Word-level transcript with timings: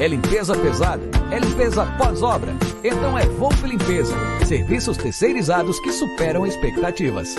É 0.00 0.08
limpeza 0.08 0.56
pesada, 0.56 1.02
é 1.30 1.38
limpeza 1.38 1.86
pós-obra. 1.96 2.52
Então 2.82 3.16
é 3.16 3.26
Volpe 3.26 3.62
Limpeza. 3.62 4.12
Serviços 4.44 4.96
terceirizados 4.96 5.78
que 5.78 5.92
superam 5.92 6.44
expectativas. 6.44 7.36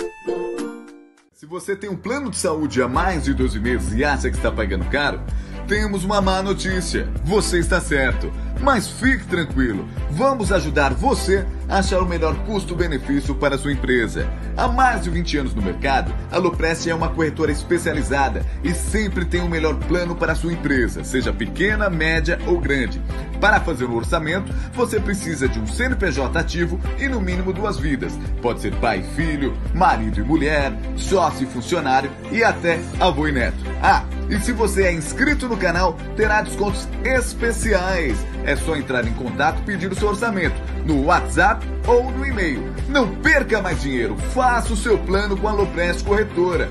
Se 1.34 1.44
você 1.44 1.76
tem 1.76 1.90
um 1.90 1.96
plano 1.96 2.30
de 2.30 2.38
saúde 2.38 2.80
há 2.80 2.88
mais 2.88 3.24
de 3.24 3.34
12 3.34 3.60
meses 3.60 3.92
e 3.92 4.02
acha 4.02 4.30
que 4.30 4.36
está 4.38 4.50
pagando 4.50 4.86
caro, 4.86 5.20
temos 5.68 6.02
uma 6.02 6.22
má 6.22 6.42
notícia. 6.42 7.06
Você 7.24 7.58
está 7.58 7.78
certo. 7.78 8.32
Mas 8.58 8.88
fique 8.88 9.26
tranquilo, 9.26 9.86
vamos 10.10 10.50
ajudar 10.50 10.94
você 10.94 11.46
achar 11.68 12.00
o 12.00 12.06
melhor 12.06 12.34
custo-benefício 12.44 13.34
para 13.34 13.58
sua 13.58 13.72
empresa. 13.72 14.28
Há 14.56 14.68
mais 14.68 15.02
de 15.02 15.10
20 15.10 15.38
anos 15.38 15.54
no 15.54 15.62
mercado, 15.62 16.14
a 16.30 16.38
Loprest 16.38 16.88
é 16.88 16.94
uma 16.94 17.08
corretora 17.08 17.52
especializada 17.52 18.44
e 18.62 18.72
sempre 18.72 19.24
tem 19.24 19.40
o 19.40 19.48
melhor 19.48 19.74
plano 19.76 20.14
para 20.14 20.34
sua 20.34 20.52
empresa, 20.52 21.04
seja 21.04 21.32
pequena, 21.32 21.90
média 21.90 22.38
ou 22.46 22.60
grande. 22.60 23.00
Para 23.40 23.60
fazer 23.60 23.84
o 23.84 23.94
orçamento, 23.94 24.52
você 24.72 24.98
precisa 24.98 25.48
de 25.48 25.58
um 25.58 25.66
CNPJ 25.66 26.38
ativo 26.38 26.80
e 26.98 27.08
no 27.08 27.20
mínimo 27.20 27.52
duas 27.52 27.78
vidas. 27.78 28.18
Pode 28.40 28.60
ser 28.60 28.74
pai 28.76 29.00
e 29.00 29.14
filho, 29.14 29.56
marido 29.74 30.20
e 30.20 30.24
mulher, 30.24 30.72
sócio 30.96 31.44
e 31.44 31.46
funcionário 31.46 32.10
e 32.32 32.42
até 32.42 32.80
avô 32.98 33.28
e 33.28 33.32
neto. 33.32 33.58
Ah, 33.82 34.04
e 34.28 34.40
se 34.40 34.52
você 34.52 34.84
é 34.84 34.92
inscrito 34.92 35.48
no 35.48 35.56
canal, 35.56 35.96
terá 36.16 36.42
descontos 36.42 36.88
especiais. 37.04 38.18
É 38.44 38.56
só 38.56 38.76
entrar 38.76 39.06
em 39.06 39.12
contato 39.12 39.60
e 39.60 39.64
pedir 39.64 39.90
o 39.90 39.94
seu 39.94 40.08
orçamento 40.08 40.60
no 40.84 41.04
WhatsApp 41.04 41.55
ou 41.86 42.10
no 42.10 42.24
e-mail. 42.24 42.62
Não 42.88 43.08
perca 43.16 43.60
mais 43.60 43.80
dinheiro, 43.82 44.16
faça 44.34 44.72
o 44.72 44.76
seu 44.76 44.98
plano 44.98 45.36
com 45.36 45.48
a 45.48 45.52
Loprest 45.52 46.04
Corretora. 46.04 46.70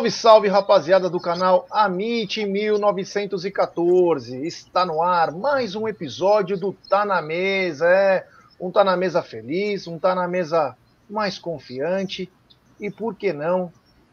Salve, 0.00 0.10
salve, 0.10 0.48
rapaziada 0.48 1.10
do 1.10 1.20
canal 1.20 1.66
Amit 1.70 2.46
1914. 2.46 4.46
Está 4.46 4.86
no 4.86 5.02
ar 5.02 5.30
mais 5.30 5.74
um 5.74 5.86
episódio 5.86 6.56
do 6.56 6.72
Tá 6.72 7.04
na 7.04 7.20
Mesa. 7.20 7.86
É, 7.86 8.26
um 8.58 8.70
Tá 8.70 8.82
na 8.82 8.96
Mesa 8.96 9.22
feliz, 9.22 9.86
um 9.86 9.98
Tá 9.98 10.14
na 10.14 10.26
Mesa 10.26 10.74
mais 11.08 11.38
confiante 11.38 12.32
e 12.80 12.90
por 12.90 13.14
que 13.14 13.30
não, 13.30 13.70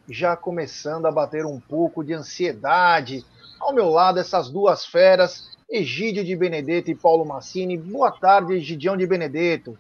já 0.10 0.36
começando 0.36 1.06
a 1.06 1.12
bater 1.12 1.46
um 1.46 1.58
pouco 1.58 2.04
de 2.04 2.14
ansiedade. 2.14 3.26
Ao 3.58 3.74
meu 3.74 3.90
lado, 3.90 4.20
essas 4.20 4.50
duas 4.50 4.86
feras, 4.86 5.50
Egídio 5.70 6.26
de 6.26 6.36
Benedetto 6.36 6.92
e 6.92 6.96
Paulo 6.96 7.24
Massini. 7.24 7.78
Boa 7.78 8.12
tarde, 8.12 8.56
Egidião 8.56 8.98
de 8.98 9.08
Benedetto. 9.08 9.80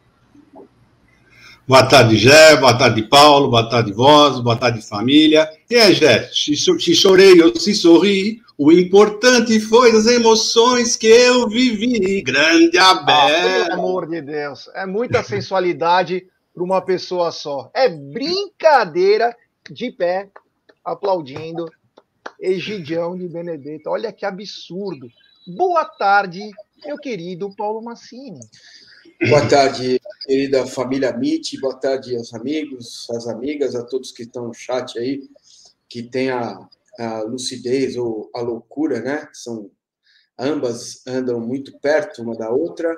Boa 1.67 1.85
tarde, 1.85 2.15
Gé, 2.15 2.55
boa 2.55 2.77
tarde, 2.77 3.03
Paulo, 3.03 3.49
boa 3.49 3.69
tarde, 3.69 3.91
vós, 3.91 4.39
boa 4.39 4.55
tarde, 4.55 4.81
família. 4.81 5.49
E 5.69 5.75
é, 5.75 5.93
Gé, 5.93 6.29
se, 6.31 6.55
se 6.55 6.95
chorei 6.95 7.41
ou 7.41 7.53
se 7.59 7.75
sorri, 7.75 8.39
o 8.57 8.71
importante 8.71 9.59
foi 9.59 9.91
as 9.91 10.05
emoções 10.05 10.95
que 10.95 11.07
eu 11.07 11.49
vivi. 11.49 12.21
Grande 12.21 12.77
Abel. 12.77 13.13
Ah, 13.13 13.65
pelo 13.65 13.73
amor 13.73 14.07
de 14.07 14.21
Deus, 14.21 14.69
é 14.75 14.85
muita 14.85 15.21
sensualidade 15.21 16.25
para 16.53 16.63
uma 16.63 16.81
pessoa 16.81 17.33
só. 17.33 17.69
É 17.73 17.89
brincadeira 17.89 19.35
de 19.69 19.91
pé, 19.91 20.29
aplaudindo. 20.85 21.69
Egidião 22.39 23.17
de 23.17 23.27
Benedetto. 23.27 23.89
Olha 23.89 24.13
que 24.13 24.25
absurdo. 24.25 25.09
Boa 25.45 25.83
tarde, 25.83 26.49
meu 26.85 26.97
querido 26.97 27.53
Paulo 27.57 27.81
Massini. 27.81 28.39
Boa 29.19 29.49
tarde, 29.49 29.99
querida 30.27 30.67
família 30.67 31.09
MIT, 31.09 31.59
boa 31.59 31.75
tarde 31.75 32.15
aos 32.15 32.35
amigos, 32.35 33.07
às 33.09 33.27
amigas, 33.27 33.73
a 33.73 33.83
todos 33.83 34.11
que 34.11 34.21
estão 34.21 34.45
no 34.45 34.53
chat 34.53 34.99
aí, 34.99 35.27
que 35.89 36.03
tem 36.03 36.29
a, 36.29 36.55
a 36.99 37.21
lucidez 37.23 37.97
ou 37.97 38.29
a 38.31 38.41
loucura, 38.41 39.01
né? 39.01 39.27
São 39.33 39.71
ambas 40.37 41.01
andam 41.07 41.39
muito 41.39 41.79
perto 41.79 42.21
uma 42.21 42.37
da 42.37 42.51
outra 42.51 42.95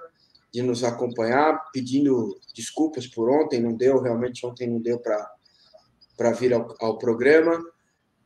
de 0.54 0.62
nos 0.62 0.84
acompanhar, 0.84 1.58
pedindo 1.72 2.38
desculpas 2.54 3.08
por 3.08 3.30
ontem, 3.30 3.62
não 3.62 3.74
deu, 3.74 4.02
realmente 4.02 4.46
ontem 4.46 4.68
não 4.68 4.82
deu 4.82 5.00
para 5.00 6.32
vir 6.34 6.54
ao, 6.54 6.76
ao 6.82 6.98
programa. 6.98 7.58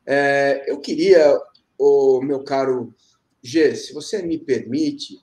É, 0.03 0.65
eu 0.65 0.79
queria, 0.79 1.39
o 1.77 2.21
meu 2.23 2.43
caro 2.43 2.91
G, 3.43 3.75
se 3.75 3.93
você 3.93 4.23
me 4.23 4.39
permite, 4.39 5.19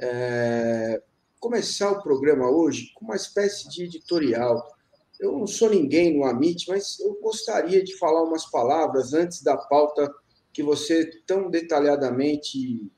é, 0.00 1.02
começar 1.38 1.90
o 1.90 2.02
programa 2.02 2.50
hoje 2.50 2.92
com 2.94 3.04
uma 3.04 3.16
espécie 3.16 3.68
de 3.68 3.84
editorial. 3.84 4.76
Eu 5.20 5.32
não 5.32 5.46
sou 5.46 5.70
ninguém 5.70 6.16
no 6.16 6.24
Amit, 6.24 6.68
mas 6.68 6.98
eu 7.00 7.18
gostaria 7.20 7.82
de 7.82 7.96
falar 7.96 8.22
umas 8.22 8.46
palavras 8.50 9.14
antes 9.14 9.42
da 9.42 9.56
pauta 9.56 10.12
que 10.52 10.62
você 10.62 11.10
tão 11.26 11.50
detalhadamente 11.50 12.90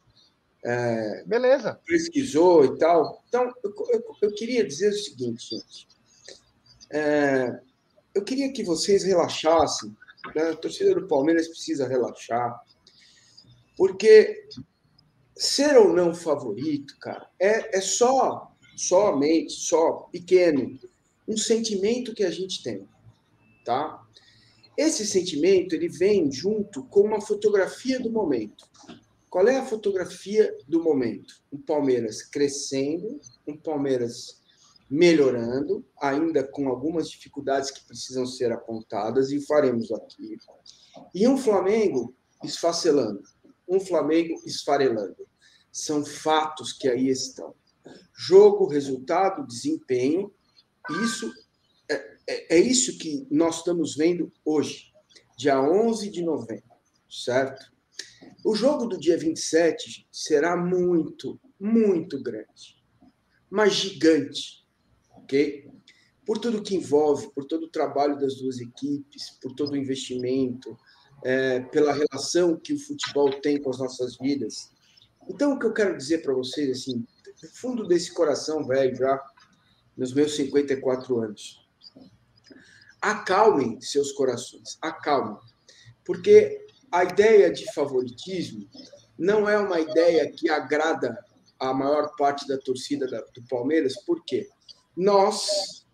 é, 0.64 1.24
Beleza. 1.24 1.80
pesquisou 1.86 2.64
e 2.64 2.78
tal. 2.78 3.22
Então, 3.28 3.50
eu, 3.62 3.72
eu, 3.92 4.04
eu 4.22 4.34
queria 4.34 4.66
dizer 4.66 4.90
o 4.90 4.98
seguinte, 4.98 5.56
gente. 5.56 5.88
É, 6.90 7.60
eu 8.14 8.22
queria 8.22 8.52
que 8.52 8.62
vocês 8.62 9.04
relaxassem. 9.04 9.96
Né? 10.34 10.50
A 10.50 10.56
torcida 10.56 10.94
do 10.94 11.06
Palmeiras 11.06 11.48
precisa 11.48 11.88
relaxar. 11.88 12.60
Porque 13.76 14.48
ser 15.40 15.74
ou 15.78 15.94
não 15.94 16.14
favorito, 16.14 16.98
cara, 16.98 17.26
é, 17.40 17.78
é 17.78 17.80
só, 17.80 18.54
somente, 18.76 19.54
só, 19.54 19.92
pequeno, 20.12 20.78
um 21.26 21.34
sentimento 21.34 22.14
que 22.14 22.22
a 22.22 22.30
gente 22.30 22.62
tem, 22.62 22.86
tá? 23.64 24.06
Esse 24.76 25.06
sentimento, 25.06 25.74
ele 25.74 25.88
vem 25.88 26.30
junto 26.30 26.84
com 26.84 27.00
uma 27.00 27.22
fotografia 27.22 27.98
do 27.98 28.12
momento. 28.12 28.68
Qual 29.30 29.48
é 29.48 29.56
a 29.56 29.64
fotografia 29.64 30.54
do 30.68 30.82
momento? 30.82 31.42
Um 31.50 31.58
Palmeiras 31.58 32.22
crescendo, 32.22 33.18
um 33.46 33.56
Palmeiras 33.56 34.42
melhorando, 34.90 35.82
ainda 36.02 36.46
com 36.46 36.68
algumas 36.68 37.08
dificuldades 37.08 37.70
que 37.70 37.86
precisam 37.86 38.26
ser 38.26 38.52
apontadas, 38.52 39.32
e 39.32 39.40
faremos 39.46 39.90
aqui. 39.90 40.36
E 41.14 41.26
um 41.26 41.38
Flamengo 41.38 42.14
esfacelando, 42.44 43.22
um 43.66 43.80
Flamengo 43.80 44.34
esfarelando 44.44 45.29
são 45.72 46.04
fatos 46.04 46.72
que 46.72 46.88
aí 46.88 47.08
estão. 47.08 47.54
Jogo, 48.16 48.66
resultado, 48.66 49.46
desempenho. 49.46 50.32
Isso 51.04 51.32
é, 51.88 51.94
é, 52.26 52.56
é 52.56 52.58
isso 52.58 52.98
que 52.98 53.26
nós 53.30 53.58
estamos 53.58 53.96
vendo 53.96 54.32
hoje, 54.44 54.92
dia 55.36 55.60
11 55.60 56.10
de 56.10 56.22
novembro, 56.22 56.64
certo? 57.08 57.70
O 58.44 58.54
jogo 58.54 58.86
do 58.86 58.98
dia 58.98 59.18
27 59.18 60.06
será 60.10 60.56
muito, 60.56 61.40
muito 61.58 62.22
grande, 62.22 62.82
mas 63.50 63.74
gigante, 63.74 64.66
ok? 65.12 65.68
Por 66.24 66.38
tudo 66.38 66.62
que 66.62 66.76
envolve, 66.76 67.30
por 67.34 67.44
todo 67.44 67.64
o 67.64 67.70
trabalho 67.70 68.18
das 68.18 68.36
duas 68.36 68.58
equipes, 68.60 69.30
por 69.42 69.54
todo 69.54 69.72
o 69.72 69.76
investimento, 69.76 70.76
é, 71.24 71.60
pela 71.60 71.92
relação 71.92 72.58
que 72.58 72.72
o 72.72 72.78
futebol 72.78 73.30
tem 73.40 73.60
com 73.60 73.70
as 73.70 73.78
nossas 73.78 74.16
vidas. 74.16 74.70
Então, 75.28 75.52
o 75.52 75.58
que 75.58 75.66
eu 75.66 75.72
quero 75.72 75.96
dizer 75.96 76.22
para 76.22 76.34
vocês, 76.34 76.70
assim, 76.70 77.06
do 77.40 77.48
fundo 77.48 77.86
desse 77.86 78.12
coração 78.12 78.66
velho, 78.66 78.96
já 78.96 79.22
nos 79.96 80.12
meus 80.12 80.34
54 80.36 81.20
anos, 81.20 81.68
acalmem 83.00 83.80
seus 83.80 84.12
corações, 84.12 84.78
acalmem, 84.80 85.36
porque 86.04 86.66
a 86.90 87.04
ideia 87.04 87.52
de 87.52 87.72
favoritismo 87.72 88.68
não 89.18 89.48
é 89.48 89.58
uma 89.58 89.80
ideia 89.80 90.30
que 90.30 90.48
agrada 90.48 91.16
a 91.58 91.74
maior 91.74 92.14
parte 92.16 92.48
da 92.48 92.58
torcida 92.58 93.06
do 93.06 93.42
Palmeiras, 93.48 93.94
porque 94.04 94.48
nós, 94.96 95.86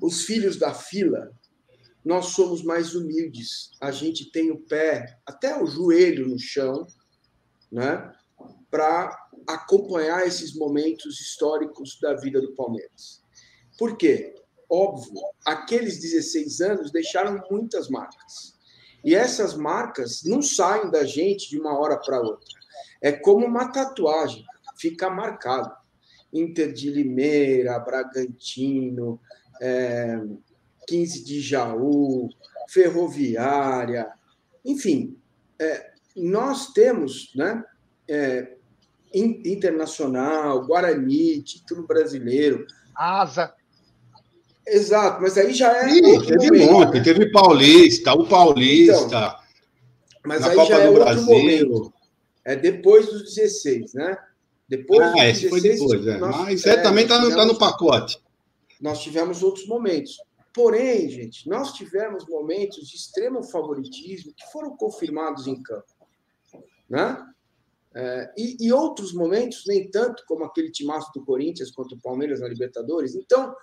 os 0.00 0.24
filhos 0.24 0.58
da 0.58 0.74
fila, 0.74 1.32
nós 2.04 2.26
somos 2.26 2.62
mais 2.62 2.94
humildes. 2.94 3.70
A 3.80 3.90
gente 3.90 4.30
tem 4.30 4.50
o 4.50 4.60
pé, 4.60 5.18
até 5.24 5.60
o 5.60 5.66
joelho 5.66 6.28
no 6.28 6.38
chão, 6.38 6.86
né? 7.70 8.12
Para 8.72 9.16
acompanhar 9.46 10.26
esses 10.26 10.56
momentos 10.56 11.20
históricos 11.20 11.98
da 12.00 12.14
vida 12.14 12.40
do 12.40 12.54
Palmeiras. 12.54 13.22
Por 13.78 13.96
quê? 13.96 14.34
Óbvio, 14.68 15.12
aqueles 15.44 16.00
16 16.00 16.60
anos 16.62 16.90
deixaram 16.90 17.40
muitas 17.50 17.88
marcas. 17.88 18.58
E 19.04 19.14
essas 19.14 19.54
marcas 19.54 20.22
não 20.24 20.40
saem 20.40 20.90
da 20.90 21.04
gente 21.04 21.50
de 21.50 21.60
uma 21.60 21.78
hora 21.78 21.98
para 21.98 22.20
outra. 22.20 22.58
É 23.00 23.12
como 23.12 23.46
uma 23.46 23.70
tatuagem, 23.70 24.44
fica 24.76 25.10
marcado. 25.10 25.76
Inter 26.32 26.72
de 26.72 26.88
Limeira, 26.88 27.78
Bragantino, 27.78 29.20
é, 29.60 30.18
15 30.86 31.24
de 31.24 31.40
Jaú, 31.40 32.30
Ferroviária, 32.68 34.10
enfim, 34.64 35.18
é, 35.58 35.92
nós 36.16 36.72
temos 36.72 37.32
né, 37.34 37.64
é, 38.08 38.56
Internacional, 39.14 40.66
Guarani, 40.66 41.42
título 41.42 41.86
brasileiro. 41.86 42.66
Asa. 42.94 43.54
Exato, 44.66 45.20
mas 45.20 45.36
aí 45.36 45.52
já 45.52 45.72
é. 45.76 45.88
Sim, 45.88 46.20
teve 46.24 46.46
momento, 46.46 46.72
monte, 46.72 46.94
né? 46.94 47.02
teve 47.02 47.32
Paulista, 47.32 48.12
o 48.14 48.26
Paulista. 48.26 49.06
Então, 49.06 49.34
mas 50.24 50.42
aí 50.44 50.54
Copa 50.54 50.68
já 50.68 50.80
é 50.80 50.88
outro 50.88 51.04
Brasil. 51.04 51.26
momento. 51.26 51.92
É 52.44 52.56
depois 52.56 53.06
dos 53.06 53.34
16, 53.34 53.94
né? 53.94 54.16
Depois 54.68 55.00
ah, 55.00 55.12
dos 55.12 55.22
esse 55.22 55.50
16, 55.50 55.50
foi 55.50 55.60
depois, 55.60 56.06
é. 56.06 56.18
Nós, 56.18 56.36
mas 56.36 56.66
é, 56.66 56.70
é 56.70 56.76
também 56.76 57.04
está 57.04 57.20
no, 57.20 57.30
tá 57.34 57.44
no 57.44 57.58
pacote. 57.58 58.22
Nós 58.80 59.02
tivemos 59.02 59.42
outros 59.42 59.66
momentos. 59.66 60.16
Porém, 60.54 61.08
gente, 61.08 61.48
nós 61.48 61.72
tivemos 61.72 62.26
momentos 62.28 62.88
de 62.88 62.96
extremo 62.96 63.42
favoritismo 63.42 64.32
que 64.36 64.46
foram 64.52 64.76
confirmados 64.76 65.46
em 65.46 65.60
campo. 65.62 65.86
Né? 66.88 67.16
É, 67.94 68.32
e, 68.36 68.56
e, 68.66 68.72
outros 68.72 69.12
momentos, 69.12 69.64
nem 69.66 69.90
tanto, 69.90 70.24
como 70.26 70.44
aquele 70.44 70.70
timaço 70.70 71.10
do 71.14 71.24
Corinthians 71.24 71.70
contra 71.70 71.96
o 71.96 72.00
Palmeiras 72.00 72.40
na 72.40 72.48
Libertadores. 72.48 73.14
Então, 73.14 73.54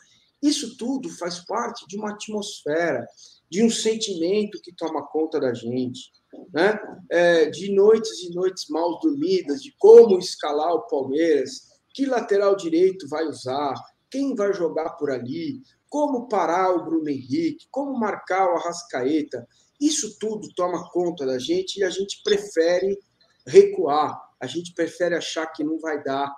isso 0.42 0.78
tudo 0.78 1.10
faz 1.10 1.40
parte 1.46 1.86
de 1.88 1.98
uma 1.98 2.12
atmosfera, 2.12 3.06
de 3.50 3.64
um 3.64 3.70
sentimento 3.70 4.62
que 4.62 4.74
toma 4.76 5.06
conta 5.08 5.40
da 5.40 5.54
gente, 5.54 6.12
né? 6.54 6.80
É, 7.10 7.50
de 7.50 7.74
noites 7.74 8.24
e 8.24 8.34
noites 8.34 8.66
mal 8.70 9.00
dormidas, 9.00 9.62
de 9.62 9.74
como 9.78 10.18
escalar 10.20 10.74
o 10.74 10.88
Palmeiras, 10.88 11.70
que 11.94 12.06
lateral 12.06 12.56
direito 12.56 13.08
vai 13.10 13.26
usar, 13.26 13.74
quem 14.10 14.36
vai 14.36 14.54
jogar 14.54 14.92
por 14.92 15.12
ali, 15.12 15.62
como 15.90 16.28
parar 16.28 16.72
o 16.72 16.86
Bruno 16.86 17.10
Henrique, 17.10 17.68
como 17.72 18.00
marcar 18.00 18.48
o 18.48 18.58
Arrascaeta. 18.58 19.48
Isso 19.82 20.18
tudo 20.20 20.48
toma 20.56 20.90
conta 20.92 21.26
da 21.26 21.40
gente 21.40 21.80
e 21.80 21.84
a 21.84 21.90
gente 21.90 22.22
prefere 22.24 22.98
recuar, 23.46 24.20
a 24.40 24.48
gente 24.48 24.74
prefere 24.74 25.16
achar 25.16 25.48
que 25.48 25.64
não 25.64 25.80
vai 25.80 26.04
dar, 26.04 26.34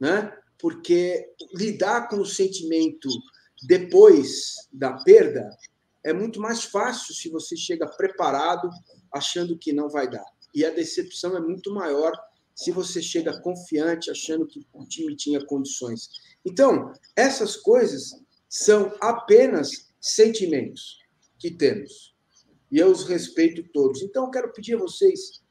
né? 0.00 0.36
Porque 0.58 1.28
lidar 1.54 2.08
com 2.08 2.16
o 2.16 2.26
sentimento 2.26 3.08
depois 3.66 4.54
da 4.72 4.92
perda 5.02 5.48
é 6.04 6.12
muito 6.12 6.40
mais 6.40 6.64
fácil 6.64 7.14
se 7.14 7.28
você 7.30 7.56
chega 7.56 7.86
preparado 7.86 8.68
achando 9.12 9.58
que 9.58 9.72
não 9.72 9.88
vai 9.88 10.08
dar. 10.08 10.24
E 10.54 10.64
a 10.64 10.70
decepção 10.70 11.36
é 11.36 11.40
muito 11.40 11.72
maior 11.72 12.12
se 12.54 12.70
você 12.70 13.02
chega 13.02 13.40
confiante 13.40 14.10
achando 14.10 14.46
que 14.46 14.64
o 14.72 14.84
time 14.86 15.16
tinha 15.16 15.44
condições. 15.44 16.08
Então, 16.44 16.92
essas 17.16 17.56
coisas 17.56 18.12
são 18.48 18.94
apenas 19.00 19.92
sentimentos 20.00 20.98
que 21.38 21.50
temos. 21.50 22.14
E 22.70 22.78
eu 22.78 22.90
os 22.90 23.04
respeito 23.04 23.64
todos. 23.72 24.02
Então, 24.02 24.24
eu 24.24 24.30
quero 24.30 24.52
pedir 24.52 24.74
a 24.74 24.78
vocês: 24.78 25.42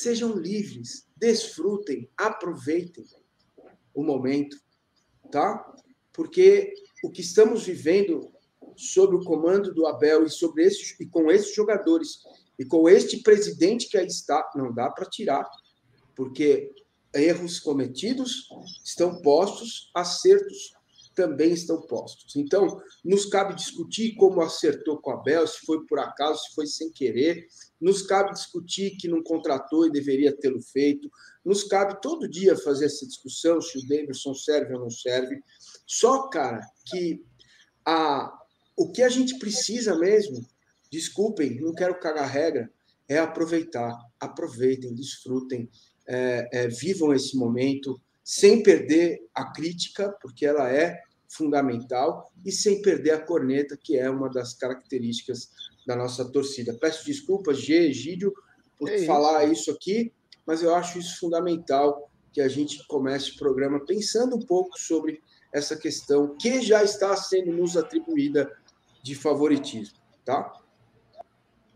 sejam 0.00 0.36
livres, 0.36 1.06
desfrutem, 1.16 2.10
aproveitem 2.16 3.04
o 3.94 4.02
momento, 4.02 4.56
tá? 5.30 5.72
Porque 6.12 6.74
o 7.02 7.10
que 7.10 7.20
estamos 7.20 7.64
vivendo 7.64 8.32
sob 8.76 9.14
o 9.14 9.24
comando 9.24 9.72
do 9.72 9.86
Abel 9.86 10.24
e 10.24 10.30
sobre 10.30 10.64
esses 10.64 10.98
e 10.98 11.06
com 11.06 11.30
esses 11.30 11.54
jogadores 11.54 12.18
e 12.58 12.64
com 12.64 12.88
este 12.88 13.22
presidente 13.22 13.88
que 13.88 13.96
aí 13.96 14.06
está, 14.06 14.50
não 14.56 14.72
dá 14.72 14.90
para 14.90 15.08
tirar, 15.08 15.48
porque 16.14 16.72
erros 17.14 17.60
cometidos 17.60 18.48
estão 18.84 19.22
postos, 19.22 19.90
acertos 19.94 20.72
também 21.14 21.52
estão 21.52 21.80
postos. 21.80 22.36
Então, 22.36 22.80
nos 23.04 23.26
cabe 23.26 23.54
discutir 23.54 24.14
como 24.16 24.40
acertou 24.40 24.98
com 24.98 25.10
a 25.10 25.22
Bel, 25.22 25.46
se 25.46 25.64
foi 25.64 25.84
por 25.86 25.98
acaso, 25.98 26.42
se 26.42 26.54
foi 26.54 26.66
sem 26.66 26.90
querer. 26.90 27.46
Nos 27.80 28.02
cabe 28.02 28.32
discutir 28.32 28.96
que 28.96 29.08
não 29.08 29.22
contratou 29.22 29.86
e 29.86 29.92
deveria 29.92 30.36
tê-lo 30.36 30.60
feito. 30.60 31.10
Nos 31.44 31.64
cabe 31.64 32.00
todo 32.00 32.28
dia 32.28 32.56
fazer 32.56 32.86
essa 32.86 33.06
discussão 33.06 33.60
se 33.60 33.78
o 33.78 33.86
Davidson 33.86 34.34
serve 34.34 34.74
ou 34.74 34.80
não 34.80 34.90
serve. 34.90 35.40
Só, 35.86 36.28
cara, 36.28 36.60
que 36.86 37.24
a, 37.84 38.32
o 38.76 38.90
que 38.90 39.02
a 39.02 39.08
gente 39.08 39.38
precisa 39.38 39.96
mesmo, 39.98 40.44
desculpem, 40.90 41.60
não 41.60 41.74
quero 41.74 41.98
cagar 41.98 42.28
regra, 42.28 42.70
é 43.08 43.18
aproveitar. 43.18 43.96
Aproveitem, 44.18 44.94
desfrutem, 44.94 45.68
é, 46.06 46.48
é, 46.52 46.68
vivam 46.68 47.12
esse 47.12 47.36
momento 47.36 48.00
sem 48.24 48.62
perder 48.62 49.28
a 49.34 49.44
crítica, 49.52 50.16
porque 50.22 50.46
ela 50.46 50.72
é 50.72 50.98
fundamental, 51.28 52.32
e 52.44 52.50
sem 52.50 52.80
perder 52.80 53.10
a 53.10 53.20
corneta, 53.20 53.76
que 53.76 53.98
é 53.98 54.08
uma 54.08 54.30
das 54.30 54.54
características 54.54 55.50
da 55.86 55.94
nossa 55.94 56.24
torcida. 56.24 56.72
Peço 56.80 57.04
desculpas, 57.04 57.58
G, 57.58 57.74
Egídio, 57.88 58.32
por 58.78 58.88
é 58.88 59.04
falar 59.04 59.44
isso. 59.44 59.62
isso 59.62 59.70
aqui, 59.72 60.12
mas 60.46 60.62
eu 60.62 60.74
acho 60.74 60.98
isso 60.98 61.18
fundamental 61.18 62.10
que 62.32 62.40
a 62.40 62.48
gente 62.48 62.86
comece 62.86 63.32
o 63.32 63.36
programa 63.36 63.84
pensando 63.84 64.36
um 64.36 64.40
pouco 64.40 64.78
sobre 64.78 65.20
essa 65.52 65.76
questão 65.76 66.36
que 66.36 66.62
já 66.62 66.82
está 66.82 67.14
sendo 67.16 67.52
nos 67.52 67.76
atribuída 67.76 68.50
de 69.02 69.14
favoritismo, 69.14 69.96
tá? 70.24 70.52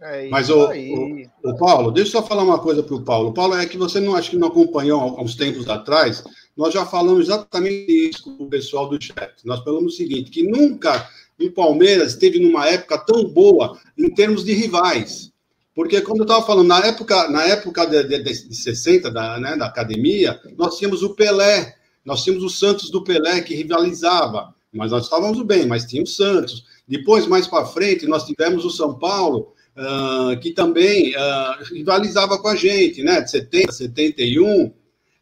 É 0.00 0.28
Mas, 0.28 0.48
o, 0.48 0.68
o, 0.70 1.22
o, 1.44 1.56
Paulo, 1.56 1.90
deixa 1.90 2.16
eu 2.16 2.20
só 2.20 2.26
falar 2.26 2.44
uma 2.44 2.60
coisa 2.60 2.82
para 2.82 2.94
o 2.94 3.02
Paulo. 3.02 3.34
Paulo, 3.34 3.56
é 3.56 3.66
que 3.66 3.76
você 3.76 3.98
não 3.98 4.14
acho 4.14 4.30
que 4.30 4.36
não 4.36 4.48
acompanhou 4.48 5.00
há 5.00 5.22
uns 5.22 5.34
tempos 5.34 5.68
atrás, 5.68 6.22
nós 6.56 6.72
já 6.72 6.86
falamos 6.86 7.26
exatamente 7.26 8.08
isso 8.08 8.22
com 8.22 8.44
o 8.44 8.48
pessoal 8.48 8.88
do 8.88 9.02
chat. 9.02 9.32
Nós 9.44 9.62
falamos 9.64 9.94
o 9.94 9.96
seguinte: 9.96 10.30
que 10.30 10.42
nunca 10.42 11.08
o 11.40 11.50
Palmeiras 11.50 12.12
esteve 12.12 12.38
numa 12.38 12.66
época 12.68 12.98
tão 12.98 13.24
boa 13.24 13.78
em 13.96 14.08
termos 14.10 14.44
de 14.44 14.52
rivais. 14.52 15.32
Porque, 15.74 16.00
como 16.00 16.18
eu 16.18 16.24
estava 16.24 16.44
falando, 16.44 16.66
na 16.66 16.80
época, 16.80 17.30
na 17.30 17.44
época 17.44 17.86
de, 17.86 18.02
de, 18.04 18.22
de 18.22 18.54
60, 18.54 19.10
da, 19.10 19.38
né, 19.38 19.56
da 19.56 19.66
academia, 19.66 20.40
nós 20.56 20.76
tínhamos 20.76 21.04
o 21.04 21.14
Pelé, 21.14 21.76
nós 22.04 22.24
tínhamos 22.24 22.42
o 22.42 22.50
Santos 22.50 22.90
do 22.90 23.04
Pelé 23.04 23.40
que 23.40 23.54
rivalizava, 23.54 24.52
mas 24.72 24.90
nós 24.90 25.04
estávamos 25.04 25.40
bem, 25.42 25.66
mas 25.66 25.84
tinha 25.84 26.02
o 26.02 26.06
Santos. 26.06 26.64
Depois, 26.86 27.28
mais 27.28 27.46
para 27.46 27.66
frente, 27.66 28.06
nós 28.06 28.24
tivemos 28.24 28.64
o 28.64 28.70
São 28.70 28.98
Paulo, 28.98 29.52
uh, 29.78 30.38
que 30.40 30.50
também 30.50 31.14
uh, 31.14 31.64
rivalizava 31.72 32.38
com 32.38 32.48
a 32.48 32.56
gente, 32.56 33.02
né? 33.02 33.20
De 33.20 33.30
70, 33.30 33.72
71. 33.72 34.72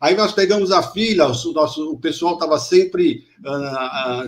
Aí 0.00 0.14
nós 0.14 0.32
pegamos 0.32 0.72
a 0.72 0.82
fila, 0.82 1.26
o, 1.26 1.52
nosso, 1.52 1.90
o 1.92 1.98
pessoal 1.98 2.34
estava 2.34 2.58
sempre 2.58 3.24
uh, 3.40 4.26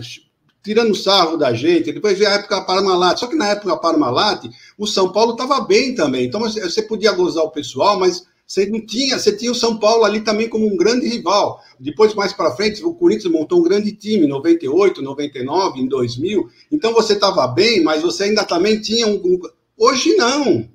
tirando 0.63 0.95
sarro 0.95 1.37
da 1.37 1.53
gente. 1.53 1.91
Depois 1.91 2.17
veio 2.17 2.29
a 2.29 2.33
época 2.33 2.61
Parmalat. 2.61 3.19
Só 3.19 3.27
que 3.27 3.35
na 3.35 3.49
época 3.49 3.77
Parmalat, 3.77 4.45
o 4.77 4.85
São 4.85 5.11
Paulo 5.11 5.33
estava 5.33 5.61
bem 5.61 5.95
também. 5.95 6.25
Então 6.25 6.39
você 6.39 6.81
podia 6.83 7.11
gozar 7.11 7.43
o 7.43 7.51
pessoal, 7.51 7.99
mas 7.99 8.27
Você 8.49 8.65
não 8.65 8.83
tinha, 8.83 9.19
você 9.19 9.31
tinha 9.31 9.51
o 9.51 9.55
São 9.55 9.77
Paulo 9.77 10.03
ali 10.03 10.21
também 10.21 10.49
como 10.49 10.65
um 10.65 10.75
grande 10.75 11.07
rival. 11.07 11.61
Depois, 11.79 12.15
mais 12.15 12.33
para 12.33 12.55
frente, 12.55 12.83
o 12.83 12.95
Corinthians 12.95 13.31
montou 13.31 13.59
um 13.59 13.63
grande 13.63 13.91
time, 13.91 14.25
em 14.25 14.27
98, 14.27 15.03
99, 15.03 15.79
em 15.79 15.87
2000. 15.87 16.49
Então 16.71 16.91
você 16.91 17.13
estava 17.13 17.47
bem, 17.47 17.83
mas 17.83 18.01
você 18.01 18.23
ainda 18.23 18.43
também 18.43 18.81
tinha 18.81 19.07
um. 19.07 19.39
Hoje 19.79 20.13
não. 20.17 20.69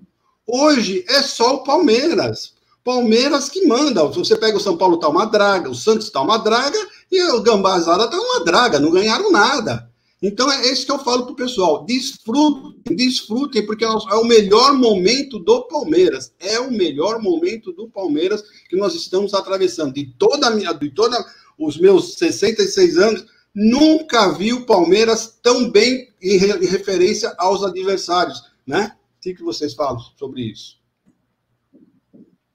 Hoje 0.47 1.05
é 1.07 1.21
só 1.21 1.57
o 1.57 1.63
Palmeiras. 1.63 2.55
Palmeiras 2.83 3.51
que 3.51 3.67
manda. 3.67 4.03
Você 4.05 4.35
pega 4.35 4.57
o 4.57 4.61
São 4.61 4.79
Paulo, 4.79 4.97
tá 4.97 5.09
uma 5.09 5.27
draga, 5.27 5.69
o 5.69 5.75
Santos 5.75 6.09
tá 6.09 6.23
uma 6.23 6.39
draga 6.39 6.79
e 7.13 7.23
o 7.23 7.43
Gambazada 7.43 8.09
tá 8.09 8.19
uma 8.19 8.43
draga, 8.43 8.81
não 8.81 8.91
ganharam 8.91 9.31
nada. 9.31 9.91
Então 10.23 10.51
é 10.51 10.73
isso 10.73 10.87
que 10.87 10.93
eu 10.93 10.99
falo 11.01 11.27
pro 11.27 11.35
pessoal. 11.35 11.85
Desfrutem, 11.85 12.97
desfrutem, 12.97 13.67
porque 13.67 13.85
é 13.85 13.89
o 13.89 14.25
melhor 14.25 14.73
momento 14.73 15.39
do 15.39 15.69
Palmeiras. 15.69 16.33
É 16.41 16.59
o 16.59 16.71
melhor 16.71 17.21
momento 17.21 17.73
do 17.73 17.87
Palmeiras 17.91 18.43
que 18.71 18.77
nós 18.77 18.95
estamos 18.95 19.35
atravessando. 19.35 19.93
De 19.93 20.07
toda 20.19 20.51
minha, 20.51 20.73
de 20.73 20.89
toda 20.89 21.23
os 21.59 21.79
meus 21.79 22.15
66 22.15 22.97
anos, 22.97 23.27
nunca 23.55 24.33
vi 24.33 24.55
o 24.55 24.65
Palmeiras 24.65 25.39
tão 25.43 25.71
bem 25.71 26.09
em, 26.23 26.39
referência 26.39 27.35
aos 27.37 27.63
adversários, 27.63 28.43
né? 28.67 28.97
O 29.17 29.21
que, 29.21 29.35
que 29.35 29.43
vocês 29.43 29.75
falam 29.75 29.99
sobre 29.99 30.43
isso? 30.43 30.79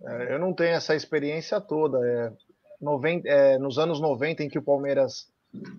É, 0.03 0.33
eu 0.33 0.39
não 0.39 0.53
tenho 0.53 0.75
essa 0.75 0.95
experiência 0.95 1.59
toda. 1.59 1.97
É, 2.05 2.31
90, 2.81 3.27
é, 3.27 3.57
nos 3.57 3.77
anos 3.77 3.99
90, 3.99 4.43
em 4.43 4.49
que 4.49 4.59
o 4.59 4.63
Palmeiras 4.63 5.27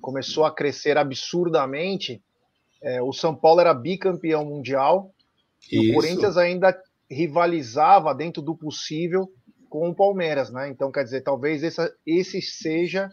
começou 0.00 0.44
a 0.44 0.54
crescer 0.54 0.98
absurdamente. 0.98 2.22
É, 2.82 3.00
o 3.02 3.12
São 3.12 3.34
Paulo 3.34 3.60
era 3.60 3.74
bicampeão 3.74 4.44
mundial 4.44 5.12
e 5.70 5.90
o 5.90 5.94
Corinthians 5.94 6.36
ainda 6.36 6.76
rivalizava 7.10 8.14
dentro 8.14 8.42
do 8.42 8.54
possível 8.54 9.30
com 9.68 9.88
o 9.88 9.94
Palmeiras, 9.94 10.50
né? 10.50 10.68
Então, 10.68 10.90
quer 10.90 11.04
dizer, 11.04 11.22
talvez 11.22 11.62
essa, 11.62 11.94
esse 12.06 12.40
seja 12.42 13.12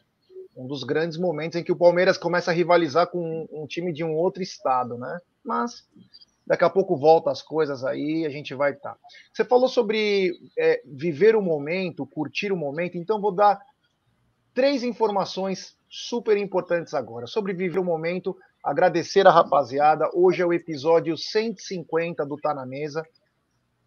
um 0.56 0.66
dos 0.66 0.84
grandes 0.84 1.18
momentos 1.18 1.56
em 1.58 1.64
que 1.64 1.72
o 1.72 1.78
Palmeiras 1.78 2.18
começa 2.18 2.50
a 2.50 2.54
rivalizar 2.54 3.08
com 3.08 3.20
um, 3.20 3.64
um 3.64 3.68
time 3.68 3.94
de 3.94 4.04
um 4.04 4.16
outro 4.16 4.42
estado, 4.42 4.98
né? 4.98 5.20
Mas 5.44 5.88
daqui 6.48 6.64
a 6.64 6.70
pouco 6.70 6.96
volta 6.96 7.30
as 7.30 7.42
coisas 7.42 7.84
aí, 7.84 8.26
a 8.26 8.30
gente 8.30 8.56
vai 8.56 8.72
estar. 8.72 8.94
Tá. 8.94 9.00
Você 9.34 9.44
falou 9.44 9.68
sobre 9.68 10.32
é, 10.58 10.82
viver 10.86 11.36
o 11.36 11.42
momento, 11.42 12.08
curtir 12.08 12.54
o 12.54 12.58
momento, 12.58 12.98
então 12.98 13.20
vou 13.20 13.34
dar 13.34 13.60
três 14.54 14.82
informações 14.82 15.78
super 15.90 16.38
importantes 16.38 16.94
agora. 16.94 17.28
Sobreviver 17.28 17.82
o 17.82 17.86
momento, 17.86 18.36
agradecer 18.64 19.28
a 19.28 19.32
rapaziada. 19.32 20.10
Hoje 20.14 20.42
é 20.42 20.46
o 20.46 20.54
episódio 20.54 21.18
150 21.18 22.26
do 22.26 22.38
Tá 22.38 22.54
na 22.54 22.66
Mesa. 22.66 23.06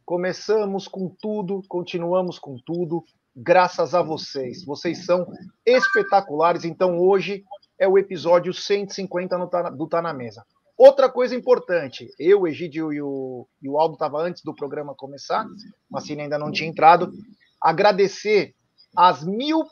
Começamos 0.05 0.87
com 0.87 1.09
tudo, 1.09 1.63
continuamos 1.67 2.39
com 2.39 2.59
tudo, 2.59 3.03
graças 3.35 3.95
a 3.95 4.03
vocês. 4.03 4.65
Vocês 4.65 5.07
são 5.07 5.27
espetaculares, 5.65 6.65
então 6.65 6.99
hoje 6.99 7.45
é 7.79 7.89
o 7.89 7.97
episódio 7.97 8.53
150 8.53 9.39
no 9.39 9.49
tá, 9.49 9.71
do 9.71 9.87
Tá 9.87 10.03
na 10.03 10.13
Mesa. 10.13 10.45
Outra 10.81 11.11
coisa 11.11 11.37
importante, 11.37 12.09
eu, 12.19 12.47
Egídio 12.47 12.91
e 12.91 13.03
o, 13.03 13.47
e 13.61 13.69
o 13.69 13.79
Aldo 13.79 13.97
estavam 13.97 14.21
antes 14.21 14.43
do 14.43 14.55
programa 14.55 14.95
começar, 14.95 15.47
mas 15.91 16.05
assim 16.05 16.19
ainda 16.19 16.39
não 16.39 16.51
tinha 16.51 16.71
entrado. 16.71 17.13
Agradecer 17.61 18.55
as 18.97 19.23
mil 19.23 19.63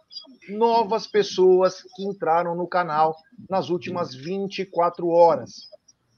novas 0.50 1.06
pessoas 1.06 1.82
que 1.96 2.04
entraram 2.04 2.54
no 2.54 2.68
canal 2.68 3.16
nas 3.48 3.70
últimas 3.70 4.14
24 4.14 5.08
horas. 5.08 5.70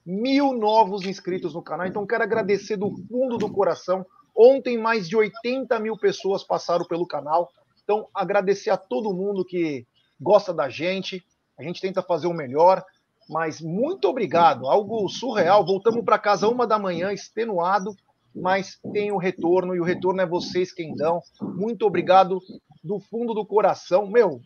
Mil 0.04 0.52
novos 0.54 1.04
inscritos 1.04 1.54
no 1.54 1.62
canal. 1.62 1.86
Então, 1.86 2.04
quero 2.04 2.24
agradecer 2.24 2.76
do 2.76 2.90
fundo 3.06 3.38
do 3.38 3.48
coração. 3.48 4.04
Ontem, 4.36 4.76
mais 4.76 5.08
de 5.08 5.16
80 5.16 5.78
mil 5.78 5.96
pessoas 5.96 6.42
passaram 6.42 6.84
pelo 6.84 7.06
canal. 7.06 7.48
Então, 7.84 8.08
agradecer 8.12 8.70
a 8.70 8.76
todo 8.76 9.14
mundo 9.14 9.44
que 9.44 9.86
gosta 10.20 10.52
da 10.52 10.68
gente. 10.68 11.24
A 11.56 11.62
gente 11.62 11.80
tenta 11.80 12.02
fazer 12.02 12.26
o 12.26 12.34
melhor. 12.34 12.84
Mas 13.30 13.60
muito 13.60 14.08
obrigado. 14.08 14.66
Algo 14.66 15.08
surreal. 15.08 15.64
Voltamos 15.64 16.04
para 16.04 16.18
casa 16.18 16.48
uma 16.48 16.66
da 16.66 16.80
manhã, 16.80 17.12
extenuado, 17.12 17.94
mas 18.34 18.78
tem 18.92 19.12
o 19.12 19.16
retorno 19.16 19.72
e 19.74 19.80
o 19.80 19.84
retorno 19.84 20.20
é 20.20 20.26
vocês 20.26 20.72
quem 20.72 20.96
dão. 20.96 21.22
Muito 21.40 21.86
obrigado 21.86 22.40
do 22.82 22.98
fundo 22.98 23.32
do 23.32 23.46
coração. 23.46 24.08
Meu, 24.08 24.40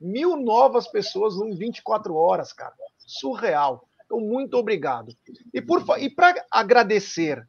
mil 0.00 0.36
novas 0.36 0.88
pessoas 0.88 1.34
em 1.36 1.54
24 1.54 2.14
horas, 2.14 2.50
cara. 2.50 2.72
Surreal. 3.06 3.86
Então, 4.06 4.18
muito 4.18 4.54
obrigado. 4.54 5.14
E 5.52 5.60
por 5.60 5.84
e 5.98 6.08
para 6.08 6.42
agradecer 6.50 7.46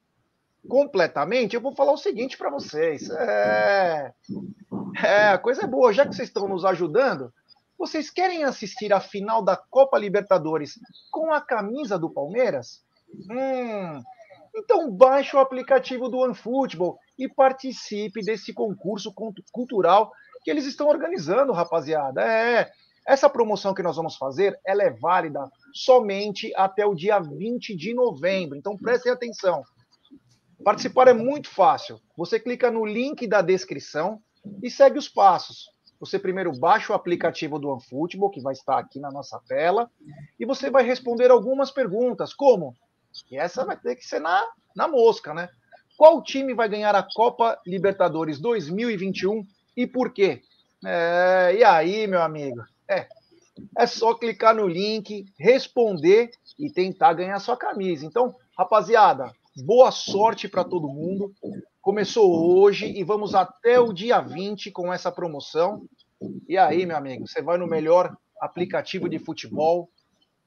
completamente, 0.68 1.56
eu 1.56 1.62
vou 1.62 1.74
falar 1.74 1.94
o 1.94 1.98
seguinte 1.98 2.38
para 2.38 2.52
vocês. 2.52 3.10
É, 3.10 4.14
é, 5.04 5.28
a 5.30 5.38
coisa 5.38 5.64
é 5.64 5.68
boa, 5.68 5.94
já 5.94 6.06
que 6.06 6.14
vocês 6.14 6.28
estão 6.28 6.48
nos 6.50 6.66
ajudando, 6.66 7.34
vocês 7.82 8.12
querem 8.12 8.44
assistir 8.44 8.94
a 8.94 9.00
final 9.00 9.44
da 9.44 9.58
Copa 9.58 9.98
Libertadores 9.98 10.80
com 11.10 11.34
a 11.34 11.42
camisa 11.42 11.98
do 11.98 12.12
Palmeiras? 12.12 12.86
Hum, 13.12 14.00
então 14.56 14.92
baixe 14.92 15.36
o 15.36 15.40
aplicativo 15.40 16.08
do 16.08 16.20
OneFootball 16.20 17.00
e 17.18 17.28
participe 17.28 18.22
desse 18.22 18.54
concurso 18.54 19.12
cultural 19.52 20.12
que 20.44 20.52
eles 20.52 20.68
estão 20.68 20.90
organizando, 20.90 21.52
rapaziada. 21.54 22.22
É, 22.22 22.70
essa 23.08 23.28
promoção 23.28 23.74
que 23.74 23.82
nós 23.82 23.96
vamos 23.96 24.16
fazer, 24.16 24.60
ela 24.64 24.84
é 24.84 24.92
válida 24.92 25.50
somente 25.74 26.54
até 26.56 26.86
o 26.86 26.94
dia 26.94 27.20
20 27.20 27.76
de 27.76 27.96
novembro. 27.96 28.56
Então 28.56 28.78
prestem 28.78 29.12
atenção. 29.12 29.64
Participar 30.64 31.08
é 31.08 31.14
muito 31.14 31.50
fácil. 31.50 32.00
Você 32.16 32.40
clica 32.40 32.70
no 32.70 32.86
link 32.86 33.26
da 33.26 33.42
descrição 33.42 34.22
e 34.62 34.70
segue 34.70 35.00
os 35.00 35.10
passos. 35.10 35.66
Você 36.02 36.20
primeiro 36.20 36.52
baixa 36.52 36.92
o 36.92 36.96
aplicativo 36.96 37.58
do 37.58 37.70
OneFootball, 37.70 38.32
que 38.32 38.42
vai 38.42 38.54
estar 38.54 38.78
aqui 38.78 39.00
na 39.00 39.12
nossa 39.12 39.40
tela, 39.48 39.90
e 40.38 40.46
você 40.46 40.70
vai 40.70 40.84
responder 40.84 41.32
algumas 41.32 41.72
perguntas, 41.72 42.34
como 42.34 42.76
e 43.30 43.38
essa 43.38 43.66
vai 43.66 43.78
ter 43.78 43.96
que 43.96 44.06
ser 44.06 44.20
na, 44.20 44.46
na 44.76 44.88
mosca, 44.88 45.34
né? 45.34 45.50
Qual 45.98 46.24
time 46.24 46.54
vai 46.54 46.68
ganhar 46.68 46.96
a 46.96 47.04
Copa 47.04 47.60
Libertadores 47.66 48.40
2021 48.40 49.46
e 49.78 49.86
por 49.86 50.12
quê? 50.12 50.42
É, 50.84 51.56
e 51.60 51.64
aí, 51.64 52.08
meu 52.08 52.22
amigo? 52.22 52.64
É, 52.90 53.08
é 53.78 53.86
só 53.86 54.16
clicar 54.16 54.56
no 54.56 54.68
link, 54.68 55.26
responder 55.38 56.32
e 56.58 56.72
tentar 56.72 57.14
ganhar 57.14 57.40
sua 57.40 57.56
camisa. 57.56 58.06
Então, 58.06 58.36
rapaziada, 58.58 59.32
boa 59.58 59.92
sorte 59.92 60.48
para 60.48 60.64
todo 60.64 60.88
mundo. 60.88 61.34
Começou 61.82 62.58
hoje 62.58 62.86
e 62.86 63.04
vamos 63.04 63.36
até 63.36 63.80
o 63.80 63.92
dia 63.92 64.22
20 64.22 64.72
com 64.72 64.94
essa 64.94 65.12
promoção. 65.12 65.84
E 66.48 66.58
aí, 66.58 66.86
meu 66.86 66.96
amigo, 66.96 67.28
você 67.28 67.42
vai 67.42 67.58
no 67.58 67.68
melhor 67.68 68.16
aplicativo 68.40 69.10
de 69.10 69.20
futebol, 69.20 69.90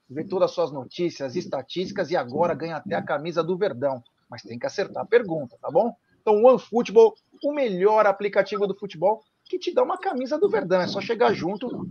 vê 0.09 0.23
todas 0.23 0.49
as 0.49 0.55
suas 0.55 0.71
notícias, 0.71 1.35
estatísticas 1.35 2.09
e 2.11 2.15
agora 2.15 2.53
ganha 2.53 2.77
até 2.77 2.95
a 2.95 3.03
camisa 3.03 3.43
do 3.43 3.57
Verdão. 3.57 4.03
Mas 4.29 4.41
tem 4.41 4.57
que 4.57 4.65
acertar 4.65 5.03
a 5.03 5.07
pergunta, 5.07 5.57
tá 5.61 5.69
bom? 5.69 5.93
Então, 6.21 6.43
OneFootball, 6.43 7.13
o 7.43 7.53
melhor 7.53 8.07
aplicativo 8.07 8.65
do 8.65 8.75
futebol 8.75 9.21
que 9.43 9.59
te 9.59 9.73
dá 9.73 9.83
uma 9.83 9.97
camisa 9.97 10.39
do 10.39 10.49
Verdão. 10.49 10.81
É 10.81 10.87
só 10.87 10.99
chegar 10.99 11.33
junto. 11.33 11.87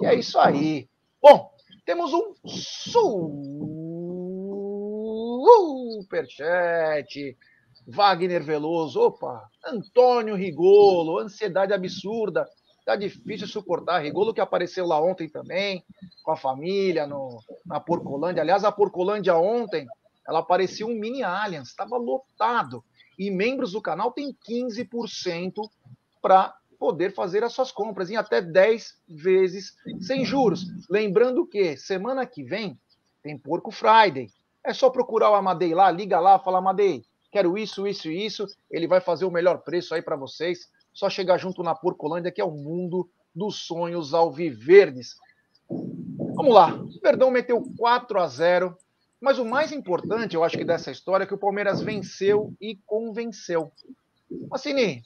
E 0.00 0.06
é 0.06 0.14
isso 0.14 0.38
aí. 0.38 0.88
Bom, 1.20 1.50
temos 1.84 2.12
um 2.14 2.34
superchat. 6.02 7.36
Wagner 7.86 8.42
Veloso, 8.42 9.00
opa, 9.00 9.46
Antônio 9.64 10.34
Rigolo, 10.34 11.18
ansiedade 11.18 11.72
absurda. 11.72 12.48
Tá 12.84 12.96
difícil 12.96 13.46
suportar. 13.46 13.98
Rigolo 13.98 14.32
que 14.32 14.40
apareceu 14.40 14.86
lá 14.86 15.00
ontem 15.00 15.28
também, 15.28 15.84
com 16.22 16.30
a 16.30 16.36
família, 16.36 17.06
no, 17.06 17.40
na 17.64 17.80
Porcolândia. 17.80 18.42
Aliás, 18.42 18.64
a 18.64 18.72
Porcolândia 18.72 19.34
ontem, 19.36 19.86
ela 20.26 20.42
parecia 20.42 20.86
um 20.86 20.94
mini 20.94 21.22
Allianz, 21.22 21.68
estava 21.68 21.96
lotado. 21.96 22.84
E 23.18 23.30
membros 23.30 23.72
do 23.72 23.80
canal 23.80 24.12
têm 24.12 24.36
15% 24.48 25.52
para 26.20 26.54
poder 26.78 27.14
fazer 27.14 27.42
as 27.42 27.52
suas 27.52 27.72
compras 27.72 28.10
em 28.10 28.16
até 28.16 28.42
10 28.42 28.98
vezes 29.08 29.74
sem 30.00 30.24
juros. 30.24 30.66
Lembrando 30.90 31.46
que 31.46 31.76
semana 31.76 32.26
que 32.26 32.42
vem 32.42 32.78
tem 33.22 33.38
Porco 33.38 33.70
Friday. 33.70 34.28
É 34.64 34.72
só 34.72 34.88
procurar 34.88 35.30
o 35.30 35.34
Amadei 35.34 35.74
lá, 35.74 35.90
liga 35.90 36.18
lá, 36.18 36.38
fala 36.38 36.58
Amadei, 36.58 37.04
quero 37.30 37.58
isso, 37.58 37.86
isso 37.86 38.10
e 38.10 38.24
isso. 38.24 38.46
Ele 38.70 38.86
vai 38.86 39.00
fazer 39.00 39.24
o 39.24 39.30
melhor 39.30 39.58
preço 39.58 39.94
aí 39.94 40.02
para 40.02 40.16
vocês. 40.16 40.70
Só 40.92 41.10
chegar 41.10 41.38
junto 41.38 41.62
na 41.62 41.74
Porcolândia, 41.74 42.32
que 42.32 42.40
é 42.40 42.44
o 42.44 42.50
mundo 42.50 43.08
dos 43.34 43.66
sonhos 43.66 44.14
alviverdes. 44.14 45.16
Vamos 45.68 46.54
lá. 46.54 46.74
O 46.74 47.00
Verdão 47.02 47.30
meteu 47.30 47.62
4 47.76 48.20
a 48.20 48.26
0 48.26 48.76
mas 49.24 49.38
o 49.38 49.44
mais 49.46 49.72
importante, 49.72 50.36
eu 50.36 50.44
acho 50.44 50.58
que 50.58 50.66
dessa 50.66 50.90
história, 50.90 51.24
é 51.24 51.26
que 51.26 51.32
o 51.32 51.38
Palmeiras 51.38 51.80
venceu 51.80 52.52
e 52.60 52.76
convenceu. 52.84 53.72
Assini, 54.52 55.02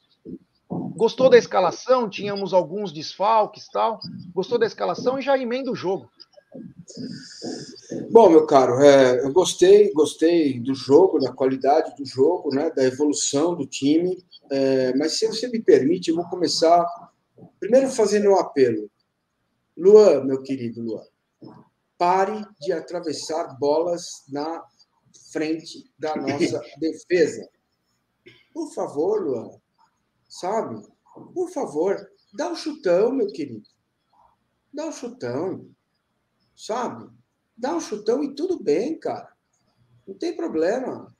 gostou 0.68 1.30
da 1.30 1.38
escalação? 1.38 2.10
Tínhamos 2.10 2.52
alguns 2.52 2.90
desfalques 2.92 3.68
tal. 3.68 4.00
Gostou 4.34 4.58
da 4.58 4.66
escalação 4.66 5.20
e 5.20 5.22
já 5.22 5.38
emenda 5.38 5.70
o 5.70 5.76
jogo. 5.76 6.10
Bom, 8.10 8.30
meu 8.30 8.46
caro, 8.46 8.80
é, 8.80 9.20
eu 9.24 9.32
gostei, 9.32 9.92
gostei 9.92 10.58
do 10.60 10.74
jogo, 10.74 11.18
da 11.18 11.32
qualidade 11.32 11.94
do 11.96 12.04
jogo, 12.04 12.54
né, 12.54 12.70
da 12.70 12.84
evolução 12.84 13.54
do 13.54 13.66
time. 13.66 14.24
É, 14.50 14.94
mas 14.96 15.18
se 15.18 15.26
você 15.26 15.48
me 15.48 15.60
permite, 15.60 16.10
eu 16.10 16.16
vou 16.16 16.28
começar 16.28 16.86
primeiro 17.60 17.88
fazendo 17.88 18.30
um 18.30 18.38
apelo. 18.38 18.90
Luan, 19.76 20.24
meu 20.24 20.42
querido 20.42 20.82
Luan, 20.82 21.04
pare 21.96 22.44
de 22.60 22.72
atravessar 22.72 23.56
bolas 23.58 24.24
na 24.28 24.64
frente 25.32 25.90
da 25.98 26.16
nossa 26.16 26.60
defesa. 26.80 27.48
Por 28.52 28.72
favor, 28.72 29.22
Luan, 29.22 29.50
sabe? 30.28 30.82
Por 31.34 31.50
favor, 31.50 32.10
dá 32.34 32.50
um 32.50 32.56
chutão, 32.56 33.12
meu 33.12 33.28
querido. 33.28 33.68
Dá 34.72 34.86
um 34.86 34.92
chutão, 34.92 35.68
sabe? 36.58 37.08
Dá 37.56 37.74
um 37.74 37.80
chutão 37.80 38.22
e 38.22 38.34
tudo 38.34 38.62
bem, 38.62 38.98
cara. 38.98 39.32
Não 40.06 40.14
tem 40.14 40.36
problema. 40.36 41.14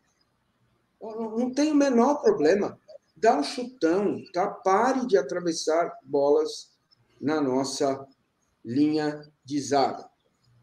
Não 1.01 1.53
tem 1.53 1.71
o 1.71 1.77
menor 1.77 2.21
problema. 2.21 2.79
Dá 3.17 3.39
um 3.39 3.43
chutão, 3.43 4.21
tá? 4.33 4.49
Pare 4.51 5.07
de 5.07 5.17
atravessar 5.17 5.97
bolas 6.03 6.73
na 7.21 7.41
nossa 7.41 8.05
linha 8.65 9.21
de 9.45 9.61
zaga. 9.61 10.09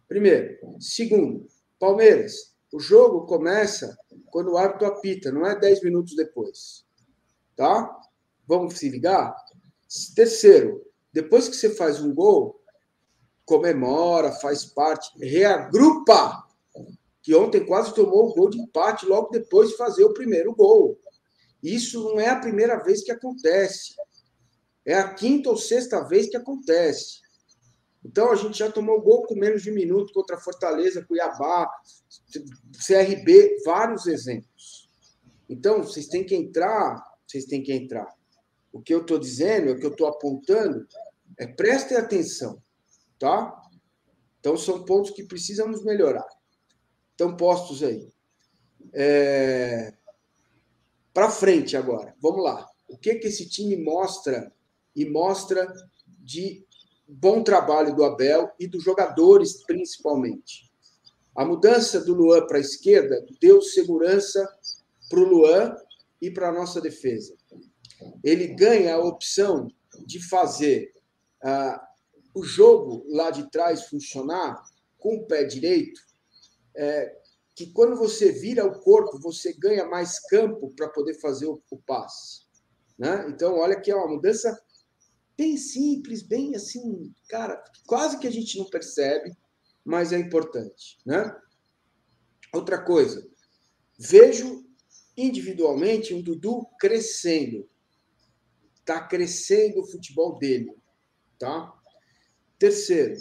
Primeiro. 0.07 0.57
Segundo, 0.79 1.47
Palmeiras, 1.79 2.55
o 2.73 2.79
jogo 2.79 3.25
começa 3.25 3.97
quando 4.27 4.51
o 4.51 4.57
árbitro 4.57 4.87
apita, 4.87 5.31
não 5.31 5.45
é 5.45 5.57
10 5.57 5.83
minutos 5.83 6.15
depois. 6.15 6.85
Tá? 7.55 7.89
Vamos 8.45 8.77
se 8.77 8.89
ligar? 8.89 9.33
Terceiro, 10.13 10.85
depois 11.13 11.47
que 11.47 11.55
você 11.55 11.73
faz 11.73 12.01
um 12.01 12.13
gol, 12.13 12.61
comemora, 13.45 14.31
faz 14.33 14.65
parte, 14.65 15.11
reagrupa. 15.19 16.43
Que 17.21 17.33
ontem 17.33 17.65
quase 17.65 17.93
tomou 17.93 18.29
o 18.29 18.33
gol 18.33 18.49
de 18.49 18.59
empate 18.59 19.05
logo 19.05 19.29
depois 19.29 19.69
de 19.69 19.77
fazer 19.77 20.03
o 20.03 20.13
primeiro 20.13 20.53
gol. 20.53 20.99
Isso 21.63 22.03
não 22.03 22.19
é 22.19 22.29
a 22.29 22.39
primeira 22.39 22.83
vez 22.83 23.03
que 23.03 23.11
acontece. 23.11 23.95
É 24.85 24.93
a 24.93 25.13
quinta 25.13 25.49
ou 25.49 25.57
sexta 25.57 26.03
vez 26.07 26.29
que 26.29 26.37
acontece. 26.37 27.25
Então 28.05 28.31
a 28.31 28.35
gente 28.35 28.59
já 28.59 28.71
tomou 28.71 29.01
gol 29.01 29.23
com 29.23 29.33
menos 29.33 29.63
de 29.63 29.71
um 29.71 29.73
minuto 29.73 30.13
contra 30.13 30.37
Fortaleza, 30.37 31.03
Cuiabá, 31.03 31.67
CRB, 32.85 33.63
vários 33.65 34.05
exemplos. 34.05 34.87
Então 35.49 35.81
vocês 35.81 36.07
têm 36.07 36.23
que 36.23 36.35
entrar, 36.35 37.03
vocês 37.25 37.45
têm 37.45 37.63
que 37.63 37.73
entrar. 37.73 38.07
O 38.71 38.79
que 38.79 38.93
eu 38.93 39.01
estou 39.01 39.17
dizendo, 39.17 39.71
o 39.71 39.79
que 39.79 39.85
eu 39.85 39.91
estou 39.91 40.07
apontando, 40.07 40.85
é 41.39 41.47
prestem 41.47 41.97
atenção, 41.97 42.61
tá? 43.19 43.61
Então 44.39 44.57
são 44.57 44.83
pontos 44.83 45.11
que 45.11 45.23
precisamos 45.23 45.83
melhorar. 45.83 46.27
Então 47.13 47.35
postos 47.35 47.83
aí. 47.83 48.07
É... 48.93 49.93
Para 51.13 51.29
frente 51.29 51.77
agora, 51.77 52.13
vamos 52.21 52.43
lá. 52.43 52.67
O 52.87 52.97
que 52.97 53.15
que 53.15 53.27
esse 53.27 53.47
time 53.47 53.77
mostra 53.77 54.51
e 54.95 55.09
mostra 55.09 55.73
de 56.19 56.65
bom 57.07 57.43
trabalho 57.43 57.95
do 57.95 58.03
Abel 58.03 58.51
e 58.59 58.67
dos 58.67 58.83
jogadores, 58.83 59.63
principalmente. 59.63 60.71
A 61.35 61.45
mudança 61.45 61.99
do 61.99 62.13
Luan 62.13 62.45
para 62.47 62.57
a 62.57 62.61
esquerda 62.61 63.25
deu 63.41 63.61
segurança 63.61 64.47
para 65.09 65.19
o 65.19 65.23
Luan 65.23 65.75
e 66.21 66.31
para 66.31 66.49
a 66.49 66.51
nossa 66.51 66.79
defesa. 66.79 67.35
Ele 68.23 68.47
ganha 68.47 68.95
a 68.95 69.03
opção 69.03 69.67
de 70.05 70.19
fazer 70.27 70.93
uh, 71.43 71.79
o 72.35 72.43
jogo 72.43 73.05
lá 73.07 73.31
de 73.31 73.49
trás 73.49 73.85
funcionar 73.87 74.61
com 74.99 75.15
o 75.15 75.25
pé 75.25 75.45
direito, 75.45 76.01
é, 76.75 77.17
que 77.55 77.71
quando 77.71 77.95
você 77.95 78.31
vira 78.31 78.65
o 78.65 78.81
corpo, 78.81 79.17
você 79.19 79.53
ganha 79.53 79.85
mais 79.85 80.19
campo 80.27 80.71
para 80.75 80.89
poder 80.89 81.13
fazer 81.21 81.45
o, 81.45 81.61
o 81.71 81.77
passe. 81.77 82.41
Né? 82.99 83.25
Então, 83.29 83.55
olha 83.55 83.79
que 83.79 83.89
é 83.89 83.95
uma 83.95 84.09
mudança 84.09 84.61
bem 85.37 85.55
simples, 85.55 86.21
bem 86.21 86.55
assim, 86.55 87.13
cara, 87.29 87.63
quase 87.87 88.19
que 88.19 88.27
a 88.27 88.31
gente 88.31 88.57
não 88.57 88.69
percebe, 88.69 89.35
mas 89.83 90.11
é 90.11 90.19
importante, 90.19 90.97
né? 91.05 91.35
Outra 92.53 92.83
coisa, 92.83 93.25
vejo 93.97 94.65
individualmente 95.15 96.13
um 96.13 96.21
Dudu 96.21 96.65
crescendo. 96.79 97.69
Tá 98.85 99.05
crescendo 99.05 99.81
o 99.81 99.85
futebol 99.85 100.37
dele, 100.37 100.73
tá? 101.37 101.73
Terceiro, 102.57 103.15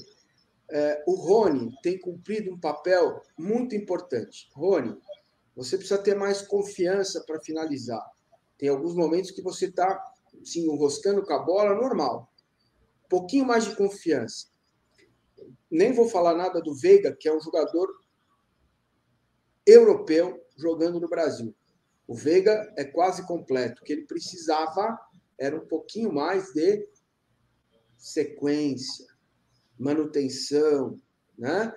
é, 0.70 1.02
o 1.06 1.14
Rony 1.14 1.74
tem 1.82 1.98
cumprido 1.98 2.52
um 2.52 2.58
papel 2.58 3.20
muito 3.38 3.74
importante. 3.74 4.48
Rony, 4.54 4.96
você 5.54 5.76
precisa 5.76 5.98
ter 5.98 6.14
mais 6.14 6.42
confiança 6.42 7.22
para 7.26 7.40
finalizar. 7.40 8.04
Tem 8.58 8.68
alguns 8.68 8.94
momentos 8.94 9.30
que 9.30 9.42
você 9.42 9.66
está 9.66 10.02
se 10.42 10.60
enroscando 10.60 11.22
com 11.22 11.32
a 11.32 11.38
bola, 11.38 11.74
normal. 11.74 12.32
Um 13.04 13.08
pouquinho 13.08 13.44
mais 13.44 13.64
de 13.64 13.76
confiança. 13.76 14.48
Nem 15.70 15.92
vou 15.92 16.08
falar 16.08 16.34
nada 16.34 16.60
do 16.60 16.74
Veiga, 16.74 17.14
que 17.14 17.28
é 17.28 17.34
um 17.34 17.40
jogador 17.40 17.88
europeu 19.66 20.40
jogando 20.56 21.00
no 21.00 21.08
Brasil. 21.08 21.54
O 22.06 22.14
Veiga 22.14 22.72
é 22.76 22.84
quase 22.84 23.26
completo. 23.26 23.80
O 23.80 23.84
que 23.84 23.92
ele 23.92 24.06
precisava 24.06 24.98
era 25.38 25.56
um 25.56 25.66
pouquinho 25.66 26.12
mais 26.12 26.52
de 26.52 26.86
sequência, 27.96 29.06
manutenção, 29.78 31.00
né? 31.38 31.72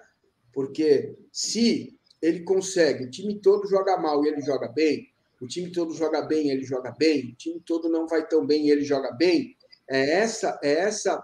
Porque 0.54 1.18
se 1.32 1.98
ele 2.22 2.44
consegue, 2.44 3.06
o 3.06 3.12
time 3.12 3.40
todo 3.40 3.68
joga 3.68 3.98
mal 3.98 4.24
e 4.24 4.28
ele 4.28 4.42
joga 4.42 4.68
bem, 4.68 5.08
o 5.42 5.48
time 5.48 5.72
todo 5.72 5.94
joga 5.94 6.22
bem, 6.22 6.50
ele 6.50 6.64
joga 6.64 6.92
bem, 6.92 7.32
o 7.32 7.36
time 7.36 7.62
todo 7.62 7.90
não 7.90 8.08
vai 8.08 8.28
tão 8.28 8.46
bem, 8.46 8.70
ele 8.70 8.84
joga 8.84 9.12
bem. 9.12 9.56
É 9.90 10.14
essa, 10.14 10.60
é 10.64 10.74
essa 10.74 11.24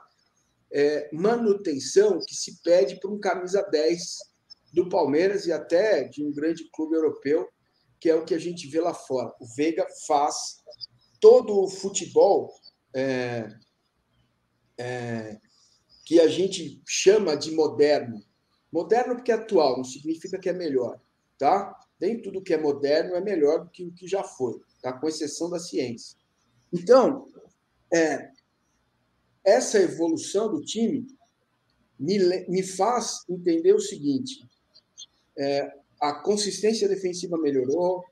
é, 0.72 1.10
manutenção 1.12 2.20
que 2.20 2.36
se 2.36 2.62
pede 2.62 3.00
para 3.00 3.10
um 3.10 3.20
camisa 3.20 3.62
10 3.64 4.18
do 4.74 4.90
Palmeiras 4.90 5.46
e 5.46 5.52
até 5.52 6.04
de 6.04 6.24
um 6.24 6.32
grande 6.32 6.70
clube 6.72 6.96
europeu, 6.96 7.48
que 8.00 8.10
é 8.10 8.16
o 8.16 8.26
que 8.26 8.34
a 8.34 8.40
gente 8.40 8.68
vê 8.68 8.82
lá 8.82 8.94
fora. 8.94 9.34
O 9.40 9.46
Veiga 9.56 9.86
faz 10.08 10.58
todo 11.20 11.60
o 11.60 11.70
futebol 11.70 12.54
é, 12.94 13.48
é, 14.78 15.40
que 16.06 16.20
a 16.20 16.28
gente 16.28 16.82
chama 16.86 17.36
de 17.36 17.52
moderno. 17.52 18.24
Moderno 18.72 19.16
porque 19.16 19.32
é 19.32 19.36
atual, 19.36 19.78
não 19.78 19.84
significa 19.84 20.40
que 20.40 20.50
é 20.50 20.54
melhor, 20.54 21.00
tá? 21.38 21.80
nem 22.00 22.22
tudo 22.22 22.42
que 22.42 22.54
é 22.54 22.58
moderno 22.58 23.16
é 23.16 23.22
melhor 23.22 23.64
do 23.64 23.70
que 23.70 23.86
o 23.86 23.94
que 23.94 24.08
já 24.08 24.24
foi, 24.24 24.60
tá? 24.82 24.92
com 24.92 25.08
exceção 25.08 25.50
da 25.50 25.60
ciência. 25.60 26.18
Então, 26.72 27.28
é, 27.94 28.30
essa 29.46 29.80
evolução 29.80 30.52
do 30.52 30.62
time 30.62 31.08
me, 32.00 32.18
me 32.48 32.64
faz 32.64 33.24
entender 33.30 33.74
o 33.74 33.80
seguinte: 33.80 34.46
é, 35.38 35.72
a 36.02 36.14
consistência 36.14 36.90
defensiva 36.90 37.38
melhorou, 37.38 38.04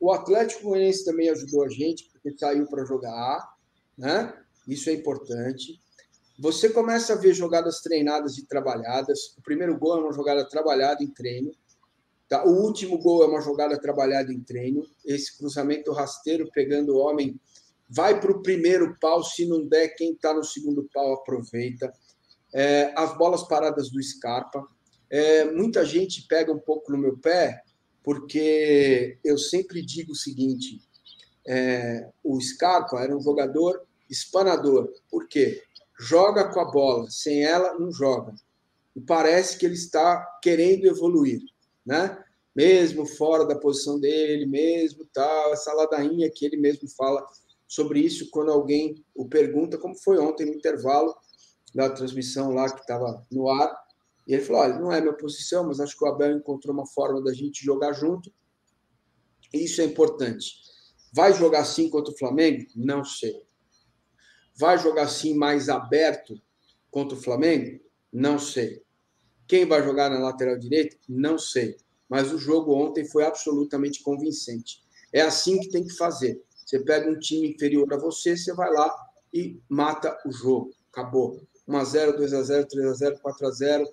o 0.00 0.12
Atlético 0.12 0.64
Goianiense 0.64 1.04
também 1.04 1.28
ajudou 1.28 1.64
a 1.64 1.68
gente, 1.68 2.08
porque 2.10 2.36
saiu 2.38 2.66
para 2.66 2.84
jogar, 2.84 3.56
né? 3.98 4.32
isso 4.66 4.88
é 4.88 4.92
importante. 4.92 5.80
Você 6.38 6.68
começa 6.68 7.12
a 7.12 7.16
ver 7.16 7.32
jogadas 7.32 7.80
treinadas 7.80 8.38
e 8.38 8.46
trabalhadas. 8.46 9.36
O 9.38 9.42
primeiro 9.42 9.78
gol 9.78 9.96
é 9.96 10.00
uma 10.00 10.12
jogada 10.12 10.44
trabalhada 10.48 11.02
em 11.02 11.06
treino. 11.06 11.52
Tá? 12.28 12.44
O 12.44 12.50
último 12.62 12.98
gol 12.98 13.22
é 13.22 13.26
uma 13.26 13.40
jogada 13.40 13.78
trabalhada 13.80 14.32
em 14.32 14.40
treino. 14.40 14.84
Esse 15.04 15.36
cruzamento 15.38 15.92
rasteiro 15.92 16.50
pegando 16.52 16.94
o 16.94 16.98
homem 16.98 17.38
vai 17.88 18.20
para 18.20 18.32
o 18.32 18.42
primeiro 18.42 18.96
pau. 18.98 19.22
Se 19.22 19.46
não 19.46 19.64
der, 19.64 19.94
quem 19.94 20.12
está 20.12 20.34
no 20.34 20.42
segundo 20.42 20.88
pau 20.92 21.14
aproveita. 21.14 21.92
É, 22.52 22.92
as 22.96 23.16
bolas 23.16 23.44
paradas 23.44 23.90
do 23.90 24.02
Scarpa. 24.02 24.66
É, 25.08 25.44
muita 25.44 25.84
gente 25.84 26.26
pega 26.26 26.52
um 26.52 26.58
pouco 26.58 26.90
no 26.90 26.98
meu 26.98 27.16
pé, 27.16 27.62
porque 28.02 29.18
eu 29.22 29.38
sempre 29.38 29.84
digo 29.84 30.12
o 30.12 30.16
seguinte: 30.16 30.80
é, 31.46 32.10
o 32.24 32.40
Scarpa 32.40 33.00
era 33.00 33.16
um 33.16 33.20
jogador 33.20 33.86
espanador. 34.10 34.92
Por 35.08 35.28
quê? 35.28 35.62
Joga 35.98 36.52
com 36.52 36.60
a 36.60 36.70
bola, 36.70 37.10
sem 37.10 37.44
ela, 37.44 37.78
não 37.78 37.92
joga. 37.92 38.34
E 38.96 39.00
parece 39.00 39.58
que 39.58 39.66
ele 39.66 39.74
está 39.74 40.24
querendo 40.42 40.86
evoluir 40.86 41.40
né? 41.84 42.18
Mesmo 42.54 43.04
fora 43.04 43.44
da 43.44 43.58
posição 43.58 43.98
dele, 43.98 44.46
mesmo 44.46 45.04
tal, 45.12 45.52
essa 45.52 45.72
ladainha 45.72 46.30
que 46.30 46.46
ele 46.46 46.56
mesmo 46.56 46.88
fala 46.88 47.24
sobre 47.66 48.00
isso 48.00 48.30
quando 48.30 48.52
alguém 48.52 49.04
o 49.14 49.28
pergunta, 49.28 49.76
como 49.76 49.96
foi 49.96 50.18
ontem 50.18 50.46
no 50.46 50.54
intervalo 50.54 51.14
da 51.74 51.90
transmissão 51.90 52.52
lá 52.52 52.72
que 52.72 52.80
estava 52.80 53.24
no 53.30 53.48
ar. 53.48 53.74
E 54.26 54.34
ele 54.34 54.42
falou: 54.42 54.62
olha, 54.62 54.78
não 54.78 54.92
é 54.92 55.00
minha 55.00 55.12
posição, 55.12 55.64
mas 55.64 55.80
acho 55.80 55.98
que 55.98 56.04
o 56.04 56.08
Abel 56.08 56.36
encontrou 56.36 56.72
uma 56.72 56.86
forma 56.86 57.20
da 57.22 57.32
gente 57.32 57.64
jogar 57.64 57.92
junto. 57.92 58.32
E 59.52 59.64
isso 59.64 59.80
é 59.80 59.84
importante. 59.84 60.62
Vai 61.12 61.32
jogar 61.32 61.60
assim 61.60 61.90
contra 61.90 62.12
o 62.12 62.16
Flamengo? 62.16 62.64
Não 62.74 63.04
sei. 63.04 63.44
Vai 64.56 64.78
jogar 64.78 65.02
assim 65.04 65.34
mais 65.34 65.68
aberto 65.68 66.40
contra 66.90 67.16
o 67.16 67.20
Flamengo? 67.20 67.80
Não 68.12 68.38
sei. 68.38 68.82
Quem 69.46 69.66
vai 69.66 69.82
jogar 69.82 70.10
na 70.10 70.18
lateral 70.18 70.58
direita? 70.58 70.96
Não 71.08 71.36
sei. 71.38 71.76
Mas 72.08 72.32
o 72.32 72.38
jogo 72.38 72.74
ontem 72.74 73.04
foi 73.04 73.24
absolutamente 73.24 74.02
convincente. 74.02 74.82
É 75.12 75.20
assim 75.20 75.58
que 75.58 75.70
tem 75.70 75.84
que 75.84 75.96
fazer. 75.96 76.40
Você 76.64 76.82
pega 76.82 77.10
um 77.10 77.18
time 77.18 77.50
inferior 77.52 77.92
a 77.92 77.96
você, 77.96 78.36
você 78.36 78.54
vai 78.54 78.72
lá 78.72 78.94
e 79.32 79.60
mata 79.68 80.16
o 80.24 80.32
jogo. 80.32 80.70
Acabou. 80.92 81.42
1x0, 81.68 82.16
2x0, 82.16 82.66
3x0, 82.66 83.20
4x0 83.20 83.86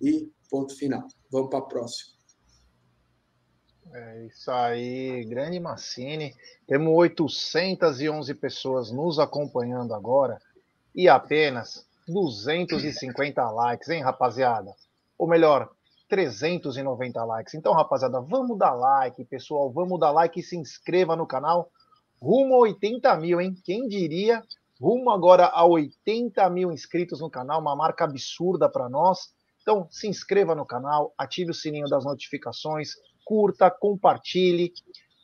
e 0.00 0.30
ponto 0.48 0.76
final. 0.76 1.06
Vamos 1.30 1.50
para 1.50 1.58
a 1.58 1.62
próxima. 1.62 2.13
É 3.96 4.24
isso 4.26 4.50
aí, 4.50 5.24
grande 5.24 5.60
Massini. 5.60 6.34
Temos 6.66 6.92
811 6.92 8.34
pessoas 8.34 8.90
nos 8.90 9.20
acompanhando 9.20 9.94
agora 9.94 10.40
e 10.92 11.08
apenas 11.08 11.86
250 12.08 13.48
likes, 13.52 13.88
hein, 13.88 14.02
rapaziada? 14.02 14.74
Ou 15.16 15.28
melhor, 15.28 15.70
390 16.08 17.24
likes. 17.24 17.54
Então, 17.54 17.72
rapaziada, 17.72 18.20
vamos 18.20 18.58
dar 18.58 18.74
like, 18.74 19.24
pessoal. 19.26 19.70
Vamos 19.70 20.00
dar 20.00 20.10
like 20.10 20.40
e 20.40 20.42
se 20.42 20.56
inscreva 20.56 21.14
no 21.14 21.24
canal. 21.24 21.70
Rumo 22.20 22.56
a 22.56 22.58
80 22.62 23.16
mil, 23.18 23.40
hein? 23.40 23.54
Quem 23.64 23.86
diria? 23.86 24.42
Rumo 24.80 25.10
agora 25.10 25.46
a 25.46 25.64
80 25.64 26.50
mil 26.50 26.72
inscritos 26.72 27.20
no 27.20 27.30
canal, 27.30 27.60
uma 27.60 27.76
marca 27.76 28.02
absurda 28.02 28.68
para 28.68 28.88
nós. 28.88 29.32
Então, 29.62 29.86
se 29.88 30.08
inscreva 30.08 30.52
no 30.52 30.66
canal, 30.66 31.14
ative 31.16 31.52
o 31.52 31.54
sininho 31.54 31.88
das 31.88 32.04
notificações, 32.04 32.90
curta, 33.24 33.70
compartilhe, 33.70 34.72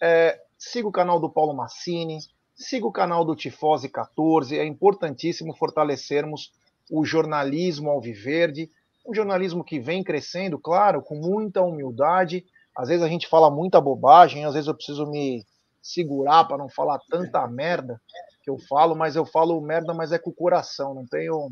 é, 0.01 0.41
siga 0.59 0.89
o 0.89 0.93
canal 0.93 1.21
do 1.21 1.31
Paulo 1.31 1.55
Massini, 1.55 2.19
siga 2.55 2.87
o 2.87 2.93
canal 2.93 3.25
do 3.25 3.37
Tifose 3.37 3.89
14. 3.89 4.59
É 4.59 4.65
importantíssimo 4.65 5.55
fortalecermos 5.55 6.53
o 6.91 7.05
jornalismo 7.05 7.91
alviverde, 7.91 8.71
um 9.07 9.15
jornalismo 9.15 9.65
que 9.65 9.79
vem 9.79 10.03
crescendo, 10.03 10.59
claro, 10.59 11.03
com 11.03 11.15
muita 11.15 11.63
humildade. 11.63 12.45
Às 12.77 12.89
vezes 12.89 13.03
a 13.03 13.09
gente 13.09 13.27
fala 13.27 13.51
muita 13.51 13.81
bobagem, 13.81 14.45
às 14.45 14.55
vezes 14.55 14.69
eu 14.69 14.75
preciso 14.75 15.07
me 15.07 15.45
segurar 15.83 16.45
para 16.45 16.59
não 16.59 16.69
falar 16.69 17.01
tanta 17.09 17.47
merda 17.47 18.01
que 18.43 18.51
eu 18.51 18.59
falo, 18.59 18.95
mas 18.95 19.17
eu 19.17 19.25
falo 19.25 19.61
merda, 19.61 19.95
mas 19.95 20.13
é 20.13 20.19
com 20.19 20.31
o 20.31 20.35
coração, 20.35 20.95
não 20.95 21.07
tenho 21.07 21.51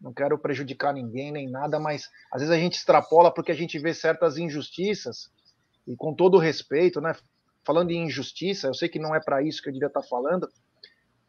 não 0.00 0.14
quero 0.14 0.38
prejudicar 0.38 0.94
ninguém 0.94 1.30
nem 1.30 1.50
nada, 1.50 1.78
mas 1.78 2.08
às 2.32 2.40
vezes 2.40 2.54
a 2.54 2.58
gente 2.58 2.76
extrapola 2.78 3.30
porque 3.30 3.52
a 3.52 3.54
gente 3.54 3.78
vê 3.78 3.92
certas 3.92 4.38
injustiças 4.38 5.30
e 5.86 5.96
com 5.96 6.14
todo 6.14 6.38
respeito, 6.38 7.00
né? 7.00 7.14
Falando 7.64 7.90
em 7.90 8.04
injustiça, 8.04 8.68
eu 8.68 8.74
sei 8.74 8.88
que 8.88 8.98
não 8.98 9.14
é 9.14 9.20
para 9.20 9.42
isso 9.42 9.62
que 9.62 9.68
eu 9.68 9.72
devia 9.72 9.88
estar 9.88 10.02
tá 10.02 10.06
falando. 10.06 10.48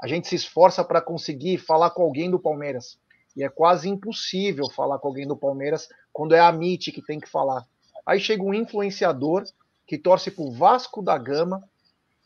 A 0.02 0.08
gente 0.08 0.28
se 0.28 0.36
esforça 0.36 0.84
para 0.84 1.02
conseguir 1.02 1.58
falar 1.58 1.92
com 1.92 2.02
alguém 2.02 2.30
do 2.30 2.40
Palmeiras. 2.40 2.98
E 3.36 3.44
é 3.44 3.50
quase 3.50 3.88
impossível 3.88 4.70
falar 4.70 5.00
com 5.00 5.08
alguém 5.08 5.28
do 5.28 5.38
Palmeiras 5.38 5.88
quando 6.12 6.36
é 6.36 6.40
a 6.40 6.50
MIT 6.50 6.92
que 6.92 7.02
tem 7.02 7.20
que 7.20 7.30
falar. 7.30 7.66
Aí 8.06 8.20
chega 8.20 8.44
um 8.44 8.54
influenciador 8.54 9.44
que 9.88 9.98
torce 9.98 10.32
para 10.32 10.44
o 10.44 10.52
Vasco 10.52 11.02
da 11.02 11.18
Gama, 11.18 11.64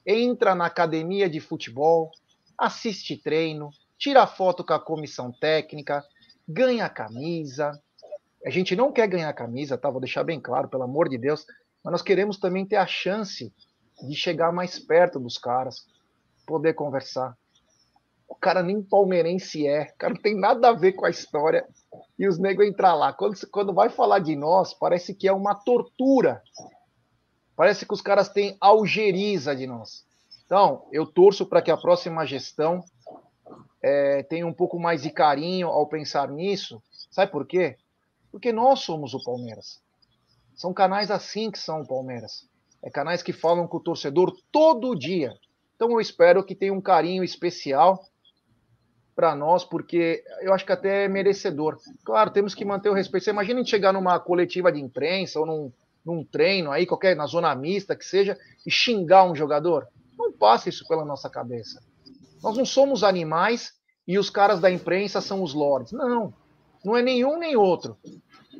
entra 0.05 0.55
na 0.55 0.67
academia 0.67 1.29
de 1.29 1.39
futebol, 1.39 2.11
assiste 2.57 3.17
treino, 3.17 3.71
tira 3.97 4.25
foto 4.27 4.63
com 4.63 4.73
a 4.73 4.79
comissão 4.79 5.31
técnica, 5.31 6.03
ganha 6.47 6.87
camisa. 6.89 7.71
A 8.45 8.49
gente 8.49 8.75
não 8.75 8.91
quer 8.91 9.07
ganhar 9.07 9.33
camisa, 9.33 9.77
tá? 9.77 9.89
Vou 9.89 9.99
deixar 9.99 10.23
bem 10.23 10.39
claro, 10.39 10.69
pelo 10.69 10.83
amor 10.83 11.09
de 11.09 11.17
Deus. 11.17 11.45
Mas 11.85 11.91
nós 11.91 12.01
queremos 12.01 12.39
também 12.39 12.65
ter 12.65 12.77
a 12.77 12.87
chance 12.87 13.53
de 14.01 14.15
chegar 14.15 14.51
mais 14.51 14.79
perto 14.79 15.19
dos 15.19 15.37
caras, 15.37 15.85
poder 16.43 16.73
conversar. 16.73 17.37
O 18.27 18.33
cara 18.33 18.63
nem 18.63 18.81
palmeirense 18.81 19.67
é, 19.67 19.91
o 19.93 19.97
cara 19.99 20.15
não 20.15 20.21
tem 20.21 20.35
nada 20.35 20.69
a 20.69 20.73
ver 20.73 20.93
com 20.93 21.05
a 21.05 21.11
história. 21.11 21.63
E 22.17 22.27
os 22.27 22.39
negros 22.39 22.67
entrar 22.67 22.95
lá. 22.95 23.13
Quando, 23.13 23.35
quando 23.51 23.71
vai 23.71 23.89
falar 23.89 24.17
de 24.17 24.35
nós, 24.35 24.73
parece 24.73 25.13
que 25.13 25.27
é 25.27 25.31
uma 25.31 25.53
tortura. 25.53 26.41
Parece 27.55 27.85
que 27.85 27.93
os 27.93 28.01
caras 28.01 28.29
têm 28.29 28.57
algeriza 28.59 29.55
de 29.55 29.67
nós. 29.67 30.03
Então, 30.43 30.87
eu 30.91 31.05
torço 31.05 31.45
para 31.45 31.61
que 31.61 31.69
a 31.69 31.77
próxima 31.77 32.25
gestão 32.25 32.83
é, 33.79 34.23
tenha 34.23 34.47
um 34.47 34.53
pouco 34.53 34.79
mais 34.79 35.03
de 35.03 35.11
carinho 35.11 35.67
ao 35.67 35.85
pensar 35.85 36.31
nisso. 36.31 36.81
Sabe 37.11 37.31
por 37.31 37.45
quê? 37.45 37.77
Porque 38.31 38.51
nós 38.51 38.79
somos 38.79 39.13
o 39.13 39.23
Palmeiras. 39.23 39.84
São 40.55 40.73
canais 40.73 41.11
assim 41.11 41.51
que 41.51 41.59
são 41.59 41.81
o 41.81 41.87
Palmeiras. 41.87 42.47
É 42.81 42.89
canais 42.89 43.21
que 43.21 43.33
falam 43.33 43.67
com 43.67 43.77
o 43.77 43.83
torcedor 43.83 44.35
todo 44.51 44.95
dia. 44.95 45.33
Então 45.75 45.91
eu 45.91 45.99
espero 45.99 46.43
que 46.43 46.55
tenha 46.55 46.73
um 46.73 46.81
carinho 46.81 47.23
especial 47.23 48.01
para 49.15 49.35
nós, 49.35 49.63
porque 49.63 50.23
eu 50.41 50.53
acho 50.53 50.65
que 50.65 50.71
até 50.71 51.05
é 51.05 51.07
merecedor. 51.07 51.77
Claro, 52.03 52.31
temos 52.31 52.53
que 52.53 52.65
manter 52.65 52.89
o 52.89 52.93
respeito. 52.93 53.23
Você 53.23 53.29
imagina 53.31 53.59
a 53.59 53.63
gente 53.63 53.71
chegar 53.71 53.93
numa 53.93 54.19
coletiva 54.19 54.71
de 54.71 54.79
imprensa 54.79 55.39
ou 55.39 55.45
num, 55.45 55.71
num 56.05 56.23
treino 56.23 56.71
aí, 56.71 56.85
qualquer 56.85 57.15
na 57.15 57.25
zona 57.25 57.53
mista 57.55 57.95
que 57.95 58.05
seja, 58.05 58.37
e 58.65 58.71
xingar 58.71 59.23
um 59.23 59.35
jogador? 59.35 59.87
Não 60.17 60.31
passa 60.31 60.69
isso 60.69 60.85
pela 60.87 61.05
nossa 61.05 61.29
cabeça. 61.29 61.81
Nós 62.43 62.57
não 62.57 62.65
somos 62.65 63.03
animais 63.03 63.73
e 64.07 64.17
os 64.19 64.29
caras 64.29 64.59
da 64.59 64.69
imprensa 64.69 65.19
são 65.19 65.41
os 65.41 65.53
lords. 65.53 65.91
Não, 65.91 66.33
não 66.83 66.95
é 66.95 67.01
nenhum 67.01 67.39
nem 67.39 67.55
outro. 67.55 67.97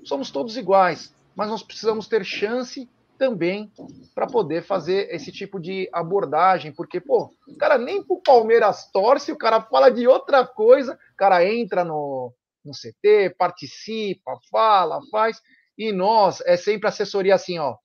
Somos 0.03 0.31
todos 0.31 0.58
iguais, 0.58 1.13
mas 1.35 1.49
nós 1.49 1.61
precisamos 1.61 2.07
ter 2.07 2.23
chance 2.23 2.89
também 3.17 3.71
para 4.13 4.27
poder 4.27 4.63
fazer 4.63 5.13
esse 5.13 5.31
tipo 5.31 5.59
de 5.59 5.89
abordagem, 5.93 6.71
porque, 6.71 6.99
pô, 6.99 7.33
o 7.47 7.55
cara 7.55 7.77
nem 7.77 8.03
pro 8.03 8.21
Palmeiras 8.21 8.89
torce, 8.91 9.31
o 9.31 9.37
cara 9.37 9.61
fala 9.61 9.89
de 9.89 10.07
outra 10.07 10.45
coisa, 10.45 10.93
o 11.13 11.15
cara 11.15 11.45
entra 11.45 11.83
no, 11.83 12.33
no 12.63 12.71
CT, 12.71 13.35
participa, 13.37 14.37
fala, 14.51 14.99
faz, 15.09 15.41
e 15.77 15.91
nós, 15.91 16.41
é 16.41 16.57
sempre 16.57 16.87
assessoria 16.87 17.35
assim, 17.35 17.57
ó, 17.59 17.77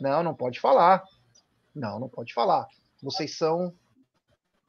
não, 0.00 0.22
não 0.22 0.34
pode 0.34 0.60
falar, 0.60 1.02
não, 1.74 2.00
não 2.00 2.08
pode 2.08 2.34
falar, 2.34 2.66
vocês 3.02 3.36
são 3.36 3.72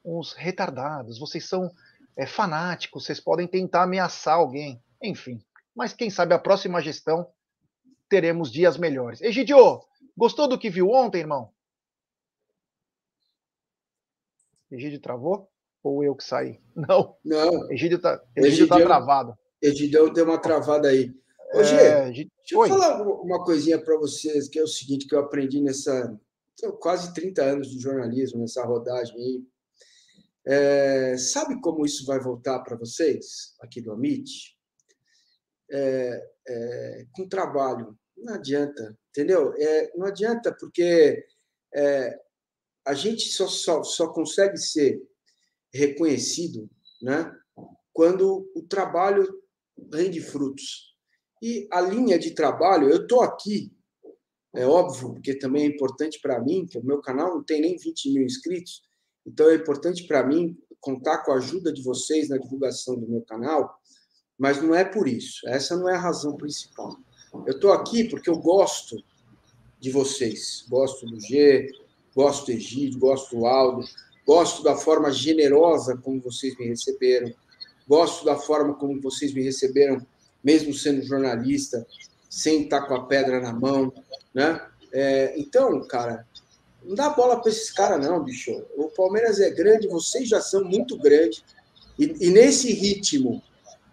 uns 0.04 0.32
retardados, 0.32 1.18
vocês 1.18 1.48
são 1.48 1.70
é, 2.16 2.26
fanáticos, 2.26 3.04
vocês 3.04 3.20
podem 3.20 3.46
tentar 3.46 3.82
ameaçar 3.82 4.34
alguém, 4.34 4.80
enfim, 5.02 5.42
mas 5.74 5.92
quem 5.92 6.08
sabe 6.08 6.34
a 6.34 6.38
próxima 6.38 6.80
gestão 6.80 7.26
teremos 8.14 8.52
dias 8.52 8.78
melhores. 8.78 9.20
Egidio, 9.20 9.80
Gostou 10.16 10.46
do 10.46 10.56
que 10.56 10.70
viu 10.70 10.90
ontem, 10.90 11.18
irmão? 11.18 11.52
Egídio 14.70 15.00
travou? 15.00 15.50
Ou 15.82 16.04
eu 16.04 16.14
que 16.14 16.22
saí? 16.22 16.60
Não. 16.74 17.16
Não. 17.24 17.72
Egídio 17.72 18.00
tá, 18.00 18.22
Egídio 18.36 18.68
tá 18.68 18.76
travado. 18.76 19.36
Egídio 19.60 20.12
deu 20.12 20.24
uma 20.24 20.40
travada 20.40 20.88
aí. 20.88 21.12
Ô, 21.52 21.62
Gê, 21.62 21.76
é, 21.76 22.10
deixa 22.10 22.28
eu 22.52 22.66
falar 22.68 23.02
uma 23.02 23.44
coisinha 23.44 23.82
para 23.82 23.96
vocês, 23.96 24.48
que 24.48 24.58
é 24.58 24.62
o 24.62 24.68
seguinte, 24.68 25.06
que 25.06 25.14
eu 25.14 25.20
aprendi 25.20 25.60
nessa 25.60 26.18
quase 26.80 27.12
30 27.14 27.42
anos 27.42 27.70
de 27.70 27.78
jornalismo, 27.78 28.40
nessa 28.40 28.64
rodagem 28.64 29.16
aí. 29.16 29.44
É, 30.46 31.16
sabe 31.16 31.60
como 31.60 31.84
isso 31.84 32.04
vai 32.06 32.18
voltar 32.20 32.60
para 32.60 32.76
vocês, 32.76 33.54
aqui 33.60 33.80
do 33.80 33.92
Amit? 33.92 34.56
É, 35.70 36.30
é, 36.46 37.06
com 37.12 37.28
trabalho. 37.28 37.96
Não 38.16 38.34
adianta 38.34 38.96
entendeu? 39.14 39.54
É, 39.56 39.92
não 39.96 40.06
adianta, 40.06 40.54
porque 40.58 41.24
é, 41.72 42.18
a 42.84 42.92
gente 42.92 43.28
só, 43.28 43.46
só, 43.46 43.82
só 43.84 44.12
consegue 44.12 44.58
ser 44.58 45.00
reconhecido 45.72 46.68
né, 47.00 47.32
quando 47.92 48.50
o 48.56 48.62
trabalho 48.62 49.26
rende 49.92 50.20
frutos. 50.20 50.94
E 51.40 51.68
a 51.70 51.80
linha 51.80 52.18
de 52.18 52.32
trabalho, 52.32 52.88
eu 52.90 53.02
estou 53.02 53.22
aqui, 53.22 53.72
é 54.54 54.66
óbvio, 54.66 55.14
porque 55.14 55.38
também 55.38 55.64
é 55.64 55.66
importante 55.66 56.20
para 56.20 56.42
mim, 56.42 56.66
que 56.66 56.78
o 56.78 56.84
meu 56.84 57.00
canal 57.00 57.34
não 57.34 57.44
tem 57.44 57.60
nem 57.60 57.76
20 57.76 58.12
mil 58.12 58.24
inscritos, 58.24 58.82
então 59.26 59.48
é 59.48 59.54
importante 59.54 60.06
para 60.06 60.26
mim 60.26 60.56
contar 60.80 61.24
com 61.24 61.32
a 61.32 61.36
ajuda 61.36 61.72
de 61.72 61.82
vocês 61.82 62.28
na 62.28 62.36
divulgação 62.36 62.98
do 62.98 63.08
meu 63.08 63.22
canal, 63.22 63.78
mas 64.38 64.60
não 64.62 64.74
é 64.74 64.84
por 64.84 65.08
isso, 65.08 65.46
essa 65.48 65.76
não 65.76 65.88
é 65.88 65.94
a 65.94 66.00
razão 66.00 66.36
principal. 66.36 66.96
Eu 67.46 67.52
estou 67.52 67.72
aqui 67.72 68.04
porque 68.04 68.30
eu 68.30 68.38
gosto 68.38 69.02
de 69.80 69.90
vocês. 69.90 70.64
Gosto 70.68 71.06
do 71.06 71.20
G, 71.20 71.70
gosto 72.14 72.46
do 72.46 72.52
Egídio, 72.52 72.98
gosto 72.98 73.36
do 73.36 73.46
Aldo, 73.46 73.86
gosto 74.26 74.62
da 74.62 74.76
forma 74.76 75.10
generosa 75.10 75.96
como 75.96 76.20
vocês 76.20 76.56
me 76.56 76.66
receberam, 76.66 77.32
gosto 77.86 78.24
da 78.24 78.36
forma 78.36 78.74
como 78.74 79.00
vocês 79.00 79.34
me 79.34 79.42
receberam, 79.42 80.04
mesmo 80.42 80.72
sendo 80.72 81.02
jornalista, 81.02 81.86
sem 82.30 82.62
estar 82.62 82.82
com 82.82 82.94
a 82.94 83.04
pedra 83.04 83.40
na 83.40 83.52
mão, 83.52 83.92
né? 84.32 84.60
É, 84.92 85.34
então, 85.36 85.86
cara, 85.86 86.26
não 86.84 86.94
dá 86.94 87.10
bola 87.10 87.40
para 87.40 87.50
esses 87.50 87.70
caras, 87.70 88.06
não, 88.06 88.22
bicho. 88.22 88.64
O 88.76 88.88
Palmeiras 88.90 89.40
é 89.40 89.50
grande, 89.50 89.88
vocês 89.88 90.28
já 90.28 90.40
são 90.40 90.64
muito 90.64 90.96
grandes. 90.98 91.42
E, 91.98 92.04
e, 92.20 92.30
nesse 92.30 92.72
ritmo, 92.72 93.42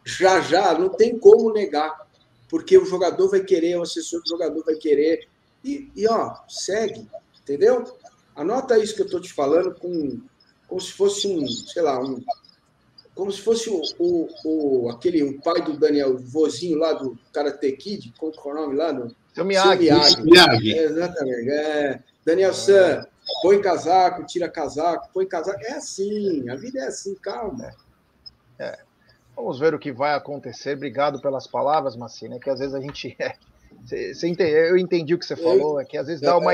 já 0.06 0.42
já, 0.42 0.78
não 0.78 0.90
tem 0.90 1.18
como 1.18 1.52
negar 1.52 2.08
porque 2.52 2.78
o 2.78 2.86
jogador 2.86 3.30
vai 3.30 3.40
querer, 3.40 3.78
o 3.78 3.84
assessor 3.84 4.22
do 4.22 4.28
jogador 4.28 4.62
vai 4.66 4.76
querer. 4.76 5.26
E, 5.64 5.90
e 5.96 6.06
ó, 6.06 6.36
segue, 6.50 7.08
entendeu? 7.42 7.98
Anota 8.36 8.78
isso 8.78 8.94
que 8.94 9.02
eu 9.02 9.06
estou 9.06 9.22
te 9.22 9.32
falando 9.32 9.74
com, 9.74 10.20
como 10.68 10.82
se 10.82 10.92
fosse 10.92 11.28
um, 11.28 11.48
sei 11.48 11.82
lá, 11.82 11.98
um, 12.04 12.22
como 13.16 13.32
se 13.32 13.40
fosse 13.40 13.70
o, 13.70 13.82
o, 13.98 14.28
o, 14.44 14.90
aquele 14.90 15.24
o 15.24 15.42
pai 15.42 15.62
do 15.62 15.78
Daniel, 15.78 16.16
o 16.16 16.18
vozinho 16.18 16.78
lá 16.78 16.92
do 16.92 17.18
Karate 17.32 17.72
Kid, 17.72 18.14
qual 18.18 18.34
é 18.34 18.50
o 18.50 18.54
nome 18.54 18.76
lá? 18.76 18.92
Do, 18.92 19.16
Seu 19.34 19.46
Miyagi. 19.46 19.88
Seu 20.12 20.26
Miyagi. 20.26 20.74
É, 20.78 20.84
exatamente. 20.84 21.50
É. 21.50 22.04
Daniel 22.26 22.54
San, 22.54 23.08
põe 23.42 23.62
casaco, 23.62 24.26
tira 24.26 24.50
casaco, 24.50 25.10
põe 25.14 25.26
casaco. 25.26 25.64
É 25.64 25.74
assim, 25.74 26.50
a 26.50 26.56
vida 26.58 26.80
é 26.80 26.88
assim, 26.88 27.16
calma. 27.16 27.74
É. 28.60 28.91
Vamos 29.42 29.58
ver 29.58 29.74
o 29.74 29.80
que 29.80 29.92
vai 29.92 30.14
acontecer. 30.14 30.78
Obrigado 30.78 31.20
pelas 31.20 31.48
palavras, 31.48 31.96
Macina, 31.96 32.40
que 32.40 32.48
às 32.48 32.60
vezes 32.60 32.76
a 32.76 32.80
gente. 32.80 33.18
É, 33.92 34.70
eu 34.70 34.78
entendi 34.78 35.16
o 35.16 35.18
que 35.18 35.26
você 35.26 35.36
falou, 35.36 35.80
é 35.80 35.86
que 35.86 35.98
às 35.98 36.06
vezes 36.06 36.22
dá 36.22 36.38
uma, 36.38 36.52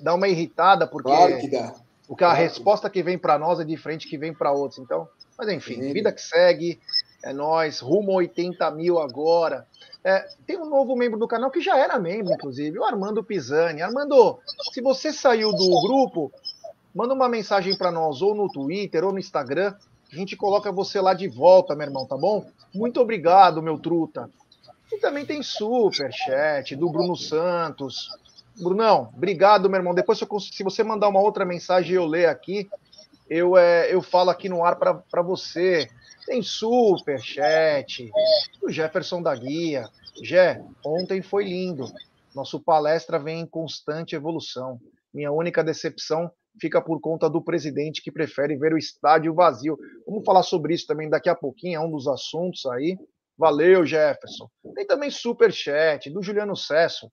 dá 0.00 0.14
uma 0.14 0.28
irritada, 0.28 0.86
porque. 0.86 1.08
Claro 1.08 1.38
que 1.38 1.48
dá. 1.48 1.74
Porque 2.06 2.24
a 2.24 2.32
resposta 2.32 2.90
que 2.90 3.02
vem 3.04 3.16
para 3.16 3.38
nós 3.38 3.60
é 3.60 3.64
diferente 3.64 4.08
que 4.08 4.18
vem 4.18 4.34
para 4.34 4.52
outros. 4.52 4.80
Então, 4.80 5.08
mas 5.38 5.48
enfim, 5.48 5.80
vida 5.92 6.12
que 6.12 6.20
segue, 6.20 6.78
é 7.22 7.32
nós, 7.32 7.78
rumo 7.78 8.12
a 8.12 8.16
80 8.16 8.68
mil 8.72 8.98
agora. 8.98 9.64
É, 10.04 10.26
tem 10.44 10.58
um 10.58 10.68
novo 10.68 10.94
membro 10.96 11.18
do 11.18 11.28
canal 11.28 11.50
que 11.50 11.60
já 11.60 11.78
era 11.78 11.98
membro, 11.98 12.34
inclusive, 12.34 12.78
o 12.78 12.84
Armando 12.84 13.24
Pisani. 13.24 13.80
Armando, 13.80 14.38
se 14.72 14.82
você 14.82 15.12
saiu 15.12 15.52
do 15.52 15.80
grupo, 15.80 16.32
manda 16.94 17.14
uma 17.14 17.28
mensagem 17.28 17.78
para 17.78 17.92
nós, 17.92 18.20
ou 18.20 18.34
no 18.34 18.50
Twitter, 18.50 19.04
ou 19.04 19.12
no 19.12 19.18
Instagram. 19.20 19.72
A 20.16 20.18
gente 20.18 20.34
coloca 20.34 20.72
você 20.72 20.98
lá 20.98 21.12
de 21.12 21.28
volta, 21.28 21.76
meu 21.76 21.86
irmão, 21.86 22.06
tá 22.06 22.16
bom? 22.16 22.46
Muito 22.74 22.98
obrigado, 23.02 23.62
meu 23.62 23.78
truta. 23.78 24.30
E 24.90 24.98
também 24.98 25.26
tem 25.26 25.42
super 25.42 26.10
chat 26.10 26.74
do 26.74 26.88
Bruno 26.88 27.14
Santos. 27.14 28.08
Brunão, 28.58 29.12
obrigado, 29.14 29.68
meu 29.68 29.78
irmão. 29.78 29.94
Depois, 29.94 30.18
se 30.18 30.64
você 30.64 30.82
mandar 30.82 31.08
uma 31.08 31.20
outra 31.20 31.44
mensagem 31.44 31.96
eu 31.96 32.06
ler 32.06 32.30
aqui, 32.30 32.66
eu, 33.28 33.58
é, 33.58 33.92
eu 33.92 34.00
falo 34.00 34.30
aqui 34.30 34.48
no 34.48 34.64
ar 34.64 34.76
para 34.76 35.22
você. 35.22 35.86
Tem 36.24 36.42
super 36.42 37.20
chat 37.20 38.10
do 38.58 38.70
Jefferson 38.70 39.20
da 39.20 39.36
Guia. 39.36 39.86
Jé, 40.22 40.64
ontem 40.82 41.20
foi 41.20 41.44
lindo. 41.44 41.92
Nosso 42.34 42.58
palestra 42.58 43.18
vem 43.18 43.40
em 43.40 43.46
constante 43.46 44.16
evolução. 44.16 44.80
Minha 45.12 45.30
única 45.30 45.62
decepção 45.62 46.30
fica 46.60 46.80
por 46.80 47.00
conta 47.00 47.28
do 47.28 47.42
presidente 47.42 48.02
que 48.02 48.12
prefere 48.12 48.56
ver 48.56 48.72
o 48.72 48.78
estádio 48.78 49.34
vazio. 49.34 49.78
Vamos 50.06 50.24
falar 50.24 50.42
sobre 50.42 50.74
isso 50.74 50.86
também 50.86 51.08
daqui 51.08 51.28
a 51.28 51.34
pouquinho, 51.34 51.76
é 51.76 51.80
um 51.80 51.90
dos 51.90 52.06
assuntos 52.08 52.64
aí. 52.66 52.98
Valeu, 53.38 53.84
Jefferson. 53.84 54.48
Tem 54.74 54.86
também 54.86 55.10
super 55.10 55.52
chat 55.52 56.10
do 56.10 56.22
Juliano 56.22 56.56
Cesso. 56.56 57.10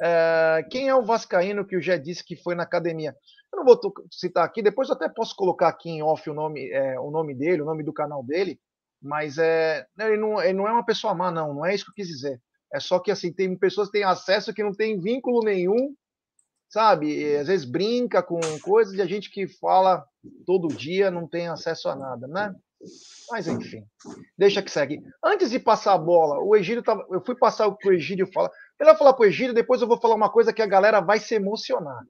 É, 0.00 0.66
quem 0.70 0.88
é 0.88 0.94
o 0.94 1.04
Vascaíno 1.04 1.64
que 1.64 1.76
o 1.76 1.80
Jé 1.80 1.96
disse 1.98 2.24
que 2.24 2.36
foi 2.36 2.54
na 2.54 2.64
academia? 2.64 3.16
Eu 3.52 3.58
não 3.58 3.64
vou 3.64 3.80
citar 4.10 4.44
aqui, 4.44 4.60
depois 4.60 4.90
até 4.90 5.08
posso 5.08 5.34
colocar 5.36 5.68
aqui 5.68 5.88
em 5.88 6.02
off 6.02 6.28
o 6.28 6.34
nome, 6.34 6.70
é, 6.70 6.98
o 6.98 7.10
nome 7.10 7.34
dele, 7.34 7.62
o 7.62 7.64
nome 7.64 7.84
do 7.84 7.92
canal 7.92 8.22
dele, 8.22 8.58
mas 9.00 9.38
é, 9.38 9.86
ele, 9.98 10.16
não, 10.16 10.42
ele 10.42 10.54
não 10.54 10.66
é 10.66 10.72
uma 10.72 10.84
pessoa 10.84 11.14
má, 11.14 11.30
não, 11.30 11.54
não 11.54 11.64
é 11.64 11.74
isso 11.74 11.84
que 11.84 11.90
eu 11.92 11.94
quis 11.94 12.08
dizer. 12.08 12.40
É 12.72 12.80
só 12.80 12.98
que 12.98 13.12
assim, 13.12 13.32
tem 13.32 13.56
pessoas 13.56 13.88
que 13.88 13.98
têm 13.98 14.04
acesso 14.04 14.52
que 14.52 14.62
não 14.62 14.72
tem 14.72 15.00
vínculo 15.00 15.40
nenhum, 15.44 15.94
sabe? 16.74 17.06
E, 17.06 17.36
às 17.36 17.46
vezes 17.46 17.64
brinca 17.64 18.20
com 18.20 18.40
coisas 18.60 18.92
de 18.92 19.00
a 19.00 19.06
gente 19.06 19.30
que 19.30 19.46
fala 19.46 20.04
todo 20.44 20.74
dia 20.74 21.08
não 21.08 21.28
tem 21.28 21.46
acesso 21.46 21.88
a 21.88 21.94
nada, 21.94 22.26
né? 22.26 22.52
Mas 23.30 23.46
enfim, 23.46 23.86
deixa 24.36 24.60
que 24.60 24.70
segue. 24.70 25.00
Antes 25.24 25.50
de 25.50 25.60
passar 25.60 25.94
a 25.94 25.98
bola, 25.98 26.40
o 26.40 26.56
Egídio 26.56 26.82
tava, 26.82 27.06
eu 27.10 27.24
fui 27.24 27.36
passar 27.36 27.68
o 27.68 27.76
que 27.76 27.88
o 27.88 27.92
Egídio 27.92 28.26
fala. 28.32 28.50
Melhor 28.78 28.98
falar 28.98 29.12
para 29.12 29.22
o 29.22 29.26
Egídio, 29.26 29.54
depois 29.54 29.80
eu 29.80 29.86
vou 29.86 30.00
falar 30.00 30.16
uma 30.16 30.28
coisa 30.28 30.52
que 30.52 30.60
a 30.60 30.66
galera 30.66 31.00
vai 31.00 31.20
se 31.20 31.34
emocionar. 31.36 32.02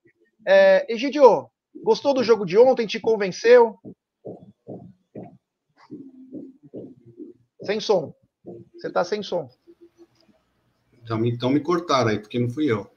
É, 0.46 0.90
Egidio, 0.92 1.46
gostou 1.84 2.14
do 2.14 2.24
jogo 2.24 2.46
de 2.46 2.56
ontem? 2.56 2.86
Te 2.86 2.98
convenceu? 2.98 3.78
Sem 7.62 7.80
som. 7.80 8.14
Você 8.74 8.88
está 8.88 9.04
sem 9.04 9.22
som. 9.22 9.48
Então 11.02 11.18
me, 11.18 11.30
então 11.30 11.50
me 11.50 11.60
cortaram 11.60 12.10
aí, 12.10 12.18
porque 12.18 12.38
não 12.38 12.48
fui 12.48 12.70
eu. 12.70 12.93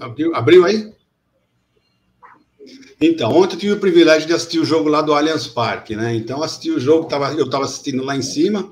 Abriu, 0.00 0.34
abriu 0.34 0.64
aí? 0.64 0.92
Então, 3.00 3.32
ontem 3.32 3.56
eu 3.56 3.60
tive 3.60 3.72
o 3.72 3.80
privilégio 3.80 4.26
de 4.26 4.34
assistir 4.34 4.58
o 4.58 4.64
jogo 4.64 4.88
lá 4.88 5.02
do 5.02 5.12
Allianz 5.12 5.46
Parque, 5.46 5.96
né? 5.96 6.14
Então, 6.14 6.42
assisti 6.42 6.70
o 6.70 6.80
jogo, 6.80 7.08
tava, 7.08 7.32
eu 7.34 7.44
estava 7.44 7.64
assistindo 7.64 8.02
lá 8.02 8.16
em 8.16 8.22
cima, 8.22 8.70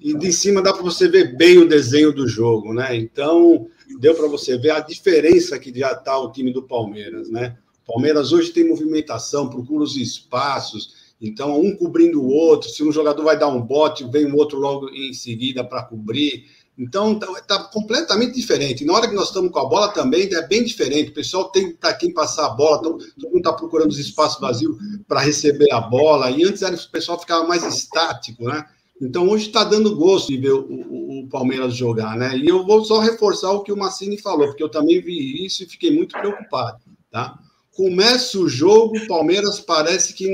e 0.00 0.14
de 0.14 0.32
cima 0.32 0.62
dá 0.62 0.72
para 0.72 0.82
você 0.82 1.08
ver 1.08 1.36
bem 1.36 1.58
o 1.58 1.68
desenho 1.68 2.12
do 2.12 2.26
jogo, 2.26 2.72
né? 2.72 2.96
Então, 2.96 3.66
deu 3.98 4.14
para 4.14 4.28
você 4.28 4.56
ver 4.56 4.70
a 4.70 4.80
diferença 4.80 5.58
que 5.58 5.76
já 5.76 5.92
está 5.92 6.18
o 6.18 6.30
time 6.32 6.52
do 6.52 6.62
Palmeiras, 6.62 7.28
né? 7.28 7.56
Palmeiras 7.86 8.32
hoje 8.32 8.50
tem 8.50 8.68
movimentação, 8.68 9.48
procura 9.48 9.82
os 9.82 9.96
espaços, 9.96 10.94
então 11.20 11.60
um 11.60 11.74
cobrindo 11.74 12.22
o 12.22 12.28
outro. 12.28 12.68
Se 12.68 12.84
um 12.84 12.92
jogador 12.92 13.24
vai 13.24 13.38
dar 13.38 13.48
um 13.48 13.60
bote, 13.60 14.08
vem 14.10 14.26
o 14.26 14.36
outro 14.36 14.58
logo 14.58 14.90
em 14.90 15.12
seguida 15.12 15.64
para 15.64 15.82
cobrir. 15.82 16.44
Então 16.78 17.14
está 17.14 17.58
tá 17.58 17.64
completamente 17.64 18.34
diferente. 18.34 18.84
Na 18.84 18.92
hora 18.92 19.08
que 19.08 19.14
nós 19.14 19.28
estamos 19.28 19.50
com 19.50 19.58
a 19.58 19.68
bola 19.68 19.88
também 19.88 20.32
é 20.32 20.46
bem 20.46 20.64
diferente. 20.64 21.10
O 21.10 21.14
pessoal 21.14 21.50
tem 21.50 21.74
para 21.74 21.92
quem 21.94 22.12
passar 22.12 22.46
a 22.46 22.50
bola, 22.50 22.80
todo 22.80 23.04
mundo 23.24 23.38
está 23.38 23.52
procurando 23.52 23.90
os 23.90 23.98
espaços 23.98 24.40
vazios 24.40 24.76
para 25.08 25.20
receber 25.20 25.72
a 25.72 25.80
bola. 25.80 26.30
E 26.30 26.44
antes 26.44 26.62
era, 26.62 26.76
o 26.76 26.90
pessoal 26.90 27.18
ficava 27.18 27.46
mais 27.46 27.64
estático, 27.64 28.44
né? 28.44 28.64
Então 29.00 29.28
hoje 29.28 29.46
está 29.46 29.64
dando 29.64 29.96
gosto 29.96 30.28
de 30.28 30.36
ver 30.36 30.52
o, 30.52 30.60
o, 30.60 31.20
o, 31.20 31.28
Palmeiras 31.28 31.74
jogar, 31.74 32.16
né? 32.16 32.36
E 32.36 32.48
eu 32.48 32.64
vou 32.64 32.84
só 32.84 32.98
reforçar 32.98 33.50
o 33.52 33.62
que 33.62 33.72
o 33.72 33.76
Massini 33.76 34.18
falou, 34.18 34.46
porque 34.48 34.62
eu 34.62 34.68
também 34.68 35.00
vi 35.00 35.44
isso 35.44 35.62
e 35.62 35.66
fiquei 35.68 35.90
muito 35.94 36.18
preocupado, 36.18 36.78
tá? 37.10 37.38
Começa 37.72 38.38
o 38.38 38.48
jogo, 38.48 38.98
o 38.98 39.06
Palmeiras 39.06 39.60
parece 39.60 40.12
que 40.12 40.26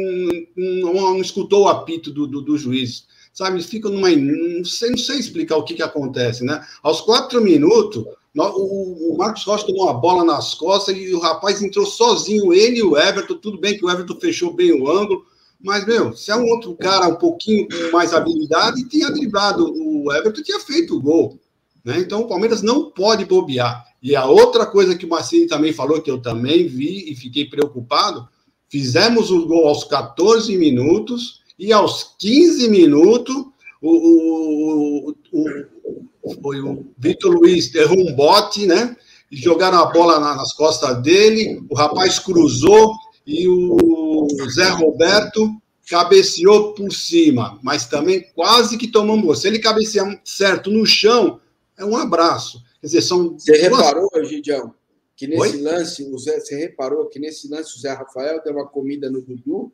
não, 0.57 0.81
não, 0.81 0.95
não 0.95 1.21
escutou 1.21 1.65
o 1.65 1.69
apito 1.69 2.11
do, 2.11 2.27
do, 2.27 2.41
do, 2.41 2.57
juiz, 2.57 3.07
sabe? 3.35 3.63
Fica 3.63 3.91
numa. 3.91 4.09
Não 4.11 4.65
sei, 4.65 4.91
não 4.91 4.97
sei 4.97 5.19
explicar 5.19 5.57
o 5.57 5.65
que, 5.65 5.75
que 5.75 5.83
acontece, 5.83 6.45
né? 6.45 6.65
Aos 6.83 7.01
quatro 7.01 7.43
minutos, 7.43 8.05
o, 8.35 9.17
Marcos 9.19 9.45
Rocha 9.45 9.67
tomou 9.67 9.85
uma 9.85 9.95
bola 9.95 10.25
nas 10.25 10.55
costas 10.55 10.97
e 10.97 11.13
o 11.13 11.21
rapaz 11.21 11.61
entrou 11.61 11.85
sozinho, 11.85 12.55
ele 12.55 12.79
e 12.79 12.83
o 12.83 12.97
Everton. 12.97 13.35
Tudo 13.35 13.59
bem 13.59 13.77
que 13.77 13.85
o 13.85 13.91
Everton 13.91 14.19
fechou 14.19 14.55
bem 14.55 14.73
o 14.73 14.89
ângulo, 14.91 15.27
mas, 15.61 15.85
meu, 15.87 16.17
se 16.17 16.31
é 16.31 16.37
um 16.37 16.47
outro 16.47 16.75
cara 16.77 17.09
um 17.09 17.17
pouquinho 17.17 17.67
com 17.69 17.93
mais 17.93 18.15
habilidade, 18.15 18.89
tinha 18.89 19.11
driblado 19.11 19.73
o 19.77 20.13
Everton, 20.13 20.43
tinha 20.43 20.61
feito 20.61 20.97
o 20.97 21.01
gol. 21.01 21.39
Né? 21.85 21.99
Então, 21.99 22.23
o 22.23 22.29
Palmeiras 22.29 22.63
não 22.63 22.91
pode 22.91 23.25
bobear. 23.25 23.85
E 24.03 24.15
a 24.15 24.27
outra 24.27 24.67
coisa 24.67 24.95
que 24.95 25.07
o 25.07 25.09
Massini 25.09 25.47
também 25.47 25.73
falou, 25.73 26.01
que 26.01 26.11
eu 26.11 26.21
também 26.21 26.67
vi 26.67 27.11
e 27.11 27.17
fiquei 27.17 27.47
preocupado, 27.47 28.29
fizemos 28.69 29.31
o 29.31 29.47
gol 29.47 29.67
aos 29.69 29.85
14 29.85 30.57
minutos 30.59 31.41
e 31.59 31.73
aos 31.73 32.15
15 32.19 32.69
minutos 32.69 33.35
o, 33.81 35.11
o, 35.11 35.15
o, 35.33 36.43
foi 36.43 36.61
o 36.61 36.87
Vitor 36.99 37.33
Luiz 37.33 37.75
errou 37.75 37.99
um 37.99 38.15
bote, 38.15 38.67
né? 38.67 38.97
E 39.31 39.37
jogaram 39.37 39.79
a 39.79 39.87
bola 39.87 40.19
nas 40.19 40.53
costas 40.53 41.03
dele, 41.03 41.63
o 41.69 41.75
rapaz 41.75 42.19
cruzou, 42.19 42.95
e 43.27 43.49
o 43.49 44.27
Zé 44.51 44.69
Roberto 44.71 45.51
cabeceou 45.89 46.73
por 46.75 46.93
cima, 46.93 47.59
mas 47.63 47.87
também 47.87 48.23
quase 48.35 48.79
que 48.79 48.89
tomou 48.89 49.21
gol. 49.21 49.35
Se 49.35 49.49
ele 49.49 49.59
cabecear 49.59 50.21
certo 50.25 50.71
no 50.71 50.87
chão, 50.87 51.41
é 51.77 51.85
um 51.85 51.97
abraço. 51.97 52.63
Quer 52.81 52.87
dizer, 52.87 53.03
são. 53.03 53.39
Você 53.39 53.57
reparou, 53.57 54.09
Gidião, 54.25 54.75
que 55.17 55.27
nesse 55.27 55.57
Oi? 55.57 55.63
lance, 55.63 56.03
o 56.05 56.19
Zé, 56.19 56.41
você 56.41 56.57
reparou 56.57 57.07
que 57.07 57.19
nesse 57.19 57.49
lance 57.49 57.77
o 57.77 57.81
Zé 57.81 57.93
Rafael 57.93 58.43
deu 58.43 58.55
uma 58.55 58.67
comida 58.67 59.11
no 59.11 59.21
Dudu 59.21 59.73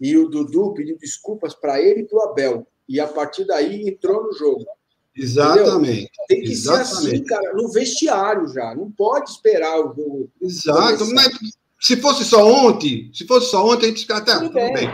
e 0.00 0.16
o 0.16 0.28
Dudu 0.28 0.74
pediu 0.74 0.96
desculpas 0.98 1.54
para 1.54 1.80
ele 1.80 2.00
e 2.00 2.04
para 2.04 2.18
o 2.18 2.22
Abel. 2.22 2.66
E 2.88 3.00
a 3.00 3.06
partir 3.06 3.44
daí 3.44 3.88
entrou 3.88 4.24
no 4.24 4.32
jogo. 4.32 4.64
Exatamente. 5.14 5.80
Entendeu? 5.80 6.08
Tem 6.28 6.42
que 6.42 6.52
Exatamente. 6.52 6.88
ser 6.88 7.08
assim, 7.08 7.24
cara, 7.24 7.54
no 7.54 7.70
vestiário 7.70 8.48
já. 8.48 8.74
Não 8.74 8.90
pode 8.90 9.30
esperar 9.30 9.80
o 9.80 9.94
jogo. 9.94 10.30
Exato. 10.40 11.06
Mas 11.14 11.32
se 11.80 11.96
fosse 11.96 12.24
só 12.24 12.46
ontem, 12.46 13.10
se 13.12 13.26
fosse 13.26 13.50
só 13.50 13.66
ontem, 13.66 13.86
a 13.86 13.88
gente 13.88 14.02
fica 14.02 14.16
até 14.18 14.34
tudo, 14.34 14.46
tudo 14.46 14.54
bem. 14.54 14.74
bem. 14.74 14.88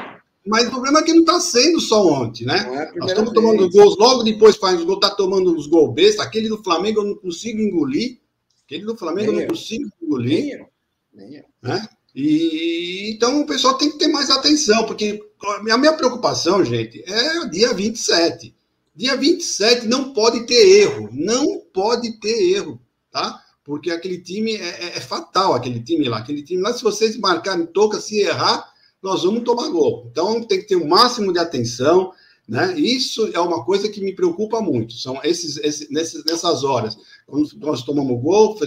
Mas 0.46 0.66
o 0.66 0.70
problema 0.70 0.98
é 0.98 1.02
que 1.02 1.12
não 1.12 1.20
está 1.20 1.38
sendo 1.40 1.80
só 1.80 2.04
ontem, 2.04 2.44
né? 2.44 2.58
É 2.58 2.98
Nós 2.98 3.10
estamos 3.10 3.32
tomando 3.32 3.70
gols, 3.70 3.96
logo 3.96 4.24
depois 4.24 4.56
faz 4.56 4.78
os 4.78 4.84
gols, 4.84 4.98
está 5.02 5.14
tomando 5.14 5.56
os 5.56 5.66
gols 5.68 5.94
besta. 5.94 6.22
Aquele 6.22 6.48
do 6.48 6.62
Flamengo 6.62 7.00
eu 7.00 7.04
não 7.04 7.14
consigo 7.14 7.60
engolir. 7.60 8.18
Aquele 8.64 8.84
do 8.84 8.96
Flamengo 8.96 9.30
Nem 9.30 9.42
eu 9.42 9.46
não 9.46 9.54
consigo 9.54 9.88
engolir. 10.02 10.30
Nem 10.30 10.50
eu. 10.50 10.66
Nem 11.14 11.34
eu. 11.36 11.44
Né? 11.62 11.88
E 12.14 13.10
então 13.14 13.40
o 13.40 13.46
pessoal 13.46 13.78
tem 13.78 13.90
que 13.90 13.98
ter 13.98 14.08
mais 14.08 14.30
atenção, 14.30 14.84
porque 14.86 15.22
a 15.70 15.78
minha 15.78 15.94
preocupação, 15.94 16.64
gente, 16.64 17.02
é 17.06 17.40
o 17.40 17.50
dia 17.50 17.72
27. 17.72 18.54
Dia 18.94 19.16
27 19.16 19.86
não 19.86 20.12
pode 20.12 20.46
ter 20.46 20.82
erro. 20.82 21.08
Não 21.12 21.60
pode 21.72 22.20
ter 22.20 22.54
erro, 22.54 22.80
tá? 23.10 23.42
porque 23.64 23.90
aquele 23.90 24.20
time 24.20 24.56
é, 24.56 24.68
é, 24.68 24.86
é, 24.96 25.00
fatal, 25.00 25.54
aquele 25.54 25.80
time 25.80 26.08
lá. 26.08 26.18
Aquele 26.18 26.42
time 26.42 26.62
lá, 26.62 26.72
se 26.72 26.82
vocês 26.82 27.16
marcarem 27.16 27.66
toca, 27.66 28.00
se 28.00 28.20
errar, 28.20 28.68
nós 29.02 29.22
vamos 29.22 29.44
tomar 29.44 29.68
gol. 29.68 30.08
Então 30.10 30.42
tem 30.42 30.60
que 30.60 30.66
ter 30.66 30.76
o 30.76 30.84
um 30.84 30.88
máximo 30.88 31.32
de 31.32 31.38
atenção, 31.38 32.12
Né? 32.48 32.74
Isso 32.76 33.30
é 33.32 33.40
uma 33.40 33.64
coisa 33.64 33.88
que 33.88 34.00
me 34.00 34.14
preocupa 34.14 34.60
muito. 34.60 34.94
São 34.94 35.20
esses, 35.22 35.56
esses 35.58 35.88
nessas 36.24 36.64
horas, 36.64 36.96
quando 37.26 37.48
nós 37.58 37.82
tomamos 37.82 38.20
gol, 38.20 38.58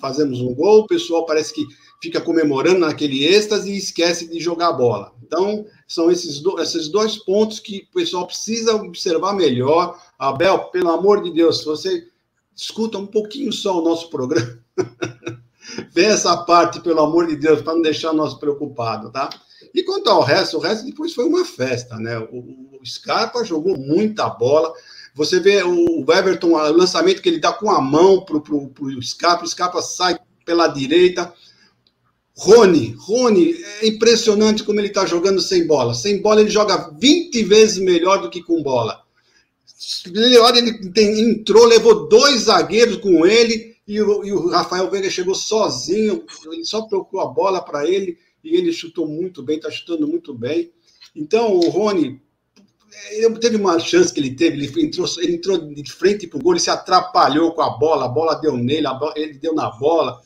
fazemos 0.00 0.40
um 0.40 0.54
gol, 0.54 0.80
o 0.80 0.86
pessoal 0.86 1.24
parece 1.24 1.54
que 1.54 1.66
fica 2.02 2.20
comemorando 2.20 2.80
naquele 2.80 3.24
êxtase 3.24 3.70
e 3.70 3.78
esquece 3.78 4.26
de 4.26 4.40
jogar 4.40 4.70
a 4.70 4.72
bola. 4.72 5.14
Então, 5.22 5.64
são 5.86 6.10
esses, 6.10 6.40
do, 6.40 6.60
esses 6.60 6.88
dois 6.88 7.16
pontos 7.16 7.60
que 7.60 7.86
o 7.90 7.94
pessoal 7.94 8.26
precisa 8.26 8.74
observar 8.74 9.34
melhor. 9.34 9.96
Abel, 10.18 10.58
pelo 10.64 10.90
amor 10.90 11.22
de 11.22 11.32
Deus, 11.32 11.64
você 11.64 12.08
escuta 12.56 12.98
um 12.98 13.06
pouquinho 13.06 13.52
só 13.52 13.80
o 13.80 13.84
nosso 13.84 14.10
programa, 14.10 14.58
vê 15.94 16.06
essa 16.06 16.36
parte, 16.38 16.80
pelo 16.80 17.00
amor 17.00 17.28
de 17.28 17.36
Deus, 17.36 17.62
para 17.62 17.74
não 17.74 17.82
deixar 17.82 18.12
nós 18.12 18.34
preocupados, 18.34 19.12
tá? 19.12 19.30
E 19.72 19.84
quanto 19.84 20.10
ao 20.10 20.22
resto, 20.22 20.58
o 20.58 20.60
resto 20.60 20.84
depois 20.84 21.14
foi 21.14 21.24
uma 21.24 21.44
festa, 21.44 21.96
né? 21.96 22.18
O, 22.18 22.78
o 22.80 22.84
Scarpa 22.84 23.44
jogou 23.44 23.78
muita 23.78 24.28
bola. 24.28 24.72
Você 25.14 25.38
vê 25.38 25.62
o 25.62 26.04
Everton, 26.12 26.54
o 26.54 26.72
lançamento 26.72 27.22
que 27.22 27.28
ele 27.28 27.38
dá 27.38 27.52
com 27.52 27.70
a 27.70 27.80
mão 27.80 28.24
para 28.24 28.36
o 28.36 29.02
Scarpa, 29.02 29.44
o 29.44 29.48
Scarpa 29.48 29.80
sai 29.80 30.18
pela 30.44 30.66
direita. 30.66 31.32
Rony, 32.36 32.94
Rony, 32.98 33.54
é 33.80 33.86
impressionante 33.86 34.64
como 34.64 34.80
ele 34.80 34.88
está 34.88 35.04
jogando 35.04 35.40
sem 35.40 35.66
bola. 35.66 35.94
Sem 35.94 36.20
bola 36.20 36.40
ele 36.40 36.50
joga 36.50 36.90
20 36.98 37.42
vezes 37.44 37.78
melhor 37.78 38.22
do 38.22 38.30
que 38.30 38.42
com 38.42 38.62
bola. 38.62 39.02
Ele, 40.06 40.38
olha, 40.38 40.58
ele 40.58 40.90
tem, 40.90 41.20
entrou, 41.20 41.66
levou 41.66 42.08
dois 42.08 42.42
zagueiros 42.42 42.96
com 42.96 43.26
ele 43.26 43.76
e 43.86 44.00
o, 44.00 44.24
e 44.24 44.32
o 44.32 44.48
Rafael 44.48 44.90
Veiga 44.90 45.10
chegou 45.10 45.34
sozinho. 45.34 46.24
Ele 46.50 46.64
só 46.64 46.82
procurou 46.82 47.26
a 47.26 47.30
bola 47.30 47.60
para 47.60 47.86
ele 47.86 48.16
e 48.42 48.56
ele 48.56 48.72
chutou 48.72 49.06
muito 49.06 49.42
bem, 49.42 49.56
está 49.56 49.70
chutando 49.70 50.06
muito 50.06 50.32
bem. 50.34 50.72
Então, 51.14 51.52
o 51.52 51.68
Rony, 51.68 52.20
ele 53.10 53.38
teve 53.38 53.56
uma 53.56 53.78
chance 53.78 54.12
que 54.12 54.20
ele 54.20 54.34
teve, 54.34 54.56
ele 54.56 54.86
entrou, 54.86 55.06
ele 55.18 55.34
entrou 55.34 55.58
de 55.58 55.92
frente 55.92 56.26
para 56.26 56.38
o 56.38 56.42
gol, 56.42 56.52
ele 56.52 56.60
se 56.60 56.70
atrapalhou 56.70 57.52
com 57.52 57.62
a 57.62 57.70
bola, 57.70 58.06
a 58.06 58.08
bola 58.08 58.34
deu 58.34 58.56
nele, 58.56 58.88
bola, 58.88 59.12
ele 59.16 59.34
deu 59.34 59.54
na 59.54 59.70
bola. 59.70 60.20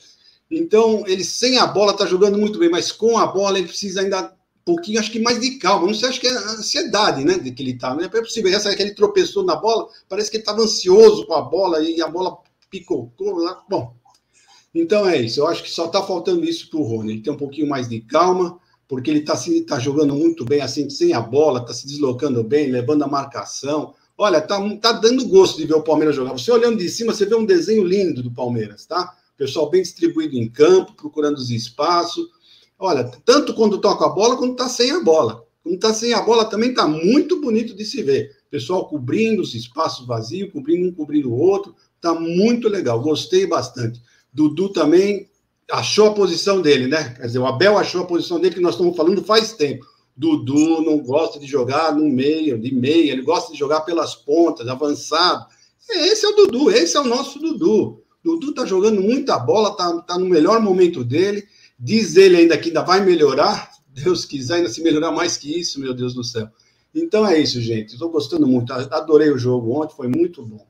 Então, 0.50 1.04
ele 1.06 1.24
sem 1.24 1.58
a 1.58 1.66
bola 1.66 1.92
está 1.92 2.06
jogando 2.06 2.38
muito 2.38 2.58
bem, 2.58 2.70
mas 2.70 2.92
com 2.92 3.18
a 3.18 3.26
bola 3.26 3.58
ele 3.58 3.68
precisa 3.68 4.00
ainda 4.00 4.24
um 4.24 4.64
pouquinho, 4.64 5.00
acho 5.00 5.10
que 5.10 5.18
mais 5.18 5.40
de 5.40 5.58
calma. 5.58 5.86
Não 5.86 5.94
sei, 5.94 6.08
acho 6.08 6.20
que 6.20 6.26
é 6.26 6.32
ansiedade, 6.32 7.24
né, 7.24 7.38
de 7.38 7.50
que 7.52 7.62
ele 7.62 7.72
está. 7.72 7.94
Não 7.94 8.04
é 8.04 8.08
possível. 8.08 8.52
Essa 8.52 8.74
que 8.74 8.82
ele 8.82 8.94
tropeçou 8.94 9.44
na 9.44 9.56
bola, 9.56 9.88
parece 10.08 10.30
que 10.30 10.36
ele 10.36 10.42
estava 10.42 10.62
ansioso 10.62 11.26
com 11.26 11.34
a 11.34 11.42
bola 11.42 11.80
e 11.80 12.00
a 12.00 12.08
bola 12.08 12.38
picotou 12.70 13.36
lá. 13.38 13.62
Bom, 13.68 13.94
então 14.74 15.08
é 15.08 15.20
isso. 15.20 15.40
Eu 15.40 15.46
acho 15.46 15.62
que 15.62 15.70
só 15.70 15.86
está 15.86 16.02
faltando 16.02 16.44
isso 16.44 16.70
para 16.70 16.80
o 16.80 16.82
Rony. 16.82 17.12
Ele 17.12 17.22
tem 17.22 17.32
um 17.32 17.36
pouquinho 17.36 17.68
mais 17.68 17.88
de 17.88 18.00
calma, 18.00 18.58
porque 18.86 19.10
ele 19.10 19.20
está 19.20 19.36
tá 19.66 19.78
jogando 19.78 20.14
muito 20.14 20.44
bem, 20.44 20.60
assim, 20.60 20.88
sem 20.90 21.12
a 21.12 21.20
bola, 21.20 21.60
está 21.60 21.72
se 21.72 21.86
deslocando 21.86 22.42
bem, 22.44 22.70
levando 22.70 23.02
a 23.02 23.08
marcação. 23.08 23.94
Olha, 24.18 24.40
tá, 24.40 24.58
tá 24.78 24.92
dando 24.92 25.26
gosto 25.28 25.56
de 25.58 25.66
ver 25.66 25.74
o 25.74 25.82
Palmeiras 25.82 26.14
jogar. 26.14 26.32
Você 26.32 26.50
olhando 26.50 26.78
de 26.78 26.88
cima, 26.88 27.12
você 27.12 27.26
vê 27.26 27.34
um 27.34 27.44
desenho 27.44 27.84
lindo 27.84 28.22
do 28.22 28.30
Palmeiras, 28.30 28.86
tá? 28.86 29.14
Pessoal 29.36 29.68
bem 29.68 29.82
distribuído 29.82 30.36
em 30.36 30.48
campo, 30.48 30.94
procurando 30.94 31.36
os 31.36 31.50
espaços. 31.50 32.26
Olha, 32.78 33.04
tanto 33.24 33.54
quando 33.54 33.78
toca 33.78 34.06
a 34.06 34.08
bola, 34.08 34.36
quando 34.36 34.52
está 34.52 34.68
sem 34.68 34.90
a 34.90 35.00
bola. 35.00 35.44
Quando 35.62 35.74
está 35.74 35.92
sem 35.92 36.12
a 36.12 36.22
bola 36.22 36.44
também 36.44 36.70
está 36.70 36.86
muito 36.86 37.40
bonito 37.40 37.74
de 37.74 37.84
se 37.84 38.02
ver. 38.02 38.30
Pessoal 38.50 38.88
cobrindo 38.88 39.42
os 39.42 39.54
espaços 39.54 40.06
vazios, 40.06 40.52
cobrindo 40.52 40.88
um, 40.88 40.92
cobrindo 40.92 41.30
o 41.30 41.38
outro. 41.38 41.74
Está 41.96 42.14
muito 42.14 42.68
legal, 42.68 43.00
gostei 43.00 43.46
bastante. 43.46 44.00
Dudu 44.32 44.68
também 44.70 45.28
achou 45.70 46.06
a 46.06 46.14
posição 46.14 46.62
dele, 46.62 46.86
né? 46.86 47.14
Quer 47.14 47.26
dizer, 47.26 47.38
o 47.38 47.46
Abel 47.46 47.76
achou 47.76 48.02
a 48.02 48.06
posição 48.06 48.38
dele 48.38 48.54
que 48.54 48.60
nós 48.60 48.74
estamos 48.74 48.96
falando 48.96 49.22
faz 49.24 49.52
tempo. 49.52 49.84
Dudu 50.16 50.80
não 50.82 50.98
gosta 50.98 51.38
de 51.38 51.46
jogar 51.46 51.94
no 51.94 52.08
meio, 52.08 52.58
de 52.58 52.74
meia, 52.74 53.12
ele 53.12 53.22
gosta 53.22 53.52
de 53.52 53.58
jogar 53.58 53.82
pelas 53.82 54.14
pontas, 54.14 54.66
avançado. 54.66 55.46
Esse 55.90 56.24
é 56.24 56.28
o 56.28 56.36
Dudu, 56.36 56.70
esse 56.70 56.96
é 56.96 57.00
o 57.00 57.04
nosso 57.04 57.38
Dudu. 57.38 58.02
Dudu 58.26 58.52
tá 58.52 58.66
jogando 58.66 59.00
muita 59.00 59.38
bola, 59.38 59.76
tá, 59.76 60.02
tá 60.02 60.18
no 60.18 60.26
melhor 60.26 60.60
momento 60.60 61.04
dele. 61.04 61.46
Diz 61.78 62.16
ele 62.16 62.36
ainda 62.36 62.58
que 62.58 62.68
ainda 62.68 62.82
vai 62.82 63.00
melhorar. 63.00 63.70
Deus 63.88 64.24
quiser, 64.24 64.56
ainda 64.56 64.68
se 64.68 64.82
melhorar 64.82 65.12
mais 65.12 65.36
que 65.36 65.58
isso, 65.58 65.80
meu 65.80 65.94
Deus 65.94 66.12
do 66.14 66.24
céu. 66.24 66.48
Então 66.94 67.26
é 67.26 67.38
isso, 67.38 67.60
gente. 67.60 67.92
Estou 67.92 68.10
gostando 68.10 68.46
muito. 68.46 68.72
Adorei 68.72 69.30
o 69.30 69.38
jogo 69.38 69.80
ontem, 69.80 69.94
foi 69.94 70.08
muito 70.08 70.44
bom. 70.44 70.66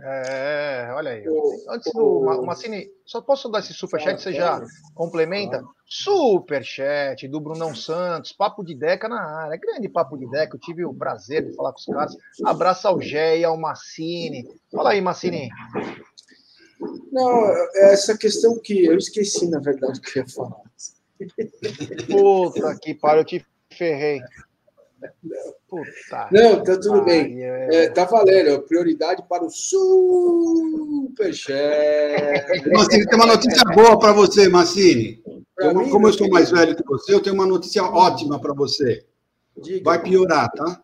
É, 0.00 0.90
olha 0.94 1.10
aí. 1.10 1.28
O, 1.28 1.64
Antes 1.68 1.92
do 1.92 2.42
Massini, 2.44 2.88
só 3.04 3.20
posso 3.20 3.48
dar 3.48 3.58
esse 3.58 3.74
superchat, 3.74 4.22
você 4.22 4.32
já 4.32 4.62
complementa? 4.94 5.64
Superchat 5.86 7.26
do 7.26 7.40
Brunão 7.40 7.74
Santos, 7.74 8.32
papo 8.32 8.62
de 8.62 8.74
Deca 8.74 9.08
na 9.08 9.20
área. 9.20 9.56
Grande 9.56 9.88
papo 9.88 10.16
de 10.16 10.28
Deca, 10.30 10.56
eu 10.56 10.60
tive 10.60 10.84
o 10.84 10.94
prazer 10.94 11.46
de 11.46 11.56
falar 11.56 11.72
com 11.72 11.78
os 11.78 11.86
caras. 11.86 12.16
Abraço 12.44 12.86
ao 12.86 13.00
Gé 13.00 13.38
e 13.38 13.44
ao 13.44 13.56
Massini. 13.56 14.46
Fala 14.70 14.90
aí, 14.90 15.00
Massini. 15.00 15.48
Não, 17.10 17.46
é 17.46 17.92
essa 17.92 18.16
questão 18.16 18.58
que 18.58 18.84
eu 18.84 18.96
esqueci, 18.96 19.48
na 19.48 19.58
verdade, 19.58 20.00
que 20.00 20.18
eu 20.18 20.22
ia 20.22 20.28
falar. 20.28 20.62
Puta 22.08 22.78
que 22.80 22.94
pariu, 22.94 23.22
eu 23.22 23.24
te 23.24 23.44
ferrei. 23.70 24.20
Puta 25.68 26.28
não, 26.32 26.62
tá 26.62 26.78
tudo 26.78 27.04
bem. 27.04 27.42
É, 27.42 27.84
é, 27.84 27.90
tá 27.90 28.04
valendo. 28.04 28.62
Prioridade 28.62 29.22
para 29.28 29.44
o 29.44 29.50
Superchat. 29.50 29.88
Massini, 32.72 33.06
tem 33.06 33.18
uma 33.18 33.26
notícia 33.26 33.64
boa 33.74 33.98
para 33.98 34.12
você, 34.12 34.48
Massini. 34.48 35.22
Como, 35.56 35.90
como 35.90 36.08
eu 36.08 36.12
sou 36.12 36.28
mais 36.28 36.50
velho 36.50 36.76
que 36.76 36.84
você, 36.84 37.14
eu 37.14 37.20
tenho 37.20 37.34
uma 37.34 37.46
notícia 37.46 37.82
ótima 37.82 38.40
para 38.40 38.54
você. 38.54 39.04
Diga. 39.56 39.84
Vai 39.84 40.02
piorar, 40.02 40.50
tá? 40.52 40.80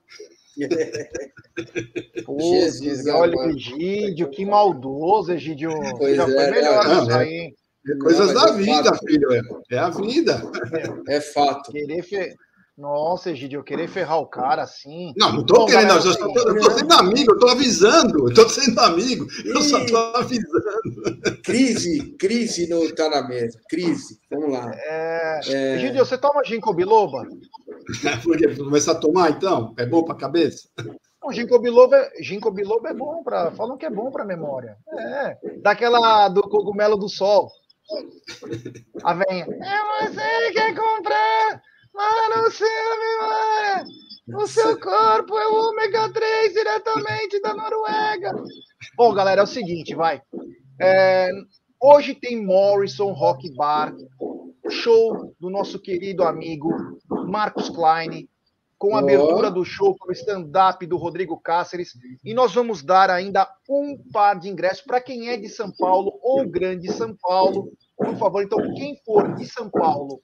Pô, 2.25 2.39
Jesus, 2.41 3.07
olha, 3.07 3.37
o 3.37 3.51
Egídio, 3.51 4.31
que 4.31 4.45
maldoso, 4.45 5.33
Egídio. 5.33 5.71
Pois 5.99 6.17
Já 6.17 6.25
é, 6.25 6.27
foi 6.27 6.51
melhor 6.51 6.87
não, 6.87 7.03
isso 7.03 7.13
aí. 7.13 7.55
É 7.87 7.95
coisas 7.97 8.33
não, 8.33 8.35
da 8.35 8.51
é 8.51 8.53
vida, 8.57 8.85
fato. 8.85 9.07
filho. 9.07 9.29
É, 9.71 9.79
a 9.79 9.91
vida. 9.91 10.43
É, 11.09 11.21
fato. 11.21 11.71
Querer, 11.71 12.03
fe... 12.03 12.35
Nossa, 12.77 13.31
Egidio, 13.31 13.61
eu 13.61 13.65
querer 13.65 13.87
ferrar 13.87 14.19
o 14.19 14.27
cara 14.27 14.63
assim. 14.63 15.13
Não, 15.17 15.33
não 15.33 15.47
tô 15.47 15.61
Bom, 15.61 15.67
querendo, 15.67 15.89
galera, 15.89 16.09
eu, 16.09 16.19
tô, 16.19 16.49
eu 16.51 16.61
tô 16.61 16.71
sendo 16.73 16.93
amigo, 16.95 17.33
eu 17.33 17.39
tô 17.39 17.49
avisando, 17.49 18.29
eu 18.29 18.35
tô 18.35 18.49
sendo 18.49 18.81
amigo, 18.81 19.27
eu 19.45 19.61
e... 19.61 19.63
só 19.63 19.87
tô 19.87 19.97
avisando. 19.97 21.41
Crise, 21.45 22.17
crise 22.19 22.69
no 22.69 22.93
tá 22.93 23.09
na 23.09 23.29
mesa, 23.29 23.61
crise, 23.69 24.19
vamos 24.29 24.53
lá. 24.53 24.73
É... 24.75 25.41
É... 25.47 25.75
Egidio, 25.77 26.05
você 26.05 26.19
toma 26.19 26.43
ginkgo 26.43 26.75
biloba? 26.75 27.29
Porque 28.25 28.57
começar 28.57 28.93
a 28.93 28.97
tomar, 28.97 29.31
então? 29.31 29.73
É 29.77 29.87
bom 29.87 30.03
pra 30.03 30.17
cabeça? 30.17 30.69
O 31.23 31.33
ginkgo 31.33 31.61
biloba, 31.61 31.97
é, 31.97 32.23
ginkgo 32.23 32.51
biloba 32.51 32.89
é 32.89 32.95
bom 32.95 33.23
para, 33.23 33.53
falam 33.53 33.79
que 33.79 33.87
é 33.87 33.91
bom 33.91 34.11
para 34.11 34.25
memória. 34.25 34.77
É, 34.93 35.39
daquela 35.63 36.29
do 36.29 36.43
cogumelo 36.43 36.97
do 36.97 37.09
sol. 37.09 37.53
A 39.05 39.15
venha. 39.15 39.45
É 39.45 40.09
você 40.09 40.49
que 40.49 40.55
quer 40.55 40.75
comprar 40.75 41.63
lá 41.95 42.43
no 42.43 42.51
seu 42.51 42.69
memória. 42.69 43.85
O 44.37 44.47
seu 44.47 44.81
corpo 44.81 45.39
é 45.39 45.47
o 45.47 45.69
ômega 45.71 46.11
3 46.13 46.53
diretamente 46.53 47.41
da 47.41 47.55
Noruega. 47.55 48.33
Bom, 48.97 49.13
galera, 49.13 49.43
é 49.43 49.45
o 49.45 49.47
seguinte, 49.47 49.95
vai. 49.95 50.21
É, 50.81 51.31
hoje 51.81 52.15
tem 52.15 52.45
Morrison 52.45 53.13
Rock 53.13 53.55
Bar, 53.55 53.95
show 54.71 55.35
do 55.39 55.51
nosso 55.51 55.79
querido 55.79 56.25
amigo 56.25 56.71
Marcos 57.29 57.69
Klein, 57.69 58.29
com 58.79 58.97
a 58.97 59.01
abertura 59.01 59.51
do 59.51 59.65
show 59.65 59.95
para 59.97 60.09
o 60.09 60.13
stand-up 60.13 60.85
do 60.87 60.97
Rodrigo 60.97 61.39
Cáceres. 61.39 61.93
E 62.25 62.35
nós 62.35 62.55
vamos 62.55 62.83
dar 62.83 63.11
ainda 63.11 63.47
um 63.69 63.97
par 64.11 64.39
de 64.39 64.49
ingressos 64.49 64.83
para 64.83 65.01
quem 65.01 65.29
é 65.29 65.37
de 65.37 65.49
São 65.49 65.71
Paulo 65.71 66.19
ou 66.23 66.49
Grande 66.49 66.91
São 66.93 67.15
Paulo. 67.15 67.73
Por 67.97 68.17
favor, 68.17 68.43
então, 68.43 68.59
quem 68.75 68.97
for 69.05 69.35
de 69.35 69.47
São 69.47 69.71
Paulo 69.71 70.21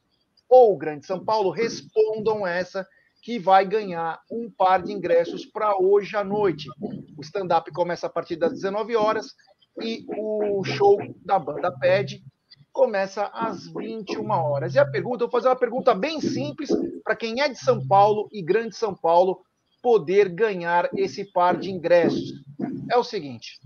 ou 0.50 0.76
Grande 0.76 1.06
São 1.06 1.24
Paulo, 1.24 1.50
respondam 1.50 2.44
essa 2.44 2.86
que 3.22 3.38
vai 3.38 3.64
ganhar 3.64 4.20
um 4.30 4.50
par 4.50 4.82
de 4.82 4.92
ingressos 4.92 5.46
para 5.46 5.78
hoje 5.78 6.16
à 6.16 6.24
noite. 6.24 6.68
O 7.16 7.22
stand-up 7.22 7.70
começa 7.70 8.08
a 8.08 8.10
partir 8.10 8.36
das 8.36 8.52
19 8.52 8.96
horas 8.96 9.34
e 9.80 10.04
o 10.18 10.64
show 10.64 10.98
da 11.24 11.38
banda 11.38 11.70
PED 11.70 12.24
começa 12.72 13.26
às 13.26 13.68
21 13.72 14.28
horas. 14.30 14.74
E 14.74 14.78
a 14.78 14.86
pergunta, 14.86 15.24
eu 15.24 15.28
vou 15.28 15.30
fazer 15.30 15.48
uma 15.48 15.56
pergunta 15.56 15.94
bem 15.94 16.20
simples 16.20 16.70
para 17.04 17.14
quem 17.14 17.40
é 17.40 17.48
de 17.48 17.58
São 17.58 17.86
Paulo 17.86 18.28
e 18.32 18.42
Grande 18.42 18.74
São 18.74 18.94
Paulo 18.94 19.40
poder 19.82 20.28
ganhar 20.28 20.88
esse 20.96 21.24
par 21.24 21.56
de 21.56 21.70
ingressos. 21.70 22.42
É 22.90 22.96
o 22.96 23.04
seguinte: 23.04 23.60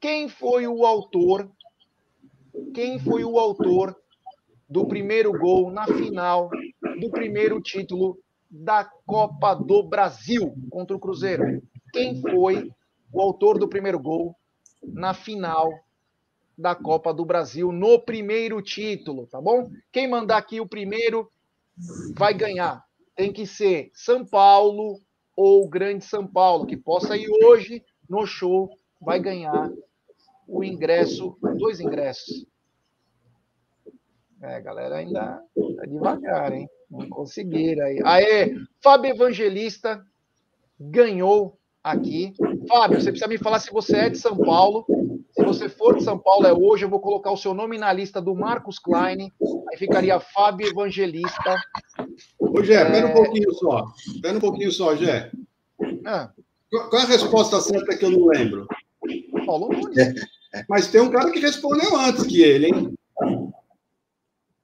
quem 0.00 0.28
foi 0.28 0.66
o 0.66 0.86
autor? 0.86 1.50
Quem 2.74 2.98
foi 2.98 3.24
o 3.24 3.38
autor 3.38 3.96
do 4.72 4.86
primeiro 4.86 5.38
gol 5.38 5.70
na 5.70 5.86
final 5.86 6.48
do 6.98 7.10
primeiro 7.10 7.60
título 7.60 8.18
da 8.50 8.82
Copa 9.04 9.54
do 9.54 9.82
Brasil 9.82 10.54
contra 10.70 10.96
o 10.96 10.98
Cruzeiro. 10.98 11.62
Quem 11.92 12.22
foi 12.22 12.72
o 13.12 13.20
autor 13.20 13.58
do 13.58 13.68
primeiro 13.68 13.98
gol 13.98 14.34
na 14.82 15.12
final 15.12 15.70
da 16.56 16.74
Copa 16.74 17.12
do 17.12 17.22
Brasil 17.22 17.70
no 17.70 18.00
primeiro 18.00 18.62
título, 18.62 19.26
tá 19.26 19.38
bom? 19.38 19.70
Quem 19.92 20.08
mandar 20.08 20.38
aqui 20.38 20.58
o 20.58 20.66
primeiro 20.66 21.30
vai 22.16 22.32
ganhar. 22.32 22.82
Tem 23.14 23.30
que 23.30 23.46
ser 23.46 23.90
São 23.92 24.24
Paulo 24.24 24.98
ou 25.36 25.68
Grande 25.68 26.06
São 26.06 26.26
Paulo, 26.26 26.66
que 26.66 26.78
possa 26.78 27.14
ir 27.14 27.28
hoje 27.44 27.84
no 28.08 28.24
show, 28.26 28.70
vai 28.98 29.20
ganhar 29.20 29.70
o 30.48 30.64
ingresso, 30.64 31.36
dois 31.58 31.78
ingressos. 31.78 32.46
É, 34.42 34.60
galera, 34.60 34.96
ainda 34.96 35.40
tá 35.76 35.86
devagar, 35.86 36.52
hein? 36.52 36.68
Não 36.90 37.08
conseguiram 37.08 37.86
aí. 37.86 38.00
Aê, 38.04 38.56
Fábio 38.82 39.12
Evangelista 39.12 40.04
ganhou 40.80 41.56
aqui. 41.82 42.34
Fábio, 42.68 43.00
você 43.00 43.10
precisa 43.10 43.28
me 43.28 43.38
falar 43.38 43.60
se 43.60 43.72
você 43.72 43.96
é 43.96 44.10
de 44.10 44.18
São 44.18 44.36
Paulo. 44.36 44.84
Se 45.30 45.44
você 45.44 45.68
for 45.68 45.96
de 45.96 46.02
São 46.02 46.18
Paulo, 46.18 46.46
é 46.46 46.52
hoje. 46.52 46.84
Eu 46.84 46.90
vou 46.90 46.98
colocar 46.98 47.30
o 47.30 47.36
seu 47.36 47.54
nome 47.54 47.78
na 47.78 47.92
lista 47.92 48.20
do 48.20 48.34
Marcos 48.34 48.80
Klein. 48.80 49.30
Aí 49.70 49.78
ficaria 49.78 50.18
Fábio 50.18 50.66
Evangelista. 50.66 51.56
Ô, 52.36 52.64
Gé, 52.64 52.74
é... 52.74 52.90
pera 52.90 53.06
um 53.06 53.12
pouquinho 53.12 53.54
só. 53.54 53.86
Pera 54.20 54.36
um 54.36 54.40
pouquinho 54.40 54.72
só, 54.72 54.96
Gé. 54.96 55.30
Ah. 56.04 56.30
Qual 56.68 57.00
é 57.00 57.04
a 57.04 57.08
resposta 57.08 57.60
certa 57.60 57.96
que 57.96 58.04
eu 58.04 58.10
não 58.10 58.26
lembro? 58.26 58.66
Paulo 59.46 59.68
Nunes. 59.68 60.14
Mas 60.68 60.88
tem 60.88 61.00
um 61.00 61.10
cara 61.10 61.30
que 61.30 61.38
respondeu 61.38 61.96
antes 61.96 62.26
que 62.26 62.42
ele, 62.42 62.66
hein? 62.66 62.94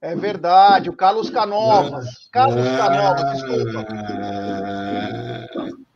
É 0.00 0.14
verdade, 0.14 0.88
o 0.88 0.96
Carlos 0.96 1.28
Canovas. 1.28 2.28
Carlos 2.30 2.68
Canovas, 2.68 3.32
desculpa. 3.32 3.86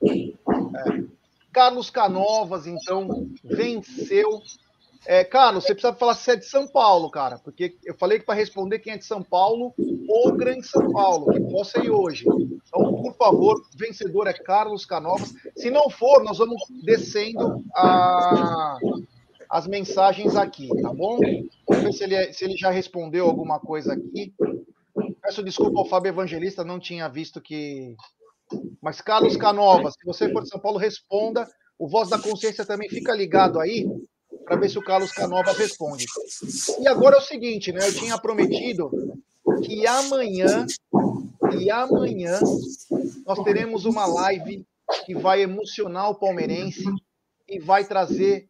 É. 0.05 1.03
Carlos 1.53 1.91
Canovas, 1.91 2.67
então, 2.67 3.29
venceu. 3.45 4.43
É, 5.07 5.25
Carlos, 5.25 5.65
você 5.65 5.75
precisa 5.75 5.95
falar 5.95 6.15
se 6.15 6.31
é 6.31 6.37
de 6.37 6.45
São 6.45 6.67
Paulo, 6.67 7.11
cara, 7.11 7.39
porque 7.39 7.77
eu 7.85 7.95
falei 7.95 8.19
que 8.19 8.25
para 8.25 8.35
responder 8.35 8.79
quem 8.79 8.93
é 8.93 8.97
de 8.97 9.05
São 9.05 9.23
Paulo 9.23 9.75
ou 10.09 10.33
Grande 10.33 10.67
São 10.67 10.93
Paulo, 10.93 11.33
que 11.33 11.41
possa 11.41 11.85
ir 11.85 11.91
hoje. 11.91 12.25
Então, 12.27 13.03
por 13.03 13.15
favor, 13.17 13.61
vencedor 13.77 14.27
é 14.29 14.33
Carlos 14.33 14.87
Canovas. 14.87 15.35
Se 15.57 15.71
não 15.71 15.91
for, 15.91 16.23
nós 16.23 16.39
vamos 16.39 16.63
descendo 16.85 17.65
a, 17.75 18.79
as 19.53 19.67
mensagens 19.67 20.35
aqui, 20.35 20.67
tá 20.81 20.95
bom? 20.95 21.19
Vamos 21.69 21.85
ver 21.85 21.93
se 21.93 22.05
ele, 22.05 22.33
se 22.33 22.43
ele 22.43 22.57
já 22.57 22.71
respondeu 22.71 23.27
alguma 23.27 23.61
coisa 23.61 23.93
aqui. 23.93 24.33
Peço 25.21 25.43
desculpa 25.43 25.79
ao 25.79 25.85
Fábio 25.85 26.09
Evangelista, 26.09 26.65
não 26.65 26.81
tinha 26.81 27.07
visto 27.07 27.39
que. 27.39 27.95
Mas 28.81 29.03
Carlos 29.03 29.37
Canovas, 29.37 29.93
se 29.93 30.07
você 30.07 30.33
for 30.33 30.43
de 30.43 30.49
São 30.49 30.59
Paulo, 30.59 30.79
responda. 30.79 31.47
O 31.79 31.87
Voz 31.87 32.09
da 32.09 32.19
Consciência 32.19 32.65
também 32.65 32.89
fica 32.89 33.15
ligado 33.15 33.61
aí 33.61 33.87
para 34.47 34.57
ver 34.57 34.71
se 34.71 34.79
o 34.79 34.83
Carlos 34.83 35.13
Canovas 35.13 35.59
responde. 35.59 36.07
E 36.81 36.89
agora 36.89 37.17
é 37.17 37.19
o 37.19 37.23
seguinte, 37.23 37.73
né? 37.73 37.87
Eu 37.87 37.95
tinha 37.95 38.17
prometido 38.17 38.91
que 39.63 39.87
amanhã 39.87 40.65
e 41.59 41.71
amanhã 41.71 42.41
nós 43.27 43.39
teremos 43.45 43.85
uma 43.85 44.07
live 44.07 44.65
que 45.05 45.15
vai 45.15 45.43
emocionar 45.43 46.09
o 46.09 46.15
palmeirense 46.15 46.85
e 47.47 47.59
vai 47.59 47.85
trazer 47.85 48.49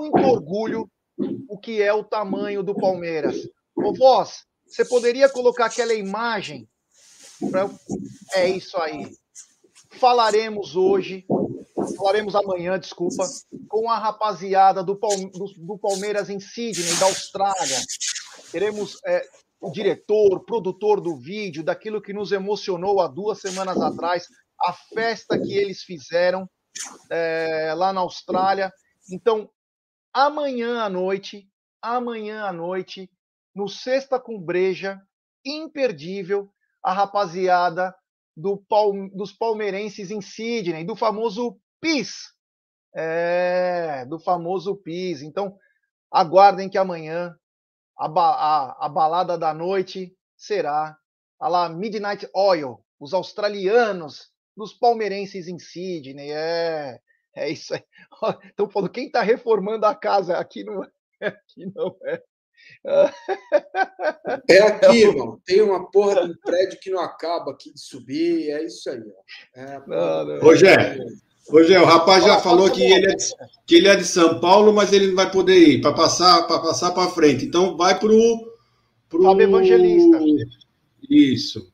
muito 0.00 0.26
orgulho 0.26 0.90
o 1.48 1.58
que 1.58 1.82
é 1.82 1.92
o 1.92 2.02
tamanho 2.02 2.62
do 2.62 2.74
Palmeiras. 2.74 3.36
Ô, 3.76 3.92
Voz, 3.92 4.44
você 4.66 4.84
poderia 4.84 5.28
colocar 5.28 5.66
aquela 5.66 5.92
imagem? 5.92 6.66
Pra... 7.50 7.68
É 8.34 8.48
isso 8.48 8.78
aí. 8.78 9.10
Falaremos 9.92 10.76
hoje, 10.76 11.26
falaremos 11.96 12.34
amanhã, 12.34 12.78
desculpa, 12.78 13.24
com 13.68 13.90
a 13.90 13.98
rapaziada 13.98 14.82
do, 14.82 14.94
do, 14.94 15.52
do 15.58 15.78
Palmeiras 15.78 16.30
em 16.30 16.40
Sydney, 16.40 16.96
da 16.98 17.06
Austrália. 17.06 17.78
Teremos 18.50 18.96
é, 19.04 19.22
o 19.60 19.70
diretor, 19.70 20.40
produtor 20.44 21.00
do 21.00 21.16
vídeo, 21.16 21.62
daquilo 21.62 22.00
que 22.00 22.12
nos 22.12 22.32
emocionou 22.32 23.00
há 23.00 23.06
duas 23.06 23.40
semanas 23.40 23.78
atrás, 23.80 24.26
a 24.58 24.72
festa 24.72 25.38
que 25.38 25.52
eles 25.52 25.82
fizeram 25.82 26.48
é, 27.10 27.74
lá 27.76 27.92
na 27.92 28.00
Austrália. 28.00 28.72
Então, 29.10 29.50
amanhã 30.12 30.82
à 30.82 30.88
noite, 30.88 31.48
amanhã 31.80 32.44
à 32.44 32.52
noite, 32.52 33.10
no 33.54 33.68
Sexta 33.68 34.18
com 34.18 34.40
Breja, 34.40 35.00
imperdível, 35.44 36.52
a 36.82 36.92
rapaziada 36.92 37.94
do 38.36 38.56
Palme 38.56 39.10
dos 39.10 39.32
palmeirenses 39.32 40.10
em 40.10 40.20
Sydney, 40.20 40.84
do 40.84 40.96
famoso 40.96 41.58
PIS. 41.80 42.32
É, 42.94 44.04
do 44.06 44.18
famoso 44.18 44.76
PIS. 44.76 45.22
Então, 45.22 45.56
aguardem 46.10 46.68
que 46.68 46.78
amanhã 46.78 47.36
a, 47.96 48.06
a, 48.06 48.86
a 48.86 48.88
balada 48.88 49.38
da 49.38 49.54
noite 49.54 50.16
será 50.36 50.96
a 51.38 51.48
lá 51.48 51.68
Midnight 51.68 52.28
Oil, 52.34 52.84
os 52.98 53.14
australianos 53.14 54.30
dos 54.56 54.72
palmeirenses 54.72 55.48
em 55.48 55.58
Sydney. 55.58 56.30
É, 56.32 57.00
é 57.34 57.50
isso 57.50 57.74
aí. 57.74 57.82
Estão 58.44 58.68
falando, 58.68 58.90
quem 58.90 59.06
está 59.06 59.22
reformando 59.22 59.86
a 59.86 59.94
casa? 59.94 60.36
Aqui 60.36 60.64
não 60.64 60.84
é. 60.84 60.88
Aqui 61.26 61.72
não 61.74 61.96
é. 62.04 62.22
É 64.48 64.58
aqui, 64.62 65.02
irmão. 65.02 65.40
Tem 65.44 65.62
uma 65.62 65.90
porra 65.90 66.26
de 66.26 66.32
um 66.32 66.36
prédio 66.36 66.78
que 66.80 66.90
não 66.90 67.00
acaba 67.00 67.52
aqui 67.52 67.72
de 67.72 67.80
subir. 67.80 68.50
É 68.50 68.64
isso 68.64 68.88
aí. 68.90 69.02
É, 69.54 69.80
não, 69.86 70.24
não, 70.26 70.40
Rogé, 70.40 70.98
Rogé, 71.48 71.80
o 71.80 71.84
rapaz 71.84 72.24
já 72.24 72.38
falou 72.38 72.70
que 72.70 72.82
ele, 72.82 73.10
é 73.10 73.14
de, 73.14 73.24
que 73.66 73.74
ele 73.76 73.88
é 73.88 73.96
de 73.96 74.04
São 74.04 74.40
Paulo, 74.40 74.72
mas 74.72 74.92
ele 74.92 75.08
não 75.08 75.16
vai 75.16 75.30
poder 75.30 75.58
ir 75.58 75.80
para 75.80 75.94
passar 75.94 76.46
para 76.46 76.60
passar 76.60 76.92
para 76.92 77.10
frente. 77.10 77.44
Então 77.44 77.76
vai 77.76 77.98
para 77.98 78.12
o 78.12 78.52
pro... 79.08 79.40
Evangelista. 79.40 80.18
Isso. 81.08 81.72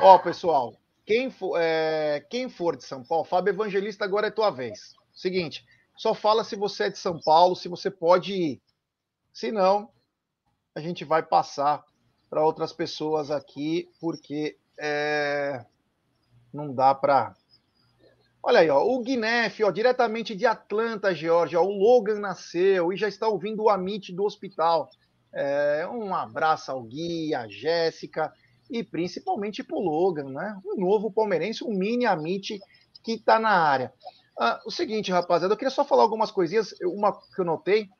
Ó, 0.00 0.18
pessoal, 0.18 0.74
quem 1.04 1.30
for, 1.30 1.58
é, 1.60 2.20
quem 2.30 2.48
for 2.48 2.76
de 2.76 2.84
São 2.84 3.02
Paulo, 3.02 3.24
Fábio 3.24 3.50
Evangelista, 3.50 4.04
agora 4.04 4.28
é 4.28 4.30
tua 4.30 4.50
vez. 4.50 4.94
Seguinte, 5.12 5.64
só 5.96 6.14
fala 6.14 6.44
se 6.44 6.56
você 6.56 6.84
é 6.84 6.90
de 6.90 6.98
São 6.98 7.20
Paulo, 7.20 7.56
se 7.56 7.68
você 7.68 7.90
pode 7.90 8.32
ir. 8.32 8.62
Se 9.32 9.50
não, 9.50 9.90
a 10.74 10.80
gente 10.80 11.04
vai 11.04 11.22
passar 11.22 11.84
para 12.30 12.44
outras 12.44 12.72
pessoas 12.72 13.30
aqui, 13.30 13.90
porque 14.00 14.56
é, 14.78 15.64
não 16.52 16.74
dá 16.74 16.94
para. 16.94 17.34
Olha 18.42 18.60
aí, 18.60 18.70
ó, 18.70 18.82
o 18.82 19.00
Guinef, 19.02 19.62
ó, 19.62 19.70
diretamente 19.70 20.34
de 20.34 20.46
Atlanta, 20.46 21.14
Geórgia, 21.14 21.60
o 21.60 21.70
Logan 21.70 22.18
nasceu 22.18 22.92
e 22.92 22.96
já 22.96 23.08
está 23.08 23.28
ouvindo 23.28 23.64
o 23.64 23.70
Amit 23.70 24.12
do 24.12 24.24
hospital. 24.24 24.88
É, 25.32 25.86
um 25.86 26.14
abraço 26.14 26.70
ao 26.70 26.82
Gui, 26.82 27.34
a 27.34 27.46
Jéssica 27.48 28.32
e 28.72 28.82
principalmente 28.82 29.62
para 29.62 29.76
o 29.76 29.80
Logan, 29.80 30.30
né? 30.30 30.58
Um 30.64 30.80
novo 30.80 31.12
palmeirense, 31.12 31.62
um 31.62 31.74
mini 31.74 32.06
Amit 32.06 32.58
que 33.04 33.12
está 33.12 33.38
na 33.38 33.50
área. 33.50 33.92
Ah, 34.38 34.60
o 34.64 34.70
seguinte, 34.70 35.12
rapaziada, 35.12 35.52
eu 35.52 35.58
queria 35.58 35.70
só 35.70 35.84
falar 35.84 36.02
algumas 36.02 36.30
coisinhas. 36.30 36.74
Uma 36.82 37.12
que 37.12 37.38
eu 37.38 37.44
notei. 37.44 37.90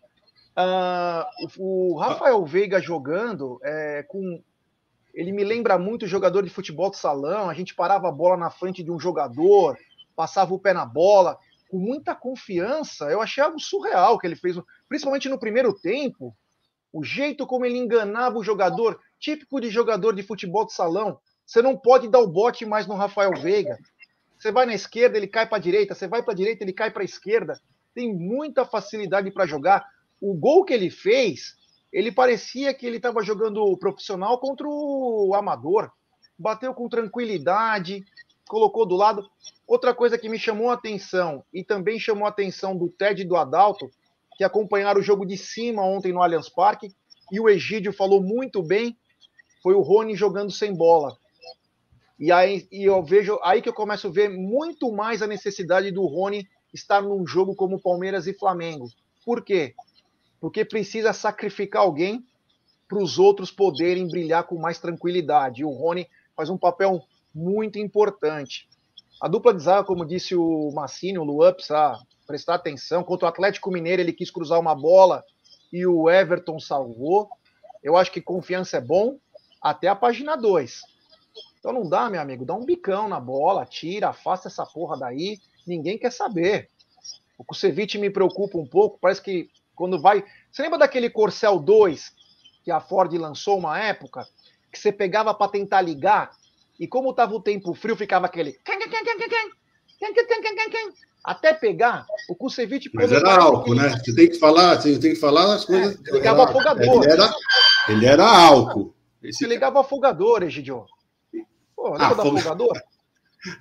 Ah, 0.56 1.28
o, 1.58 1.98
Rafael 1.98 2.42
Veiga 2.46 2.80
jogando 2.80 3.60
é, 3.62 4.02
com. 4.08 4.42
Ele 5.12 5.30
me 5.30 5.44
lembra 5.44 5.76
muito 5.76 6.06
jogador 6.06 6.42
de 6.42 6.48
futebol 6.48 6.90
de 6.90 6.96
salão. 6.96 7.50
A 7.50 7.54
gente 7.54 7.74
parava 7.74 8.08
a 8.08 8.12
bola 8.12 8.38
na 8.38 8.48
frente 8.48 8.82
de 8.82 8.90
um 8.90 8.98
jogador, 8.98 9.76
passava 10.16 10.54
o 10.54 10.58
pé 10.58 10.72
na 10.72 10.86
bola, 10.86 11.38
com 11.68 11.76
muita 11.76 12.14
confiança. 12.14 13.10
Eu 13.10 13.20
achei 13.20 13.44
algo 13.44 13.60
surreal 13.60 14.18
que 14.18 14.26
ele 14.26 14.36
fez, 14.36 14.56
principalmente 14.88 15.28
no 15.28 15.38
primeiro 15.38 15.74
tempo. 15.74 16.34
O 16.90 17.04
jeito 17.04 17.46
como 17.46 17.66
ele 17.66 17.76
enganava 17.76 18.38
o 18.38 18.44
jogador 18.44 18.98
típico 19.22 19.60
de 19.60 19.70
jogador 19.70 20.14
de 20.14 20.22
futebol 20.24 20.66
de 20.66 20.74
salão. 20.74 21.18
Você 21.46 21.62
não 21.62 21.76
pode 21.76 22.08
dar 22.08 22.18
o 22.18 22.26
bote 22.26 22.66
mais 22.66 22.88
no 22.88 22.96
Rafael 22.96 23.32
Veiga. 23.40 23.78
Você 24.36 24.50
vai 24.50 24.66
na 24.66 24.74
esquerda, 24.74 25.16
ele 25.16 25.28
cai 25.28 25.48
para 25.48 25.58
a 25.58 25.60
direita. 25.60 25.94
Você 25.94 26.08
vai 26.08 26.22
para 26.22 26.32
a 26.32 26.36
direita, 26.36 26.64
ele 26.64 26.72
cai 26.72 26.90
para 26.90 27.02
a 27.02 27.04
esquerda. 27.04 27.58
Tem 27.94 28.12
muita 28.12 28.66
facilidade 28.66 29.30
para 29.30 29.46
jogar. 29.46 29.86
O 30.20 30.34
gol 30.34 30.64
que 30.64 30.74
ele 30.74 30.90
fez, 30.90 31.54
ele 31.92 32.10
parecia 32.10 32.74
que 32.74 32.84
ele 32.84 32.96
estava 32.96 33.22
jogando 33.22 33.76
profissional 33.78 34.38
contra 34.38 34.66
o 34.68 35.32
amador. 35.36 35.90
Bateu 36.36 36.74
com 36.74 36.88
tranquilidade, 36.88 38.04
colocou 38.48 38.84
do 38.84 38.96
lado. 38.96 39.30
Outra 39.68 39.94
coisa 39.94 40.18
que 40.18 40.28
me 40.28 40.38
chamou 40.38 40.70
a 40.70 40.74
atenção 40.74 41.44
e 41.54 41.62
também 41.62 42.00
chamou 42.00 42.26
a 42.26 42.30
atenção 42.30 42.76
do 42.76 42.88
Ted 42.88 43.22
e 43.22 43.24
do 43.24 43.36
Adalto, 43.36 43.88
que 44.36 44.42
acompanharam 44.42 45.00
o 45.00 45.04
jogo 45.04 45.24
de 45.24 45.36
cima 45.36 45.84
ontem 45.84 46.12
no 46.12 46.20
Allianz 46.20 46.48
Parque, 46.48 46.92
e 47.30 47.38
o 47.38 47.48
Egídio 47.48 47.92
falou 47.92 48.20
muito 48.20 48.62
bem 48.62 48.96
foi 49.62 49.74
o 49.74 49.80
Rony 49.80 50.14
jogando 50.16 50.50
sem 50.50 50.74
bola. 50.74 51.16
E 52.18 52.30
aí 52.30 52.66
e 52.70 52.84
eu 52.84 53.02
vejo 53.02 53.38
aí 53.42 53.62
que 53.62 53.68
eu 53.68 53.74
começo 53.74 54.06
a 54.08 54.10
ver 54.10 54.28
muito 54.28 54.92
mais 54.92 55.22
a 55.22 55.26
necessidade 55.26 55.90
do 55.90 56.06
Rony 56.06 56.48
estar 56.72 57.02
num 57.02 57.26
jogo 57.26 57.54
como 57.54 57.80
Palmeiras 57.80 58.26
e 58.26 58.34
Flamengo. 58.34 58.88
Por 59.24 59.44
quê? 59.44 59.74
Porque 60.40 60.64
precisa 60.64 61.12
sacrificar 61.12 61.82
alguém 61.82 62.24
para 62.88 63.02
os 63.02 63.18
outros 63.18 63.50
poderem 63.50 64.08
brilhar 64.08 64.44
com 64.44 64.58
mais 64.58 64.78
tranquilidade. 64.78 65.62
E 65.62 65.64
o 65.64 65.70
Rony 65.70 66.08
faz 66.36 66.50
um 66.50 66.58
papel 66.58 67.02
muito 67.34 67.78
importante. 67.78 68.68
A 69.20 69.28
dupla 69.28 69.54
de 69.54 69.62
zaga, 69.62 69.84
como 69.84 70.04
disse 70.04 70.34
o 70.34 70.70
Massini, 70.74 71.18
o 71.18 71.24
Luan, 71.24 71.52
precisa 71.52 71.98
prestar 72.26 72.56
atenção. 72.56 73.04
Contra 73.04 73.26
o 73.26 73.28
Atlético 73.28 73.70
Mineiro, 73.70 74.02
ele 74.02 74.12
quis 74.12 74.30
cruzar 74.30 74.58
uma 74.58 74.74
bola 74.74 75.24
e 75.72 75.86
o 75.86 76.10
Everton 76.10 76.58
salvou. 76.58 77.28
Eu 77.82 77.96
acho 77.96 78.12
que 78.12 78.20
confiança 78.20 78.76
é 78.76 78.80
bom, 78.80 79.18
até 79.62 79.88
a 79.88 79.94
página 79.94 80.36
2. 80.36 80.82
Então 81.58 81.72
não 81.72 81.88
dá, 81.88 82.10
meu 82.10 82.20
amigo, 82.20 82.44
dá 82.44 82.54
um 82.54 82.64
bicão 82.64 83.08
na 83.08 83.20
bola, 83.20 83.64
tira, 83.64 84.08
afasta 84.08 84.48
essa 84.48 84.66
porra 84.66 84.98
daí, 84.98 85.38
ninguém 85.66 85.96
quer 85.96 86.10
saber. 86.10 86.68
O 87.38 87.44
Kusevich 87.44 87.98
me 87.98 88.10
preocupa 88.10 88.58
um 88.58 88.66
pouco, 88.66 88.98
parece 89.00 89.22
que 89.22 89.48
quando 89.74 90.00
vai. 90.00 90.24
Você 90.50 90.62
lembra 90.62 90.78
daquele 90.78 91.08
Corcel 91.08 91.58
2 91.58 92.12
que 92.64 92.70
a 92.70 92.80
Ford 92.80 93.12
lançou 93.14 93.58
uma 93.58 93.78
época? 93.78 94.26
Que 94.70 94.78
você 94.78 94.90
pegava 94.90 95.34
para 95.34 95.50
tentar 95.50 95.82
ligar, 95.82 96.30
e 96.78 96.86
como 96.86 97.10
estava 97.10 97.34
o 97.34 97.40
tempo 97.40 97.74
frio, 97.74 97.96
ficava 97.96 98.26
aquele. 98.26 98.58
Até 101.22 101.52
pegar, 101.52 102.06
o 102.28 102.34
Kusevich. 102.34 102.90
Mas 102.92 103.12
era 103.12 103.36
álcool, 103.36 103.74
né? 103.74 103.90
Você 103.90 104.14
tem 104.14 104.28
que 104.28 104.38
falar, 104.38 104.80
você 104.80 104.98
tem 104.98 105.14
que 105.14 105.20
falar 105.20 105.54
as 105.54 105.64
coisas. 105.64 105.96
É, 106.08 106.10
ligava 106.10 106.44
afogador. 106.44 107.04
Ele 107.04 107.12
era, 107.12 107.34
ele 107.88 108.06
era 108.06 108.24
álcool. 108.24 108.92
Esse... 109.22 109.38
Você 109.38 109.46
ligava 109.46 109.80
afogador, 109.80 110.42
Egidio. 110.42 110.84
Pô, 111.76 111.90
lembra 111.90 112.06
ah, 112.06 112.14
do 112.14 112.22
afogador? 112.22 112.80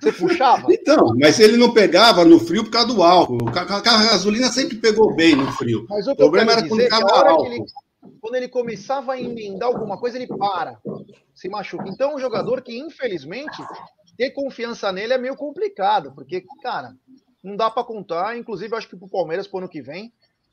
Você 0.00 0.12
puxava? 0.12 0.66
Então, 0.72 1.14
mas 1.18 1.40
ele 1.40 1.56
não 1.56 1.72
pegava 1.72 2.24
no 2.24 2.38
frio 2.38 2.64
por 2.64 2.70
causa 2.70 2.88
do 2.88 3.02
álcool. 3.02 3.38
A 3.48 3.80
gasolina 3.80 4.48
sempre 4.48 4.76
pegou 4.76 5.14
bem 5.14 5.34
no 5.34 5.50
frio. 5.52 5.86
Mas 5.88 6.06
o, 6.06 6.12
o 6.12 6.16
problema 6.16 6.52
era 6.52 6.68
quando 6.68 6.80
ficava 6.80 7.28
álcool. 7.28 7.46
Ele, 7.46 7.64
quando 8.20 8.34
ele 8.36 8.48
começava 8.48 9.12
a 9.12 9.20
emendar 9.20 9.68
alguma 9.68 9.98
coisa, 9.98 10.16
ele 10.16 10.26
para, 10.26 10.78
se 11.34 11.48
machuca. 11.48 11.88
Então, 11.88 12.14
um 12.14 12.18
jogador 12.18 12.62
que, 12.62 12.78
infelizmente, 12.78 13.62
ter 14.16 14.30
confiança 14.30 14.92
nele 14.92 15.12
é 15.12 15.18
meio 15.18 15.36
complicado, 15.36 16.12
porque, 16.14 16.44
cara, 16.62 16.94
não 17.42 17.56
dá 17.56 17.70
para 17.70 17.84
contar. 17.84 18.36
Inclusive, 18.36 18.74
acho 18.76 18.88
que 18.88 18.96
pro 18.96 19.08
Palmeiras, 19.08 19.46
pro 19.46 19.58
ano 19.58 19.68
que 19.68 19.82
vem, 19.82 20.12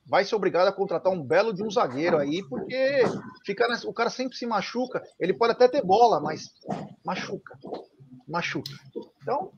vai 0.10 0.26
ser 0.26 0.36
obrigado 0.36 0.68
a 0.68 0.74
contratar 0.74 1.14
um 1.14 1.24
belo 1.24 1.54
de 1.54 1.64
um 1.64 1.70
zagueiro 1.70 2.18
aí, 2.18 2.44
porque 2.50 3.04
fica 3.46 3.68
nessa, 3.68 3.88
o 3.88 3.94
cara 3.94 4.10
sempre 4.10 4.36
se 4.36 4.46
machuca. 4.46 5.02
Ele 5.20 5.34
pode 5.34 5.54
até 5.54 5.68
ter 5.68 5.84
bola, 5.84 6.20
mas 6.20 6.50
machuca. 7.06 7.58
Machuca. 8.28 8.72
Então, 9.22 9.52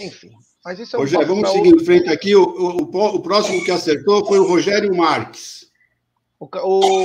enfim. 0.00 0.30
Mas 0.64 0.80
isso 0.80 0.96
é 0.96 0.98
um 0.98 1.02
Rogério, 1.02 1.26
vamos 1.26 1.48
seguir 1.50 1.68
outro... 1.68 1.82
em 1.82 1.84
frente 1.84 2.08
aqui. 2.08 2.34
O, 2.34 2.42
o, 2.42 2.78
o, 2.80 3.22
próximo 3.22 3.64
que 3.64 3.70
acertou 3.70 4.26
foi 4.26 4.40
o 4.40 4.46
Rogério 4.46 4.94
Marques. 4.94 5.70
O, 6.38 6.48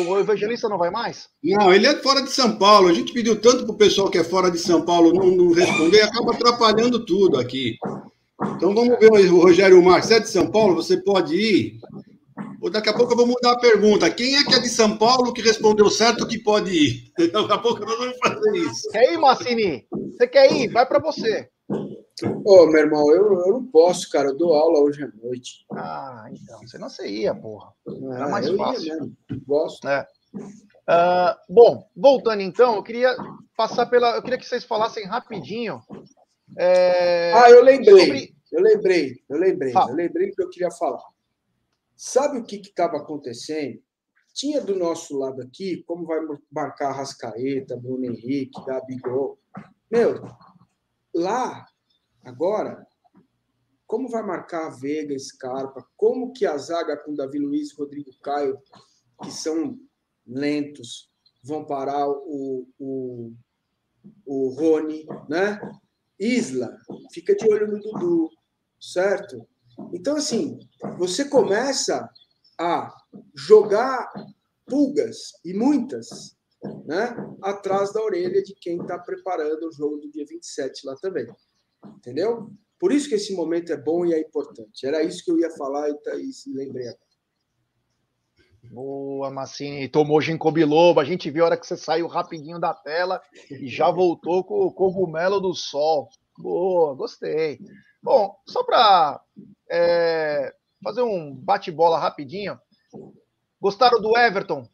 o, 0.09 0.19
evangelista 0.19 0.67
não 0.67 0.79
vai 0.79 0.89
mais? 0.89 1.29
Não, 1.43 1.71
ele 1.71 1.85
é 1.85 1.95
fora 1.97 2.23
de 2.23 2.31
São 2.31 2.57
Paulo. 2.57 2.87
A 2.87 2.93
gente 2.93 3.13
pediu 3.13 3.39
tanto 3.39 3.63
para 3.63 3.73
o 3.73 3.77
pessoal 3.77 4.09
que 4.09 4.17
é 4.17 4.23
fora 4.23 4.49
de 4.49 4.57
São 4.57 4.83
Paulo 4.83 5.13
não, 5.13 5.29
não 5.29 5.53
responder, 5.53 6.01
acaba 6.01 6.33
atrapalhando 6.33 7.05
tudo 7.05 7.39
aqui. 7.39 7.77
Então 8.55 8.73
vamos 8.73 8.97
ver 8.99 9.11
o 9.11 9.39
Rogério 9.39 9.83
Marques. 9.83 10.09
Você 10.09 10.15
é 10.15 10.19
de 10.19 10.29
São 10.29 10.49
Paulo? 10.49 10.75
Você 10.75 10.97
pode 10.97 11.35
ir? 11.35 11.79
Ou 12.61 12.69
daqui 12.69 12.89
a 12.89 12.93
pouco 12.93 13.13
eu 13.13 13.17
vou 13.17 13.27
mudar 13.27 13.51
a 13.51 13.59
pergunta. 13.59 14.09
Quem 14.09 14.35
é 14.35 14.43
que 14.43 14.55
é 14.55 14.59
de 14.59 14.69
São 14.69 14.97
Paulo 14.97 15.33
que 15.33 15.41
respondeu 15.41 15.89
certo 15.89 16.27
que 16.27 16.39
pode 16.39 16.71
ir? 16.71 17.11
Daqui 17.31 17.53
a 17.53 17.57
pouco 17.57 17.85
nós 17.85 17.97
vamos 17.97 18.17
fazer 18.17 18.57
isso. 18.57 18.89
Quer 18.91 19.13
ir, 19.13 19.17
Massini? 19.17 19.87
Você 19.91 20.27
quer 20.27 20.51
ir? 20.51 20.69
Vai 20.69 20.85
para 20.85 20.99
você. 20.99 21.49
Ô, 22.43 22.65
meu 22.65 22.81
irmão, 22.81 23.11
eu, 23.11 23.33
eu 23.45 23.53
não 23.53 23.65
posso, 23.65 24.09
cara. 24.09 24.29
Eu 24.29 24.37
dou 24.37 24.53
aula 24.53 24.79
hoje 24.79 25.03
à 25.03 25.07
noite. 25.23 25.65
Ah, 25.71 26.27
então. 26.31 26.59
Você 26.61 26.77
não 26.77 26.89
você 26.89 27.07
ia, 27.07 27.35
porra. 27.35 27.71
Era 28.13 28.25
é, 28.25 28.29
mais 28.29 28.49
fácil. 28.49 29.11
Gosto. 29.45 29.87
É. 29.87 30.07
Uh, 30.89 31.35
bom, 31.53 31.87
voltando 31.95 32.41
então, 32.41 32.75
eu 32.75 32.83
queria 32.83 33.15
passar 33.55 33.85
pela. 33.85 34.15
Eu 34.15 34.23
queria 34.23 34.37
que 34.37 34.45
vocês 34.45 34.63
falassem 34.63 35.05
rapidinho. 35.05 35.81
É, 36.57 37.33
ah, 37.35 37.49
eu 37.51 37.63
lembrei. 37.63 38.05
Sobre... 38.05 38.37
Eu 38.51 38.61
lembrei, 38.61 39.15
eu 39.29 39.37
lembrei, 39.37 39.71
Fala. 39.73 39.91
eu 39.91 39.95
lembrei 39.95 40.31
que 40.31 40.41
eu 40.41 40.49
queria 40.49 40.71
falar. 40.71 41.03
Sabe 41.97 42.37
o 42.37 42.43
que 42.43 42.57
estava 42.57 42.97
acontecendo? 42.97 43.81
Tinha 44.33 44.61
do 44.61 44.75
nosso 44.75 45.17
lado 45.17 45.41
aqui, 45.41 45.83
como 45.87 46.05
vai 46.05 46.19
marcar 46.51 46.91
Rascaeta, 46.91 47.75
Bruno 47.75 48.05
Henrique, 48.05 48.63
Gabigol. 48.63 49.39
Meu, 49.89 50.21
lá, 51.11 51.65
agora, 52.23 52.85
como 53.87 54.07
vai 54.09 54.21
marcar 54.21 54.69
Veiga, 54.69 55.17
Scarpa? 55.17 55.83
Como 55.95 56.31
que 56.33 56.45
a 56.45 56.55
zaga 56.55 56.95
com 56.97 57.15
Davi 57.15 57.39
Luiz 57.39 57.73
Rodrigo 57.75 58.11
Caio, 58.21 58.61
que 59.23 59.31
são 59.31 59.79
lentos, 60.23 61.09
vão 61.43 61.65
parar 61.65 62.07
o, 62.07 62.67
o, 62.77 63.33
o 64.23 64.49
Rony, 64.49 65.03
né? 65.27 65.59
Isla, 66.19 66.77
fica 67.11 67.35
de 67.35 67.47
olho 67.47 67.67
no 67.67 67.79
Dudu, 67.79 68.29
certo? 68.79 69.47
Então, 69.93 70.17
assim, 70.17 70.59
você 70.97 71.25
começa 71.25 72.09
a 72.59 72.93
jogar 73.35 74.11
pulgas, 74.65 75.33
e 75.45 75.53
muitas, 75.53 76.35
né, 76.85 77.15
atrás 77.41 77.93
da 77.93 78.03
orelha 78.03 78.43
de 78.43 78.53
quem 78.55 78.81
está 78.81 78.99
preparando 78.99 79.67
o 79.67 79.71
jogo 79.71 79.97
do 79.97 80.11
dia 80.11 80.25
27 80.27 80.85
lá 80.85 80.95
também. 80.95 81.27
Entendeu? 81.85 82.51
Por 82.79 82.91
isso 82.91 83.09
que 83.09 83.15
esse 83.15 83.33
momento 83.33 83.71
é 83.71 83.77
bom 83.77 84.05
e 84.05 84.13
é 84.13 84.19
importante. 84.19 84.85
Era 84.85 85.03
isso 85.03 85.23
que 85.23 85.31
eu 85.31 85.39
ia 85.39 85.49
falar 85.51 85.89
e, 85.89 85.95
tá, 86.01 86.15
e 86.15 86.31
lembrei 86.53 86.87
agora. 86.87 87.07
Boa, 88.69 89.31
Massini. 89.31 89.87
Tomou 89.87 90.21
ginkgo 90.21 90.51
biloba. 90.51 91.01
A 91.01 91.05
gente 91.05 91.31
viu 91.31 91.43
a 91.43 91.47
hora 91.47 91.57
que 91.57 91.65
você 91.65 91.77
saiu 91.77 92.05
rapidinho 92.05 92.59
da 92.59 92.73
tela 92.73 93.21
e 93.49 93.67
já 93.67 93.89
voltou 93.89 94.43
com 94.43 94.65
o 94.65 94.71
cogumelo 94.71 95.39
do 95.39 95.53
sol. 95.53 96.09
Boa, 96.37 96.93
gostei. 96.93 97.59
Bom, 98.03 98.35
só 98.45 98.63
para 98.63 99.21
é, 99.69 100.53
fazer 100.83 101.01
um 101.01 101.33
bate-bola 101.33 101.99
rapidinho. 101.99 102.59
Gostaram 103.59 104.01
do 104.01 104.17
Everton? 104.17 104.67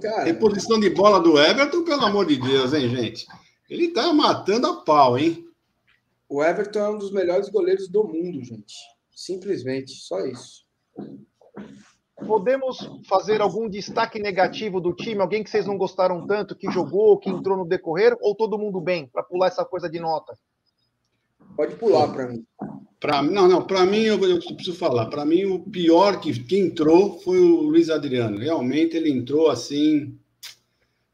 Cara, 0.00 0.24
Reposição 0.24 0.78
de 0.78 0.90
bola 0.90 1.20
do 1.20 1.38
Everton, 1.38 1.84
pelo 1.84 2.04
amor 2.04 2.26
de 2.26 2.36
Deus, 2.36 2.72
hein, 2.72 2.88
gente? 2.88 3.26
Ele 3.68 3.88
tá 3.88 4.12
matando 4.12 4.66
a 4.66 4.82
pau, 4.82 5.18
hein? 5.18 5.46
O 6.28 6.44
Everton 6.44 6.78
é 6.78 6.88
um 6.90 6.98
dos 6.98 7.10
melhores 7.10 7.48
goleiros 7.48 7.88
do 7.88 8.04
mundo, 8.04 8.42
gente. 8.44 8.74
Simplesmente, 9.10 9.92
só 9.92 10.20
isso. 10.26 10.64
Podemos 12.26 12.78
fazer 13.08 13.40
algum 13.40 13.68
destaque 13.68 14.18
negativo 14.18 14.80
do 14.80 14.94
time? 14.94 15.20
Alguém 15.20 15.42
que 15.42 15.50
vocês 15.50 15.66
não 15.66 15.76
gostaram 15.76 16.26
tanto, 16.26 16.54
que 16.54 16.70
jogou, 16.70 17.18
que 17.18 17.30
entrou 17.30 17.56
no 17.56 17.66
decorrer? 17.66 18.16
Ou 18.20 18.34
todo 18.34 18.58
mundo 18.58 18.80
bem, 18.80 19.08
para 19.08 19.22
pular 19.22 19.48
essa 19.48 19.64
coisa 19.64 19.88
de 19.88 19.98
nota? 19.98 20.38
Pode 21.56 21.74
pular 21.76 22.08
para 22.08 22.28
mim. 22.28 22.44
Pra, 22.98 23.22
não, 23.22 23.48
não, 23.48 23.62
para 23.62 23.86
mim 23.86 24.02
eu, 24.02 24.22
eu, 24.22 24.38
preciso 24.38 24.74
falar. 24.74 25.06
Para 25.06 25.24
mim, 25.24 25.46
o 25.46 25.60
pior 25.60 26.20
que, 26.20 26.38
que 26.44 26.58
entrou 26.58 27.18
foi 27.20 27.40
o 27.40 27.62
Luiz 27.62 27.88
Adriano. 27.88 28.38
Realmente 28.38 28.96
ele 28.96 29.10
entrou 29.10 29.48
assim. 29.48 30.14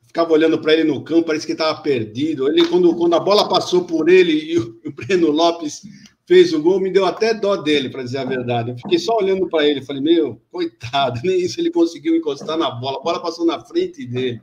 Ficava 0.06 0.32
olhando 0.32 0.58
para 0.58 0.72
ele 0.72 0.84
no 0.84 1.04
campo, 1.04 1.26
parece 1.26 1.46
que 1.46 1.52
estava 1.52 1.80
perdido. 1.80 2.48
Ele, 2.48 2.66
quando, 2.66 2.94
quando 2.96 3.14
a 3.14 3.20
bola 3.20 3.48
passou 3.48 3.84
por 3.84 4.08
ele 4.08 4.32
e 4.32 4.58
o, 4.58 4.80
o 4.84 4.92
Breno 4.92 5.30
Lopes 5.30 5.82
fez 6.26 6.52
o 6.52 6.60
gol, 6.60 6.80
me 6.80 6.90
deu 6.90 7.06
até 7.06 7.32
dó 7.32 7.56
dele, 7.56 7.88
para 7.88 8.02
dizer 8.02 8.18
a 8.18 8.24
verdade. 8.24 8.70
Eu 8.70 8.76
fiquei 8.76 8.98
só 8.98 9.16
olhando 9.16 9.48
para 9.48 9.66
ele, 9.66 9.82
falei, 9.82 10.02
meu, 10.02 10.40
coitado, 10.50 11.20
nem 11.24 11.40
isso 11.40 11.60
ele 11.60 11.70
conseguiu 11.70 12.16
encostar 12.16 12.58
na 12.58 12.70
bola, 12.70 12.98
a 12.98 13.02
bola 13.02 13.22
passou 13.22 13.46
na 13.46 13.64
frente 13.64 14.04
dele. 14.04 14.42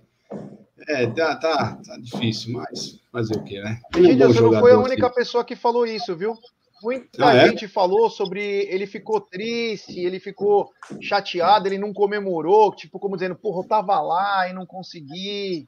É, 0.87 1.05
tá, 1.07 1.35
tá, 1.35 1.77
tá 1.85 1.97
difícil, 1.97 2.53
mas 2.53 2.99
fazer 3.11 3.35
o 3.35 3.43
quê, 3.43 3.61
né? 3.61 3.79
Gente, 3.95 4.23
você 4.23 4.41
não 4.41 4.59
foi 4.59 4.71
a 4.71 4.79
única 4.79 5.05
assim. 5.05 5.15
pessoa 5.15 5.45
que 5.45 5.55
falou 5.55 5.85
isso, 5.85 6.15
viu? 6.15 6.35
Muita 6.81 7.25
ah, 7.25 7.33
é? 7.33 7.47
gente 7.47 7.65
falou 7.67 8.09
sobre 8.09 8.67
ele 8.69 8.85
ficou 8.85 9.21
triste, 9.21 9.97
ele 9.97 10.19
ficou 10.19 10.69
chateado, 10.99 11.67
ele 11.67 11.77
não 11.77 11.93
comemorou, 11.93 12.75
tipo, 12.75 12.99
como 12.99 13.15
dizendo, 13.15 13.35
porra, 13.35 13.61
eu 13.61 13.67
tava 13.67 14.01
lá 14.01 14.49
e 14.49 14.53
não 14.53 14.65
consegui. 14.65 15.65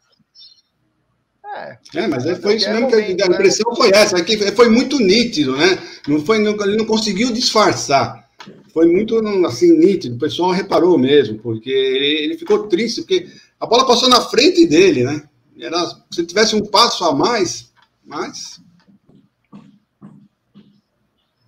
É, 1.56 1.78
é 1.96 2.08
mas 2.08 2.26
é, 2.26 2.36
foi 2.36 2.56
isso 2.56 2.68
mesmo 2.68 2.90
momento, 2.90 3.16
que 3.16 3.22
a, 3.22 3.26
a 3.26 3.30
né? 3.30 3.36
impressão 3.36 3.72
né? 3.72 3.78
foi 3.78 3.92
essa, 3.92 4.24
que 4.24 4.38
foi 4.52 4.70
muito 4.70 5.00
nítido, 5.00 5.56
né? 5.56 5.80
Não 6.06 6.20
foi, 6.20 6.38
ele 6.38 6.76
não 6.76 6.86
conseguiu 6.86 7.32
disfarçar. 7.32 8.26
Foi 8.74 8.88
muito 8.88 9.18
assim 9.46 9.72
nítido, 9.72 10.16
o 10.16 10.20
pessoal 10.20 10.52
reparou 10.52 10.98
mesmo, 10.98 11.40
porque 11.40 11.70
ele, 11.70 12.26
ele 12.26 12.38
ficou 12.38 12.68
triste, 12.68 13.02
porque 13.02 13.26
a 13.60 13.66
bola 13.66 13.86
passou 13.86 14.10
na 14.10 14.22
frente 14.22 14.68
dele, 14.68 15.04
né? 15.04 15.28
Era, 15.60 15.78
se 16.12 16.26
tivesse 16.26 16.56
um 16.56 16.66
passo 16.66 17.06
a 17.06 17.14
mais, 17.14 17.72
mas. 18.04 18.62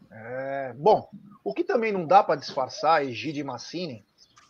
É, 0.09 0.73
bom, 0.77 1.09
o 1.43 1.53
que 1.53 1.63
também 1.63 1.91
não 1.91 2.05
dá 2.05 2.23
para 2.23 2.39
disfarçar, 2.39 3.05
Egide 3.05 3.43
Massini, 3.43 4.05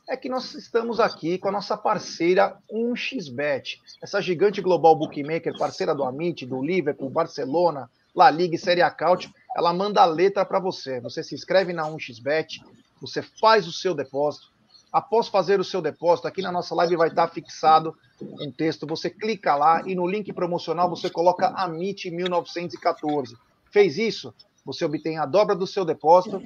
é 0.07 0.15
que 0.15 0.29
nós 0.29 0.53
estamos 0.53 0.99
aqui 0.99 1.37
com 1.37 1.49
a 1.49 1.51
nossa 1.51 1.75
parceira 1.75 2.57
1xBet, 2.71 3.79
essa 4.01 4.21
gigante 4.21 4.61
global 4.61 4.95
bookmaker, 4.95 5.57
parceira 5.57 5.93
do 5.93 6.03
Amit, 6.03 6.45
do 6.45 6.63
Liverpool, 6.63 7.09
Barcelona, 7.09 7.89
La 8.15 8.31
Liga 8.31 8.57
Série 8.57 8.81
A 8.81 8.89
Couch, 8.89 9.29
ela 9.55 9.73
manda 9.73 10.01
a 10.01 10.05
letra 10.05 10.45
para 10.45 10.59
você. 10.59 11.01
Você 11.01 11.21
se 11.21 11.35
inscreve 11.35 11.73
na 11.73 11.83
1xBet, 11.83 12.63
você 13.01 13.21
faz 13.21 13.67
o 13.67 13.73
seu 13.73 13.93
depósito, 13.93 14.51
Após 14.97 15.27
fazer 15.27 15.59
o 15.59 15.63
seu 15.63 15.79
depósito, 15.79 16.27
aqui 16.27 16.41
na 16.41 16.51
nossa 16.51 16.73
live 16.73 16.95
vai 16.95 17.09
estar 17.09 17.27
fixado 17.27 17.95
um 18.19 18.51
texto. 18.51 18.87
Você 18.87 19.11
clica 19.11 19.53
lá 19.53 19.83
e 19.85 19.93
no 19.93 20.07
link 20.07 20.33
promocional 20.33 20.89
você 20.89 21.07
coloca 21.07 21.53
AMIT 21.55 22.09
1914. 22.09 23.37
Fez 23.71 23.99
isso? 23.99 24.33
Você 24.65 24.83
obtém 24.83 25.19
a 25.19 25.25
dobra 25.27 25.55
do 25.55 25.67
seu 25.67 25.85
depósito. 25.85 26.41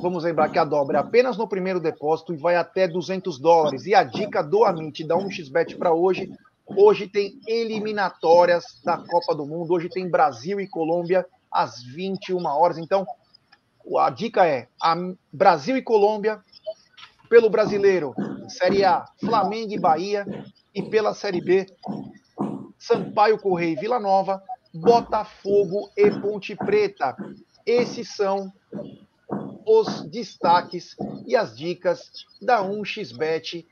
Vamos 0.00 0.24
lembrar 0.24 0.48
que 0.48 0.58
a 0.58 0.64
dobra 0.64 0.96
é 0.96 1.00
apenas 1.02 1.36
no 1.36 1.46
primeiro 1.46 1.78
depósito 1.78 2.32
e 2.32 2.38
vai 2.38 2.56
até 2.56 2.88
200 2.88 3.38
dólares. 3.38 3.84
E 3.84 3.94
a 3.94 4.02
dica 4.02 4.42
do 4.42 4.64
Amit 4.64 5.04
da 5.04 5.14
1xBet 5.14 5.76
para 5.76 5.92
hoje 5.92 6.32
Hoje 6.64 7.06
tem 7.06 7.38
eliminatórias 7.46 8.80
da 8.82 8.96
Copa 8.96 9.34
do 9.34 9.44
Mundo. 9.44 9.74
Hoje 9.74 9.90
tem 9.90 10.08
Brasil 10.08 10.58
e 10.58 10.66
Colômbia 10.66 11.26
às 11.50 11.82
21 11.82 12.46
horas. 12.46 12.78
Então, 12.78 13.04
a 13.98 14.08
dica 14.08 14.46
é 14.46 14.68
Brasil 15.30 15.76
e 15.76 15.82
Colômbia 15.82 16.40
pelo 17.32 17.48
brasileiro, 17.48 18.14
Série 18.46 18.84
A, 18.84 19.06
Flamengo 19.18 19.72
e 19.72 19.78
Bahia, 19.78 20.26
e 20.74 20.82
pela 20.82 21.14
Série 21.14 21.40
B, 21.40 21.64
Sampaio 22.78 23.38
Correia 23.38 23.72
e 23.72 23.76
Vila 23.76 23.98
Nova, 23.98 24.42
Botafogo 24.74 25.88
e 25.96 26.10
Ponte 26.10 26.54
Preta. 26.54 27.16
Esses 27.64 28.14
são 28.14 28.52
os 29.66 30.02
destaques 30.10 30.94
e 31.26 31.34
as 31.34 31.56
dicas 31.56 32.10
da 32.42 32.62
1xBet 32.62 33.64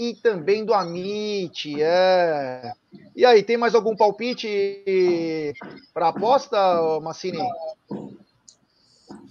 e 0.00 0.14
também 0.14 0.64
do 0.64 0.74
Amit. 0.74 1.80
É. 1.80 2.72
E 3.14 3.24
aí, 3.24 3.44
tem 3.44 3.56
mais 3.56 3.76
algum 3.76 3.94
palpite 3.94 5.54
para 5.92 6.08
aposta, 6.08 6.58
Massini? 7.00 7.38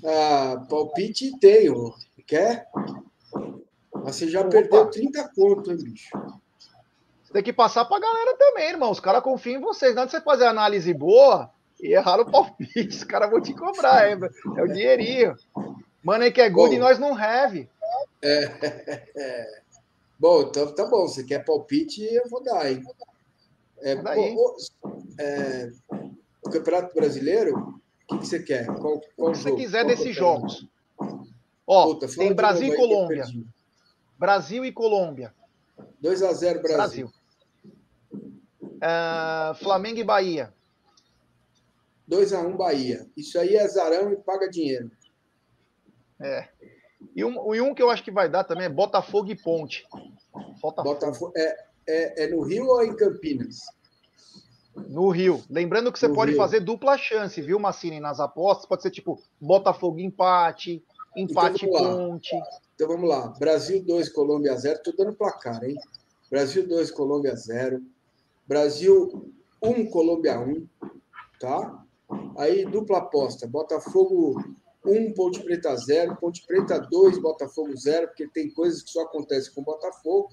Ah, 0.05 0.65
palpite 0.69 1.37
tenho. 1.37 1.93
Quer? 2.25 2.65
Mas 4.03 4.17
você 4.17 4.27
já 4.27 4.41
Opa. 4.41 4.49
perdeu 4.49 4.89
30 4.89 5.31
conto, 5.33 5.71
hein, 5.71 5.77
bicho? 5.77 6.09
Você 7.23 7.33
tem 7.33 7.43
que 7.43 7.53
passar 7.53 7.85
pra 7.85 7.99
galera 7.99 8.35
também, 8.37 8.69
irmão. 8.69 8.91
Os 8.91 8.99
caras 8.99 9.23
confiam 9.23 9.59
em 9.59 9.63
vocês. 9.63 9.95
Não 9.95 10.05
de 10.05 10.11
você 10.11 10.21
fazer 10.21 10.45
análise 10.45 10.93
boa 10.93 11.49
e 11.79 11.93
errar 11.93 12.19
o 12.19 12.25
palpite. 12.29 12.87
Os 12.89 13.03
caras 13.03 13.31
vão 13.31 13.41
te 13.41 13.53
cobrar, 13.53 14.07
é, 14.07 14.13
é 14.57 14.61
o 14.61 14.67
dinheirinho. 14.67 15.35
Mano, 16.03 16.25
aí 16.25 16.31
que 16.31 16.41
é 16.41 16.49
good 16.49 16.69
bom, 16.69 16.75
e 16.75 16.79
nós 16.79 16.99
não 16.99 17.15
have. 17.15 17.69
É, 18.21 18.43
é. 19.15 19.61
Bom, 20.19 20.41
então 20.41 20.73
tá 20.75 20.85
bom. 20.85 21.07
Você 21.07 21.23
quer 21.23 21.45
palpite, 21.45 22.03
eu 22.03 22.29
vou 22.29 22.43
dar, 22.43 22.69
hein? 22.69 22.83
É, 23.81 23.95
bom, 23.95 24.55
é, 25.19 25.71
o 26.45 26.49
Campeonato 26.49 26.93
Brasileiro, 26.93 27.57
o 27.57 28.07
que, 28.07 28.19
que 28.19 28.27
você 28.27 28.43
quer? 28.43 28.65
Qual, 28.65 29.01
qual 29.15 29.33
Se 29.33 29.43
você 29.43 29.55
quiser 29.55 29.83
qual 29.83 29.95
desses 29.95 30.15
jogos. 30.15 30.67
Ó, 31.65 31.93
Puta, 31.93 32.07
tem 32.07 32.33
Brasil 32.33 32.73
e 32.73 32.75
Colômbia. 32.75 33.25
Brasil 34.23 34.63
e 34.63 34.71
Colômbia. 34.71 35.33
2 35.99 36.23
a 36.23 36.31
0 36.31 36.61
Brasil. 36.61 36.77
Brasil. 36.77 37.11
Uh, 38.63 39.53
Flamengo 39.55 39.99
e 39.99 40.03
Bahia. 40.05 40.53
2 42.07 42.31
a 42.31 42.39
1 42.39 42.55
Bahia. 42.55 43.05
Isso 43.17 43.37
aí 43.37 43.57
é 43.57 43.67
zarão 43.67 44.13
e 44.13 44.15
paga 44.15 44.49
dinheiro. 44.49 44.89
É. 46.21 46.47
E 47.13 47.25
um, 47.25 47.53
e 47.53 47.59
um 47.59 47.75
que 47.75 47.83
eu 47.83 47.89
acho 47.89 48.01
que 48.01 48.11
vai 48.11 48.29
dar 48.29 48.45
também 48.45 48.63
é 48.63 48.69
Botafogo 48.69 49.29
e 49.29 49.35
Ponte. 49.35 49.85
Botafogo. 50.61 50.83
Botafogo. 50.83 51.33
É, 51.35 51.65
é, 51.85 52.23
é 52.23 52.27
no 52.29 52.43
Rio 52.43 52.67
ou 52.67 52.81
em 52.81 52.95
Campinas? 52.95 53.59
No 54.73 55.09
Rio. 55.09 55.43
Lembrando 55.49 55.91
que 55.91 55.99
você 55.99 56.07
no 56.07 56.15
pode 56.15 56.31
Rio. 56.31 56.39
fazer 56.39 56.61
dupla 56.61 56.97
chance, 56.97 57.41
viu, 57.41 57.59
Massini? 57.59 57.99
Nas 57.99 58.21
apostas, 58.21 58.65
pode 58.67 58.83
ser 58.83 58.91
tipo 58.91 59.21
Botafogo 59.41 59.99
empate, 59.99 60.81
empate 61.13 61.65
então, 61.65 62.07
Ponte. 62.07 62.31
Então 62.75 62.87
vamos 62.87 63.07
lá. 63.07 63.27
Brasil 63.39 63.83
2, 63.83 64.09
Colômbia 64.09 64.55
0. 64.55 64.77
Estou 64.77 64.95
dando 64.95 65.15
placar, 65.15 65.63
hein? 65.63 65.75
Brasil 66.29 66.67
2, 66.67 66.91
Colômbia 66.91 67.35
0. 67.35 67.81
Brasil 68.47 69.31
1, 69.61 69.69
um, 69.69 69.85
Colômbia 69.85 70.39
1. 70.39 70.49
Um, 70.49 70.67
tá? 71.39 71.85
Aí 72.37 72.65
dupla 72.65 72.97
aposta. 72.97 73.47
Botafogo 73.47 74.41
1, 74.85 74.91
um, 74.91 75.13
Ponte 75.13 75.43
Preta 75.43 75.75
0. 75.75 76.15
Ponte 76.15 76.45
Preta 76.45 76.79
2, 76.79 77.19
Botafogo 77.19 77.75
0. 77.75 78.07
Porque 78.07 78.27
tem 78.27 78.49
coisas 78.51 78.81
que 78.81 78.89
só 78.89 79.03
acontecem 79.03 79.53
com 79.53 79.63
Botafogo. 79.63 80.29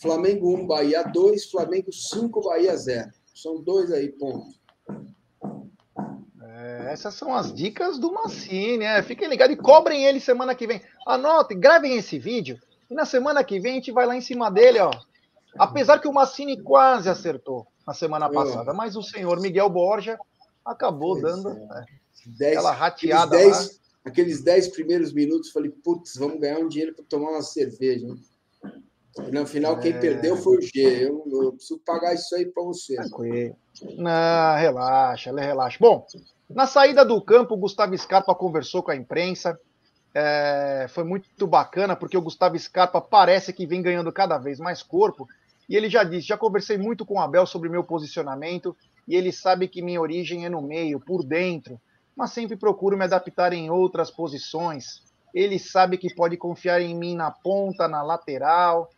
Flamengo 0.00 0.54
1, 0.54 0.66
Bahia 0.66 1.02
2. 1.02 1.50
Flamengo 1.50 1.92
5, 1.92 2.42
Bahia 2.42 2.76
0. 2.76 3.10
São 3.34 3.62
dois 3.62 3.90
aí, 3.90 4.12
ponto. 4.12 4.54
É, 6.54 6.92
essas 6.92 7.14
são 7.14 7.34
as 7.34 7.52
dicas 7.52 7.98
do 7.98 8.12
Mancini, 8.12 8.78
né? 8.78 9.02
Fiquem 9.02 9.28
ligados 9.28 9.56
e 9.56 9.58
cobrem 9.58 10.04
ele 10.04 10.20
semana 10.20 10.54
que 10.54 10.66
vem. 10.66 10.82
Anotem, 11.06 11.58
gravem 11.58 11.96
esse 11.96 12.18
vídeo 12.18 12.58
e 12.90 12.94
na 12.94 13.06
semana 13.06 13.42
que 13.42 13.58
vem 13.58 13.72
a 13.72 13.74
gente 13.76 13.90
vai 13.90 14.06
lá 14.06 14.14
em 14.14 14.20
cima 14.20 14.50
dele, 14.50 14.78
ó. 14.78 14.90
Apesar 15.58 15.98
que 15.98 16.08
o 16.08 16.12
Mancini 16.12 16.60
quase 16.60 17.08
acertou 17.08 17.66
na 17.86 17.94
semana 17.94 18.30
passada, 18.30 18.72
mas 18.72 18.96
o 18.96 19.02
senhor 19.02 19.40
Miguel 19.40 19.68
Borja 19.68 20.18
acabou 20.64 21.18
pois 21.18 21.22
dando 21.22 21.50
é. 21.50 21.54
Né, 21.54 21.86
dez, 22.38 22.56
aquela 22.56 22.72
rateada 22.72 23.36
aqueles 23.36 23.58
dez, 23.58 23.80
aqueles 24.04 24.42
dez 24.42 24.68
primeiros 24.68 25.12
minutos, 25.12 25.50
falei, 25.50 25.70
putz, 25.70 26.16
vamos 26.16 26.38
ganhar 26.38 26.58
um 26.58 26.68
dinheiro 26.68 26.94
para 26.94 27.04
tomar 27.04 27.30
uma 27.30 27.42
cerveja. 27.42 28.06
E 29.18 29.30
no 29.30 29.46
final, 29.46 29.78
quem 29.78 29.92
é... 29.92 29.98
perdeu 29.98 30.36
foi 30.36 30.58
o 30.58 30.60
G. 30.62 30.70
Eu, 30.74 31.24
eu, 31.26 31.52
preciso 31.52 31.80
pagar 31.84 32.14
isso 32.14 32.34
aí 32.34 32.46
para 32.46 32.62
você. 32.62 32.96
Tranquilo. 32.96 33.56
Não, 33.98 34.56
relaxa, 34.56 35.32
relaxa. 35.32 35.76
Bom, 35.78 36.06
na 36.54 36.66
saída 36.66 37.04
do 37.04 37.20
campo, 37.20 37.54
o 37.54 37.58
Gustavo 37.58 37.96
Scarpa 37.96 38.34
conversou 38.34 38.82
com 38.82 38.90
a 38.90 38.96
imprensa. 38.96 39.58
É, 40.14 40.86
foi 40.90 41.04
muito 41.04 41.46
bacana, 41.46 41.96
porque 41.96 42.16
o 42.16 42.22
Gustavo 42.22 42.58
Scarpa 42.58 43.00
parece 43.00 43.52
que 43.52 43.66
vem 43.66 43.80
ganhando 43.80 44.12
cada 44.12 44.38
vez 44.38 44.58
mais 44.58 44.82
corpo. 44.82 45.26
E 45.68 45.76
ele 45.76 45.88
já 45.88 46.04
disse: 46.04 46.28
já 46.28 46.36
conversei 46.36 46.76
muito 46.76 47.06
com 47.06 47.14
o 47.14 47.20
Abel 47.20 47.46
sobre 47.46 47.68
meu 47.68 47.82
posicionamento, 47.82 48.76
e 49.08 49.16
ele 49.16 49.32
sabe 49.32 49.68
que 49.68 49.82
minha 49.82 50.00
origem 50.00 50.44
é 50.44 50.48
no 50.48 50.60
meio, 50.60 51.00
por 51.00 51.24
dentro, 51.24 51.80
mas 52.16 52.32
sempre 52.32 52.56
procuro 52.56 52.96
me 52.96 53.04
adaptar 53.04 53.52
em 53.52 53.70
outras 53.70 54.10
posições. 54.10 55.02
Ele 55.34 55.58
sabe 55.58 55.96
que 55.96 56.14
pode 56.14 56.36
confiar 56.36 56.82
em 56.82 56.94
mim 56.94 57.16
na 57.16 57.30
ponta, 57.30 57.88
na 57.88 58.02
lateral. 58.02 58.90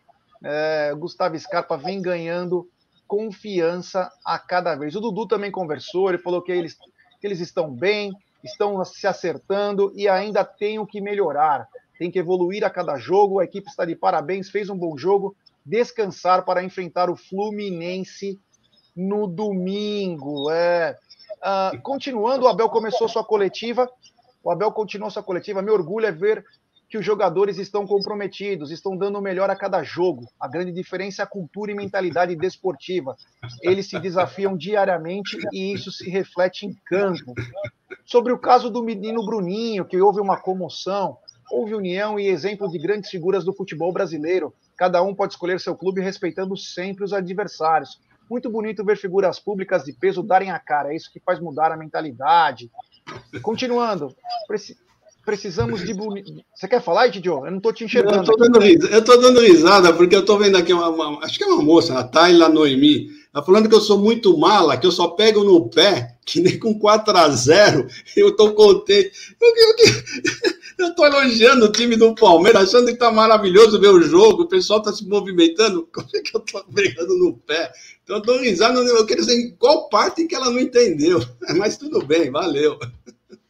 É, 0.42 0.92
Gustavo 0.94 1.38
Scarpa 1.38 1.76
vem 1.76 2.02
ganhando 2.02 2.68
confiança 3.06 4.10
a 4.24 4.38
cada 4.38 4.74
vez. 4.74 4.96
O 4.96 5.00
Dudu 5.00 5.28
também 5.28 5.52
conversou, 5.52 6.08
ele 6.08 6.18
falou 6.18 6.42
que 6.42 6.50
eles 6.50 6.76
que 7.24 7.28
eles 7.28 7.40
estão 7.40 7.70
bem, 7.70 8.12
estão 8.42 8.84
se 8.84 9.06
acertando 9.06 9.90
e 9.96 10.06
ainda 10.06 10.44
tem 10.44 10.78
o 10.78 10.86
que 10.86 11.00
melhorar. 11.00 11.66
Tem 11.98 12.10
que 12.10 12.18
evoluir 12.18 12.62
a 12.62 12.68
cada 12.68 12.98
jogo. 12.98 13.40
A 13.40 13.44
equipe 13.44 13.66
está 13.66 13.86
de 13.86 13.96
parabéns, 13.96 14.50
fez 14.50 14.68
um 14.68 14.76
bom 14.76 14.94
jogo. 14.98 15.34
Descansar 15.64 16.44
para 16.44 16.62
enfrentar 16.62 17.08
o 17.08 17.16
Fluminense 17.16 18.38
no 18.94 19.26
domingo. 19.26 20.50
É. 20.50 20.98
Uh, 21.40 21.80
continuando, 21.80 22.44
o 22.44 22.48
Abel 22.48 22.68
começou 22.68 23.08
sua 23.08 23.24
coletiva. 23.24 23.90
O 24.42 24.50
Abel 24.50 24.70
continuou 24.70 25.10
sua 25.10 25.22
coletiva. 25.22 25.62
Meu 25.62 25.72
orgulho 25.72 26.04
é 26.04 26.12
ver 26.12 26.44
que 26.94 26.98
os 26.98 27.04
jogadores 27.04 27.58
estão 27.58 27.84
comprometidos, 27.84 28.70
estão 28.70 28.96
dando 28.96 29.18
o 29.18 29.20
melhor 29.20 29.50
a 29.50 29.56
cada 29.56 29.82
jogo. 29.82 30.30
A 30.38 30.46
grande 30.46 30.70
diferença 30.70 31.22
é 31.22 31.24
a 31.24 31.26
cultura 31.26 31.72
e 31.72 31.74
mentalidade 31.74 32.36
desportiva. 32.36 33.16
Eles 33.62 33.88
se 33.88 33.98
desafiam 33.98 34.56
diariamente 34.56 35.36
e 35.52 35.72
isso 35.72 35.90
se 35.90 36.08
reflete 36.08 36.66
em 36.66 36.72
campo. 36.86 37.34
Sobre 38.06 38.32
o 38.32 38.38
caso 38.38 38.70
do 38.70 38.80
menino 38.80 39.26
Bruninho, 39.26 39.84
que 39.84 40.00
houve 40.00 40.20
uma 40.20 40.36
comoção, 40.36 41.18
houve 41.50 41.74
união 41.74 42.16
e 42.16 42.28
exemplo 42.28 42.70
de 42.70 42.78
grandes 42.78 43.10
figuras 43.10 43.44
do 43.44 43.52
futebol 43.52 43.92
brasileiro. 43.92 44.54
Cada 44.76 45.02
um 45.02 45.12
pode 45.12 45.32
escolher 45.32 45.58
seu 45.58 45.74
clube 45.74 46.00
respeitando 46.00 46.56
sempre 46.56 47.02
os 47.02 47.12
adversários. 47.12 48.00
Muito 48.30 48.48
bonito 48.48 48.84
ver 48.84 48.96
figuras 48.96 49.40
públicas 49.40 49.82
de 49.82 49.92
peso 49.92 50.22
darem 50.22 50.52
a 50.52 50.60
cara, 50.60 50.92
é 50.92 50.96
isso 50.96 51.10
que 51.12 51.18
faz 51.18 51.40
mudar 51.40 51.72
a 51.72 51.76
mentalidade. 51.76 52.70
Continuando, 53.42 54.14
precisamos 55.24 55.84
de 55.84 55.94
bonito. 55.94 56.32
Você 56.54 56.68
quer 56.68 56.82
falar, 56.82 57.08
Didio? 57.08 57.44
Eu 57.44 57.50
não 57.50 57.58
estou 57.58 57.72
te 57.72 57.84
enxergando. 57.84 58.16
Eu 58.16 58.22
estou 58.22 58.36
dando, 58.36 58.60
risada, 58.60 59.18
dando 59.18 59.40
risada, 59.40 59.92
porque 59.92 60.14
eu 60.14 60.20
estou 60.20 60.38
vendo 60.38 60.56
aqui 60.56 60.72
uma, 60.72 60.88
uma, 60.88 61.24
Acho 61.24 61.38
que 61.38 61.44
é 61.44 61.46
uma 61.46 61.62
moça, 61.62 61.98
a 61.98 62.04
Tayla 62.04 62.48
Noemi. 62.48 63.08
Está 63.34 63.42
falando 63.42 63.68
que 63.68 63.74
eu 63.74 63.80
sou 63.80 63.98
muito 63.98 64.38
mala, 64.38 64.76
que 64.76 64.86
eu 64.86 64.92
só 64.92 65.08
pego 65.08 65.42
no 65.42 65.68
pé, 65.68 66.16
que 66.24 66.40
nem 66.40 66.56
com 66.56 66.78
4 66.78 67.16
a 67.16 67.28
0 67.28 67.88
eu 68.16 68.28
estou 68.28 68.52
contente. 68.52 69.10
Eu 70.78 70.88
estou 70.88 71.04
elogiando 71.06 71.64
o 71.64 71.72
time 71.72 71.96
do 71.96 72.14
Palmeiras, 72.14 72.68
achando 72.68 72.86
que 72.86 72.92
está 72.92 73.10
maravilhoso 73.10 73.80
ver 73.80 73.88
o 73.88 74.02
jogo, 74.02 74.42
o 74.42 74.48
pessoal 74.48 74.78
está 74.78 74.92
se 74.92 75.04
movimentando. 75.08 75.88
Como 75.92 76.08
é 76.14 76.20
que 76.20 76.36
eu 76.36 76.40
estou 76.40 76.64
pegando 76.72 77.18
no 77.18 77.36
pé? 77.38 77.72
Então 78.04 78.18
eu 78.18 78.22
dou 78.22 78.38
risada, 78.38 78.78
eu 78.78 79.04
quero 79.04 79.20
dizer 79.20 79.34
em 79.34 79.56
qual 79.56 79.88
parte 79.88 80.26
que 80.26 80.34
ela 80.34 80.50
não 80.50 80.60
entendeu. 80.60 81.20
Mas 81.58 81.76
tudo 81.76 82.06
bem, 82.06 82.30
valeu. 82.30 82.78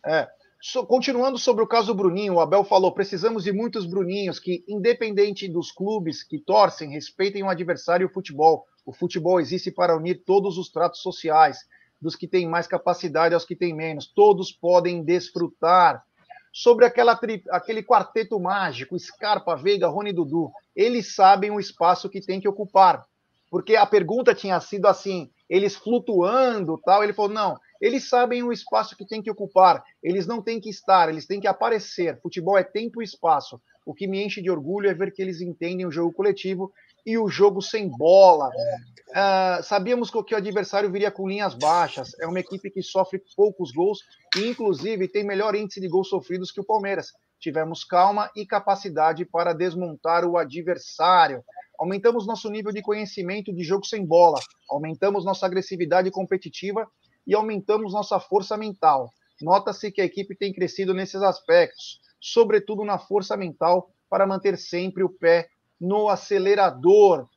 É, 0.06 0.26
So, 0.66 0.86
continuando 0.86 1.36
sobre 1.36 1.62
o 1.62 1.66
caso 1.66 1.94
Bruninho, 1.94 2.36
o 2.36 2.40
Abel 2.40 2.64
falou: 2.64 2.90
precisamos 2.90 3.44
de 3.44 3.52
muitos 3.52 3.84
Bruninhos 3.84 4.38
que, 4.38 4.64
independente 4.66 5.46
dos 5.46 5.70
clubes 5.70 6.22
que 6.22 6.38
torcem, 6.38 6.88
respeitem 6.88 7.42
o 7.42 7.50
adversário 7.50 8.04
e 8.04 8.06
o 8.06 8.10
futebol. 8.10 8.64
O 8.86 8.90
futebol 8.90 9.38
existe 9.38 9.70
para 9.70 9.94
unir 9.94 10.22
todos 10.24 10.56
os 10.56 10.70
tratos 10.70 11.02
sociais, 11.02 11.58
dos 12.00 12.16
que 12.16 12.26
têm 12.26 12.48
mais 12.48 12.66
capacidade 12.66 13.34
aos 13.34 13.44
que 13.44 13.54
têm 13.54 13.74
menos. 13.74 14.06
Todos 14.06 14.52
podem 14.52 15.04
desfrutar. 15.04 16.02
Sobre 16.50 16.86
aquela 16.86 17.14
tri... 17.14 17.42
aquele 17.50 17.82
quarteto 17.82 18.40
mágico, 18.40 18.98
Scarpa, 18.98 19.56
Veiga, 19.56 19.88
Rony 19.88 20.14
Dudu, 20.14 20.50
eles 20.74 21.14
sabem 21.14 21.50
o 21.50 21.60
espaço 21.60 22.08
que 22.08 22.22
tem 22.22 22.40
que 22.40 22.48
ocupar. 22.48 23.04
Porque 23.50 23.76
a 23.76 23.84
pergunta 23.84 24.34
tinha 24.34 24.58
sido 24.60 24.86
assim: 24.86 25.30
eles 25.46 25.76
flutuando 25.76 26.80
tal. 26.82 27.04
Ele 27.04 27.12
falou: 27.12 27.30
não, 27.30 27.58
Eles 27.84 28.08
sabem 28.08 28.42
o 28.42 28.50
espaço 28.50 28.96
que 28.96 29.06
tem 29.06 29.20
que 29.20 29.30
ocupar, 29.30 29.84
eles 30.02 30.26
não 30.26 30.40
têm 30.40 30.58
que 30.58 30.70
estar, 30.70 31.10
eles 31.10 31.26
têm 31.26 31.38
que 31.38 31.46
aparecer. 31.46 32.18
Futebol 32.22 32.56
é 32.56 32.64
tempo 32.64 33.02
e 33.02 33.04
espaço. 33.04 33.60
O 33.84 33.92
que 33.92 34.06
me 34.06 34.24
enche 34.24 34.40
de 34.40 34.50
orgulho 34.50 34.88
é 34.88 34.94
ver 34.94 35.12
que 35.12 35.20
eles 35.20 35.42
entendem 35.42 35.84
o 35.84 35.90
jogo 35.90 36.10
coletivo 36.10 36.72
e 37.04 37.18
o 37.18 37.28
jogo 37.28 37.60
sem 37.60 37.90
bola. 37.90 38.48
Uh, 38.48 39.62
sabíamos 39.62 40.10
que 40.10 40.34
o 40.34 40.38
adversário 40.38 40.90
viria 40.90 41.10
com 41.10 41.28
linhas 41.28 41.52
baixas. 41.52 42.18
É 42.18 42.26
uma 42.26 42.40
equipe 42.40 42.70
que 42.70 42.82
sofre 42.82 43.20
poucos 43.36 43.70
gols 43.70 43.98
e, 44.38 44.48
inclusive, 44.48 45.06
tem 45.06 45.22
melhor 45.22 45.54
índice 45.54 45.78
de 45.78 45.86
gols 45.86 46.08
sofridos 46.08 46.50
que 46.50 46.62
o 46.62 46.64
Palmeiras. 46.64 47.08
Tivemos 47.38 47.84
calma 47.84 48.30
e 48.34 48.46
capacidade 48.46 49.26
para 49.26 49.52
desmontar 49.52 50.24
o 50.24 50.38
adversário. 50.38 51.44
Aumentamos 51.78 52.26
nosso 52.26 52.48
nível 52.48 52.72
de 52.72 52.80
conhecimento 52.80 53.52
de 53.52 53.62
jogo 53.62 53.84
sem 53.84 54.06
bola, 54.06 54.40
aumentamos 54.70 55.22
nossa 55.22 55.44
agressividade 55.44 56.10
competitiva 56.10 56.88
e 57.26 57.34
aumentamos 57.34 57.92
nossa 57.92 58.18
força 58.20 58.56
mental. 58.56 59.12
Nota-se 59.40 59.90
que 59.90 60.00
a 60.00 60.04
equipe 60.04 60.34
tem 60.34 60.52
crescido 60.52 60.94
nesses 60.94 61.22
aspectos, 61.22 62.00
sobretudo 62.20 62.84
na 62.84 62.98
força 62.98 63.36
mental, 63.36 63.90
para 64.08 64.26
manter 64.26 64.56
sempre 64.56 65.02
o 65.02 65.08
pé 65.08 65.48
no 65.80 66.08
acelerador. 66.08 67.28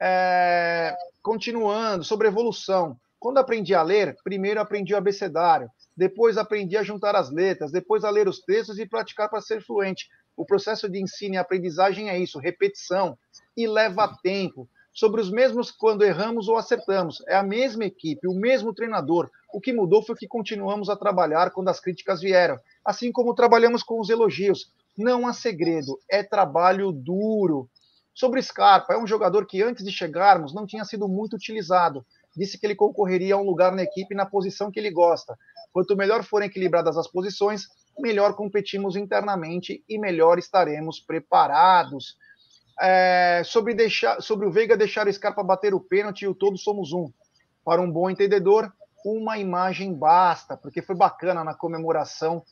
É... 0.00 0.94
Continuando, 1.22 2.04
sobre 2.04 2.28
evolução. 2.28 2.98
Quando 3.18 3.38
aprendi 3.38 3.74
a 3.74 3.82
ler, 3.82 4.16
primeiro 4.22 4.60
aprendi 4.60 4.94
o 4.94 4.96
abecedário, 4.96 5.70
depois 5.96 6.36
aprendi 6.36 6.76
a 6.76 6.82
juntar 6.82 7.16
as 7.16 7.30
letras, 7.30 7.72
depois 7.72 8.04
a 8.04 8.10
ler 8.10 8.28
os 8.28 8.40
textos 8.40 8.78
e 8.78 8.86
praticar 8.86 9.30
para 9.30 9.40
ser 9.40 9.62
fluente. 9.62 10.08
O 10.36 10.44
processo 10.44 10.88
de 10.88 11.00
ensino 11.00 11.34
e 11.34 11.38
aprendizagem 11.38 12.10
é 12.10 12.18
isso, 12.18 12.38
repetição, 12.38 13.18
e 13.56 13.66
leva 13.66 14.14
tempo. 14.22 14.68
Sobre 14.96 15.20
os 15.20 15.30
mesmos 15.30 15.70
quando 15.70 16.02
erramos 16.02 16.48
ou 16.48 16.56
acertamos. 16.56 17.22
É 17.28 17.36
a 17.36 17.42
mesma 17.42 17.84
equipe, 17.84 18.26
o 18.26 18.32
mesmo 18.32 18.72
treinador. 18.72 19.30
O 19.52 19.60
que 19.60 19.70
mudou 19.70 20.02
foi 20.02 20.16
que 20.16 20.26
continuamos 20.26 20.88
a 20.88 20.96
trabalhar 20.96 21.50
quando 21.50 21.68
as 21.68 21.78
críticas 21.78 22.22
vieram, 22.22 22.58
assim 22.82 23.12
como 23.12 23.34
trabalhamos 23.34 23.82
com 23.82 24.00
os 24.00 24.08
elogios. 24.08 24.72
Não 24.96 25.26
há 25.26 25.34
segredo, 25.34 26.00
é 26.10 26.22
trabalho 26.22 26.90
duro. 26.92 27.68
Sobre 28.14 28.40
Scarpa, 28.40 28.94
é 28.94 28.98
um 28.98 29.06
jogador 29.06 29.44
que 29.44 29.62
antes 29.62 29.84
de 29.84 29.92
chegarmos 29.92 30.54
não 30.54 30.66
tinha 30.66 30.82
sido 30.82 31.06
muito 31.06 31.36
utilizado. 31.36 32.02
Disse 32.34 32.58
que 32.58 32.66
ele 32.66 32.74
concorreria 32.74 33.34
a 33.34 33.38
um 33.38 33.44
lugar 33.44 33.72
na 33.72 33.82
equipe 33.82 34.14
na 34.14 34.24
posição 34.24 34.70
que 34.70 34.80
ele 34.80 34.90
gosta. 34.90 35.36
Quanto 35.74 35.94
melhor 35.94 36.24
forem 36.24 36.48
equilibradas 36.48 36.96
as 36.96 37.06
posições, 37.06 37.68
melhor 37.98 38.34
competimos 38.34 38.96
internamente 38.96 39.84
e 39.86 39.98
melhor 39.98 40.38
estaremos 40.38 41.00
preparados. 41.00 42.16
É, 42.80 43.42
sobre, 43.44 43.74
deixar, 43.74 44.20
sobre 44.20 44.46
o 44.46 44.50
Veiga 44.50 44.76
deixar 44.76 45.06
o 45.06 45.12
Scarpa 45.12 45.42
bater 45.42 45.74
o 45.74 45.80
pênalti 45.80 46.22
e 46.22 46.28
o 46.28 46.34
todos 46.34 46.62
somos 46.62 46.92
um. 46.92 47.10
Para 47.64 47.80
um 47.80 47.90
bom 47.90 48.10
entendedor, 48.10 48.72
uma 49.04 49.38
imagem 49.38 49.94
basta, 49.94 50.56
porque 50.56 50.82
foi 50.82 50.94
bacana 50.94 51.42
na 51.42 51.54
comemoração 51.54 52.42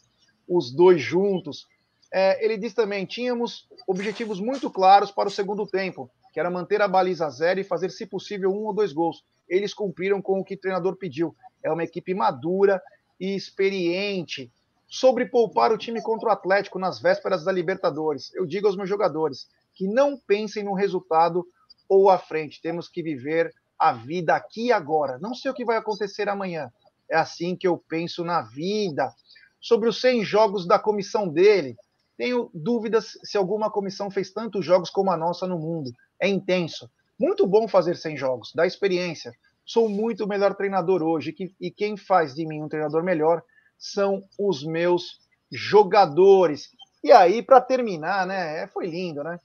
os 0.48 0.70
dois 0.70 1.00
juntos. 1.00 1.66
É, 2.12 2.44
ele 2.44 2.56
diz 2.56 2.72
também: 2.72 3.04
tínhamos 3.04 3.68
objetivos 3.86 4.40
muito 4.40 4.70
claros 4.70 5.10
para 5.10 5.28
o 5.28 5.32
segundo 5.32 5.66
tempo, 5.66 6.10
que 6.32 6.40
era 6.40 6.50
manter 6.50 6.80
a 6.80 6.88
baliza 6.88 7.28
zero 7.28 7.60
e 7.60 7.64
fazer, 7.64 7.90
se 7.90 8.06
possível, 8.06 8.50
um 8.50 8.64
ou 8.64 8.74
dois 8.74 8.92
gols. 8.92 9.24
Eles 9.48 9.74
cumpriram 9.74 10.22
com 10.22 10.40
o 10.40 10.44
que 10.44 10.54
o 10.54 10.60
treinador 10.60 10.96
pediu. 10.96 11.34
É 11.62 11.70
uma 11.70 11.84
equipe 11.84 12.14
madura 12.14 12.80
e 13.18 13.34
experiente. 13.34 14.50
Sobre 14.86 15.26
poupar 15.26 15.72
o 15.72 15.78
time 15.78 16.00
contra 16.00 16.28
o 16.28 16.32
Atlético 16.32 16.78
nas 16.78 17.00
vésperas 17.00 17.44
da 17.44 17.50
Libertadores, 17.50 18.32
eu 18.34 18.46
digo 18.46 18.68
aos 18.68 18.76
meus 18.76 18.88
jogadores: 18.88 19.48
que 19.74 19.86
não 19.86 20.16
pensem 20.16 20.62
no 20.62 20.74
resultado 20.74 21.46
ou 21.88 22.08
à 22.10 22.18
frente. 22.18 22.62
Temos 22.62 22.88
que 22.88 23.02
viver 23.02 23.52
a 23.78 23.92
vida 23.92 24.34
aqui 24.34 24.66
e 24.66 24.72
agora. 24.72 25.18
Não 25.18 25.34
sei 25.34 25.50
o 25.50 25.54
que 25.54 25.64
vai 25.64 25.76
acontecer 25.76 26.28
amanhã. 26.28 26.72
É 27.10 27.16
assim 27.16 27.54
que 27.56 27.66
eu 27.66 27.76
penso 27.88 28.24
na 28.24 28.42
vida. 28.42 29.12
Sobre 29.60 29.88
os 29.88 30.00
100 30.00 30.24
jogos 30.24 30.66
da 30.66 30.78
comissão 30.78 31.28
dele, 31.28 31.76
tenho 32.16 32.50
dúvidas 32.54 33.18
se 33.24 33.36
alguma 33.36 33.70
comissão 33.70 34.10
fez 34.10 34.30
tantos 34.32 34.64
jogos 34.64 34.90
como 34.90 35.10
a 35.10 35.16
nossa 35.16 35.46
no 35.46 35.58
mundo. 35.58 35.92
É 36.20 36.28
intenso. 36.28 36.90
Muito 37.18 37.46
bom 37.46 37.68
fazer 37.68 37.96
100 37.96 38.16
jogos, 38.16 38.52
dá 38.54 38.66
experiência. 38.66 39.32
Sou 39.64 39.88
muito 39.88 40.26
melhor 40.26 40.54
treinador 40.54 41.02
hoje 41.02 41.34
e 41.60 41.70
quem 41.70 41.96
faz 41.96 42.34
de 42.34 42.46
mim 42.46 42.62
um 42.62 42.68
treinador 42.68 43.02
melhor 43.02 43.42
são 43.78 44.22
os 44.38 44.64
meus 44.64 45.20
jogadores. 45.50 46.70
E 47.02 47.12
aí, 47.12 47.42
para 47.42 47.60
terminar, 47.60 48.26
né? 48.26 48.62
É, 48.62 48.66
foi 48.66 48.86
lindo, 48.86 49.22
né? 49.22 49.38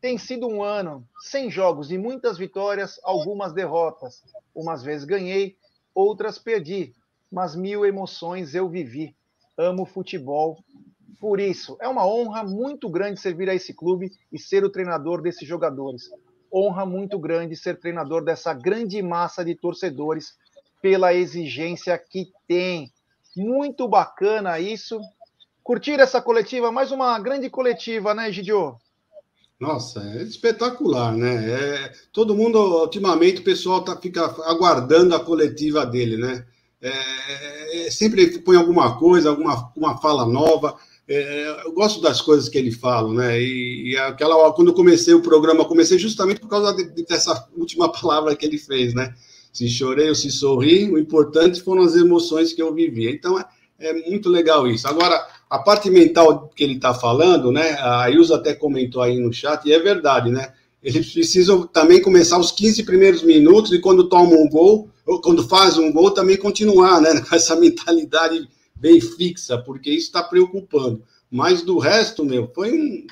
Tem 0.00 0.16
sido 0.16 0.48
um 0.48 0.62
ano 0.62 1.06
sem 1.20 1.50
jogos 1.50 1.90
e 1.92 1.98
muitas 1.98 2.38
vitórias, 2.38 2.98
algumas 3.04 3.52
derrotas. 3.52 4.22
Umas 4.54 4.82
vezes 4.82 5.04
ganhei, 5.04 5.56
outras 5.94 6.38
perdi, 6.38 6.94
mas 7.30 7.54
mil 7.54 7.84
emoções 7.84 8.54
eu 8.54 8.68
vivi. 8.68 9.14
Amo 9.58 9.84
futebol. 9.84 10.58
Por 11.20 11.38
isso, 11.38 11.76
é 11.82 11.86
uma 11.86 12.06
honra 12.06 12.42
muito 12.42 12.88
grande 12.88 13.20
servir 13.20 13.50
a 13.50 13.54
esse 13.54 13.74
clube 13.74 14.10
e 14.32 14.38
ser 14.38 14.64
o 14.64 14.70
treinador 14.70 15.20
desses 15.20 15.46
jogadores. 15.46 16.10
Honra 16.50 16.86
muito 16.86 17.18
grande 17.18 17.54
ser 17.54 17.78
treinador 17.78 18.24
dessa 18.24 18.54
grande 18.54 19.02
massa 19.02 19.44
de 19.44 19.54
torcedores 19.54 20.34
pela 20.80 21.12
exigência 21.12 21.96
que 21.98 22.32
tem. 22.48 22.90
Muito 23.36 23.86
bacana 23.86 24.58
isso. 24.58 24.98
Curtir 25.62 26.00
essa 26.00 26.22
coletiva, 26.22 26.72
mais 26.72 26.90
uma 26.90 27.18
grande 27.18 27.50
coletiva, 27.50 28.14
né, 28.14 28.32
Gidio? 28.32 28.78
Nossa, 29.60 30.00
é 30.16 30.22
espetacular, 30.22 31.14
né? 31.14 31.50
É, 31.50 31.92
todo 32.10 32.34
mundo, 32.34 32.58
ultimamente, 32.58 33.42
o 33.42 33.44
pessoal 33.44 33.84
tá, 33.84 33.94
fica 33.94 34.24
aguardando 34.46 35.14
a 35.14 35.20
coletiva 35.20 35.84
dele, 35.84 36.16
né? 36.16 36.46
É, 36.80 37.86
é, 37.86 37.90
sempre 37.90 38.38
põe 38.38 38.56
alguma 38.56 38.98
coisa, 38.98 39.28
alguma 39.28 39.70
uma 39.76 39.98
fala 39.98 40.24
nova. 40.24 40.76
É, 41.06 41.64
eu 41.66 41.72
gosto 41.72 42.00
das 42.00 42.22
coisas 42.22 42.48
que 42.48 42.56
ele 42.56 42.72
fala, 42.72 43.12
né? 43.12 43.38
E, 43.38 43.92
e, 43.92 43.98
aquela, 43.98 44.50
quando 44.54 44.68
eu 44.68 44.74
comecei 44.74 45.12
o 45.12 45.20
programa, 45.20 45.66
comecei 45.66 45.98
justamente 45.98 46.40
por 46.40 46.48
causa 46.48 46.74
de, 46.74 46.84
de, 46.94 47.04
dessa 47.04 47.46
última 47.54 47.92
palavra 47.92 48.34
que 48.34 48.46
ele 48.46 48.56
fez, 48.56 48.94
né? 48.94 49.14
Se 49.52 49.68
chorei 49.68 50.08
ou 50.08 50.14
se 50.14 50.30
sorri, 50.30 50.90
o 50.90 50.98
importante 50.98 51.60
foram 51.60 51.82
as 51.82 51.94
emoções 51.94 52.54
que 52.54 52.62
eu 52.62 52.72
vivi. 52.72 53.10
Então, 53.10 53.38
é, 53.38 53.44
é 53.78 53.92
muito 54.08 54.30
legal 54.30 54.66
isso. 54.66 54.88
Agora, 54.88 55.22
a 55.50 55.58
parte 55.58 55.90
mental 55.90 56.48
que 56.54 56.62
ele 56.62 56.74
está 56.74 56.94
falando, 56.94 57.50
né? 57.50 57.76
A 57.80 58.08
Ilza 58.08 58.36
até 58.36 58.54
comentou 58.54 59.02
aí 59.02 59.18
no 59.18 59.32
chat, 59.32 59.66
e 59.66 59.72
é 59.72 59.80
verdade, 59.80 60.30
né? 60.30 60.52
Eles 60.80 61.12
precisam 61.12 61.66
também 61.66 62.00
começar 62.00 62.38
os 62.38 62.52
15 62.52 62.84
primeiros 62.84 63.22
minutos 63.24 63.72
e 63.72 63.80
quando 63.80 64.08
toma 64.08 64.36
um 64.36 64.48
gol, 64.48 64.88
ou 65.04 65.20
quando 65.20 65.46
faz 65.46 65.76
um 65.76 65.92
gol, 65.92 66.12
também 66.12 66.36
continuar, 66.36 67.00
né? 67.00 67.20
Com 67.28 67.34
essa 67.34 67.56
mentalidade 67.56 68.48
bem 68.76 69.00
fixa, 69.00 69.58
porque 69.58 69.90
isso 69.90 70.06
está 70.06 70.22
preocupando. 70.22 71.02
Mas 71.28 71.62
do 71.62 71.78
resto, 71.78 72.24
meu, 72.24 72.48
foi 72.54 72.72
um. 72.72 73.06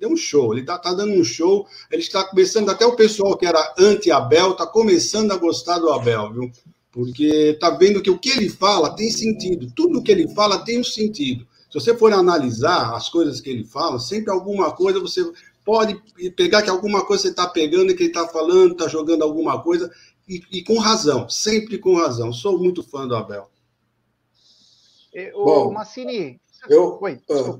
Deu 0.00 0.10
um 0.10 0.16
show, 0.16 0.54
ele 0.54 0.62
está 0.62 0.78
tá 0.78 0.94
dando 0.94 1.12
um 1.12 1.24
show. 1.24 1.66
Ele 1.92 2.00
está 2.00 2.24
começando, 2.24 2.70
até 2.70 2.86
o 2.86 2.96
pessoal 2.96 3.36
que 3.36 3.44
era 3.44 3.74
anti-Abel, 3.78 4.52
está 4.52 4.66
começando 4.66 5.32
a 5.32 5.36
gostar 5.36 5.78
do 5.78 5.90
Abel, 5.90 6.32
viu? 6.32 6.50
Porque 6.90 7.50
está 7.52 7.68
vendo 7.68 8.00
que 8.00 8.08
o 8.08 8.18
que 8.18 8.30
ele 8.30 8.48
fala 8.48 8.96
tem 8.96 9.10
sentido, 9.10 9.70
tudo 9.76 10.02
que 10.02 10.10
ele 10.10 10.26
fala 10.28 10.64
tem 10.64 10.80
um 10.80 10.84
sentido. 10.84 11.46
Se 11.70 11.80
você 11.80 11.96
for 11.96 12.12
analisar 12.12 12.94
as 12.94 13.08
coisas 13.08 13.40
que 13.40 13.50
ele 13.50 13.64
fala, 13.64 13.98
sempre 13.98 14.30
alguma 14.30 14.72
coisa 14.74 15.00
você 15.00 15.22
pode 15.64 16.00
pegar 16.36 16.62
que 16.62 16.70
alguma 16.70 17.04
coisa 17.04 17.24
você 17.24 17.28
está 17.30 17.48
pegando 17.48 17.90
e 17.90 17.94
que 17.94 18.04
ele 18.04 18.10
está 18.10 18.28
falando, 18.28 18.72
está 18.72 18.86
jogando 18.86 19.22
alguma 19.22 19.62
coisa, 19.62 19.90
e, 20.28 20.40
e, 20.50 20.62
com 20.62 20.78
razão, 20.78 21.28
sempre 21.28 21.78
com 21.78 21.96
razão. 21.96 22.32
Sou 22.32 22.58
muito 22.58 22.82
fã 22.82 23.06
do 23.06 23.14
Abel. 23.14 23.48
O 25.34 25.44
Bom, 25.44 25.72
Massini, 25.72 26.40
eu, 26.68 26.98
Oi, 27.00 27.20
uh, 27.30 27.58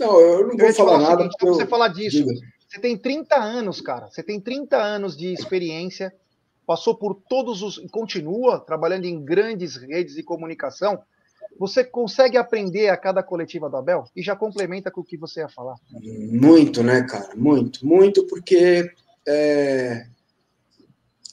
não, 0.00 0.20
eu 0.20 0.48
não 0.48 0.56
vou 0.56 0.66
eu 0.66 0.74
falar, 0.74 0.98
nada. 0.98 1.22
Seguinte, 1.22 1.36
eu... 1.42 1.54
Você 1.54 1.66
falar 1.66 1.88
disso. 1.88 2.24
Diga. 2.24 2.32
Você 2.68 2.80
tem 2.80 2.96
30 2.96 3.36
anos, 3.36 3.80
cara. 3.80 4.08
Você 4.08 4.22
tem 4.22 4.40
30 4.40 4.76
anos 4.76 5.16
de 5.16 5.32
experiência, 5.32 6.14
passou 6.66 6.96
por 6.96 7.14
todos 7.28 7.62
os. 7.62 7.78
continua 7.90 8.58
trabalhando 8.58 9.04
em 9.04 9.22
grandes 9.22 9.76
redes 9.76 10.14
de 10.14 10.22
comunicação. 10.22 11.02
Você 11.58 11.84
consegue 11.84 12.36
aprender 12.36 12.88
a 12.88 12.96
cada 12.96 13.22
coletiva 13.22 13.68
do 13.68 13.76
Abel? 13.76 14.04
E 14.16 14.22
já 14.22 14.34
complementa 14.34 14.90
com 14.90 15.00
o 15.00 15.04
que 15.04 15.16
você 15.16 15.40
ia 15.40 15.48
falar. 15.48 15.76
Muito, 16.30 16.82
né, 16.82 17.02
cara? 17.02 17.34
Muito, 17.36 17.86
muito, 17.86 18.26
porque 18.26 18.90
é, 19.26 20.06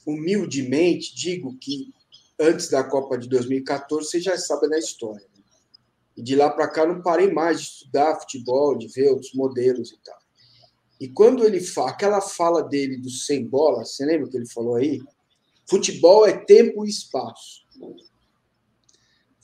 humildemente 0.05 1.15
digo 1.15 1.57
que 1.57 1.93
antes 2.39 2.69
da 2.69 2.83
Copa 2.83 3.17
de 3.17 3.27
2014 3.27 4.09
você 4.09 4.19
já 4.19 4.37
sabe 4.37 4.69
da 4.69 4.77
história. 4.77 5.25
Né? 5.35 5.43
E 6.17 6.21
de 6.21 6.35
lá 6.35 6.49
para 6.49 6.67
cá 6.67 6.85
não 6.85 7.01
parei 7.01 7.31
mais 7.31 7.61
de 7.61 7.67
estudar 7.67 8.19
futebol, 8.19 8.77
de 8.77 8.87
ver 8.87 9.09
outros 9.09 9.33
modelos 9.33 9.91
e 9.91 9.97
tal. 10.03 10.19
E 10.99 11.07
quando 11.07 11.45
ele 11.45 11.61
fala, 11.61 11.91
aquela 11.91 12.21
fala 12.21 12.61
dele 12.61 12.97
do 12.97 13.09
sem 13.09 13.45
bola, 13.45 13.85
você 13.85 14.05
lembra 14.05 14.29
que 14.29 14.35
ele 14.35 14.49
falou 14.49 14.75
aí? 14.75 15.01
Futebol 15.69 16.25
é 16.25 16.33
tempo 16.33 16.85
e 16.85 16.89
espaço. 16.89 17.63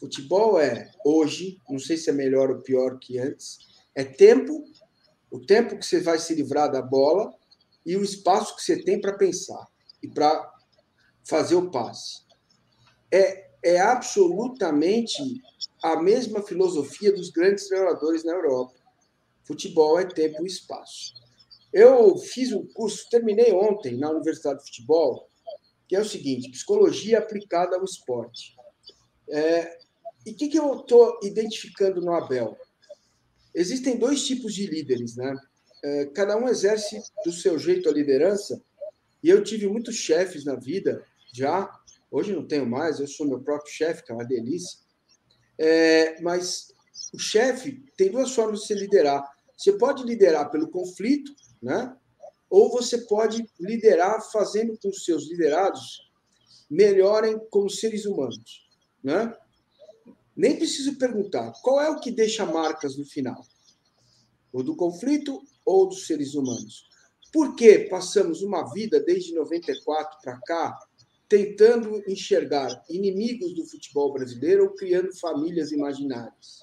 Futebol 0.06 0.60
é 0.60 0.91
hoje, 1.03 1.60
não 1.68 1.80
sei 1.80 1.97
se 1.97 2.12
é 2.12 2.14
melhor 2.14 2.51
ou 2.51 2.62
pior 2.62 2.99
que 2.99 3.18
antes, 3.18 3.58
é 3.95 4.03
tempo, 4.03 4.64
o 5.32 5.39
tempo 5.39 5.80
que 5.80 5.86
você 5.86 5.99
vai 5.99 6.20
se 6.20 6.36
livrar 6.36 6.72
da 6.72 6.80
bola 6.80 7.34
e 7.84 7.97
o 7.97 8.03
espaço 8.03 8.56
que 8.56 8.62
você 8.62 8.84
tem 8.84 9.01
para 9.01 9.18
pensar 9.18 9.66
e 10.03 10.08
para 10.08 10.53
fazer 11.24 11.56
o 11.56 11.72
passe. 11.72 12.24
É, 13.12 13.49
é 13.64 13.80
absolutamente 13.80 15.41
a 15.82 15.99
mesma 15.99 16.43
filosofia 16.43 17.12
dos 17.12 17.32
grandes 17.32 17.68
treinadores 17.68 18.24
na 18.24 18.34
Europa. 18.34 18.76
Futebol 19.43 19.99
é 19.99 20.06
tempo 20.06 20.43
e 20.43 20.47
espaço. 20.47 21.16
Eu 21.74 22.16
fiz 22.16 22.53
um 22.53 22.64
curso, 22.68 23.10
terminei 23.10 23.51
ontem 23.51 23.97
na 23.97 24.12
Universidade 24.12 24.60
de 24.60 24.66
Futebol, 24.66 25.28
que 25.88 25.95
é 25.95 25.99
o 25.99 26.06
seguinte: 26.06 26.51
psicologia 26.51 27.18
aplicada 27.18 27.76
ao 27.76 27.84
esporte. 27.84 28.56
É, 29.28 29.84
e 30.26 30.32
o 30.32 30.36
que, 30.36 30.47
que 30.49 30.59
eu 30.59 30.80
estou 30.80 31.19
identificando 31.23 32.01
no 32.01 32.13
Abel? 32.13 32.57
Existem 33.53 33.97
dois 33.97 34.26
tipos 34.26 34.53
de 34.53 34.65
líderes, 34.65 35.15
né? 35.15 35.36
É, 35.84 36.05
cada 36.07 36.36
um 36.36 36.47
exerce 36.47 37.01
do 37.23 37.32
seu 37.32 37.59
jeito 37.59 37.88
a 37.88 37.91
liderança, 37.91 38.61
e 39.23 39.30
eu 39.30 39.43
tive 39.43 39.67
muitos 39.67 39.95
chefes 39.95 40.43
na 40.43 40.55
vida, 40.55 41.05
já, 41.34 41.69
hoje 42.09 42.34
não 42.34 42.47
tenho 42.47 42.65
mais, 42.65 42.99
eu 42.99 43.07
sou 43.07 43.28
meu 43.28 43.39
próprio 43.41 43.71
chefe, 43.71 44.03
que 44.03 44.11
é 44.11 44.15
uma 44.15 44.26
delícia. 44.26 44.80
É, 45.57 46.21
mas 46.21 46.73
o 47.13 47.19
chefe 47.19 47.84
tem 47.97 48.11
duas 48.11 48.34
formas 48.34 48.61
de 48.61 48.67
se 48.67 48.73
liderar. 48.73 49.23
Você 49.55 49.73
pode 49.73 50.03
liderar 50.03 50.49
pelo 50.51 50.69
conflito, 50.69 51.34
né? 51.61 51.95
ou 52.49 52.71
você 52.71 52.99
pode 52.99 53.45
liderar 53.59 54.21
fazendo 54.32 54.73
com 54.73 54.78
que 54.78 54.88
os 54.88 55.03
seus 55.03 55.28
liderados 55.30 56.11
melhorem 56.69 57.39
como 57.49 57.69
seres 57.69 58.05
humanos. 58.05 58.69
Né? 59.03 59.36
Nem 60.36 60.57
preciso 60.57 60.97
perguntar 60.97 61.53
qual 61.61 61.79
é 61.79 61.89
o 61.89 61.99
que 61.99 62.11
deixa 62.11 62.45
marcas 62.45 62.97
no 62.97 63.05
final: 63.05 63.41
o 64.51 64.61
do 64.61 64.75
conflito 64.75 65.41
ou 65.65 65.88
dos 65.88 66.05
seres 66.05 66.36
humanos. 66.36 66.83
Por 67.31 67.55
que 67.55 67.79
passamos 67.89 68.41
uma 68.41 68.63
vida 68.73 68.99
desde 68.99 69.33
94 69.33 70.19
para 70.21 70.39
cá 70.41 70.77
tentando 71.27 72.01
enxergar 72.07 72.83
inimigos 72.89 73.53
do 73.53 73.65
futebol 73.65 74.13
brasileiro 74.13 74.65
ou 74.65 74.75
criando 74.75 75.13
famílias 75.17 75.71
imaginárias? 75.71 76.59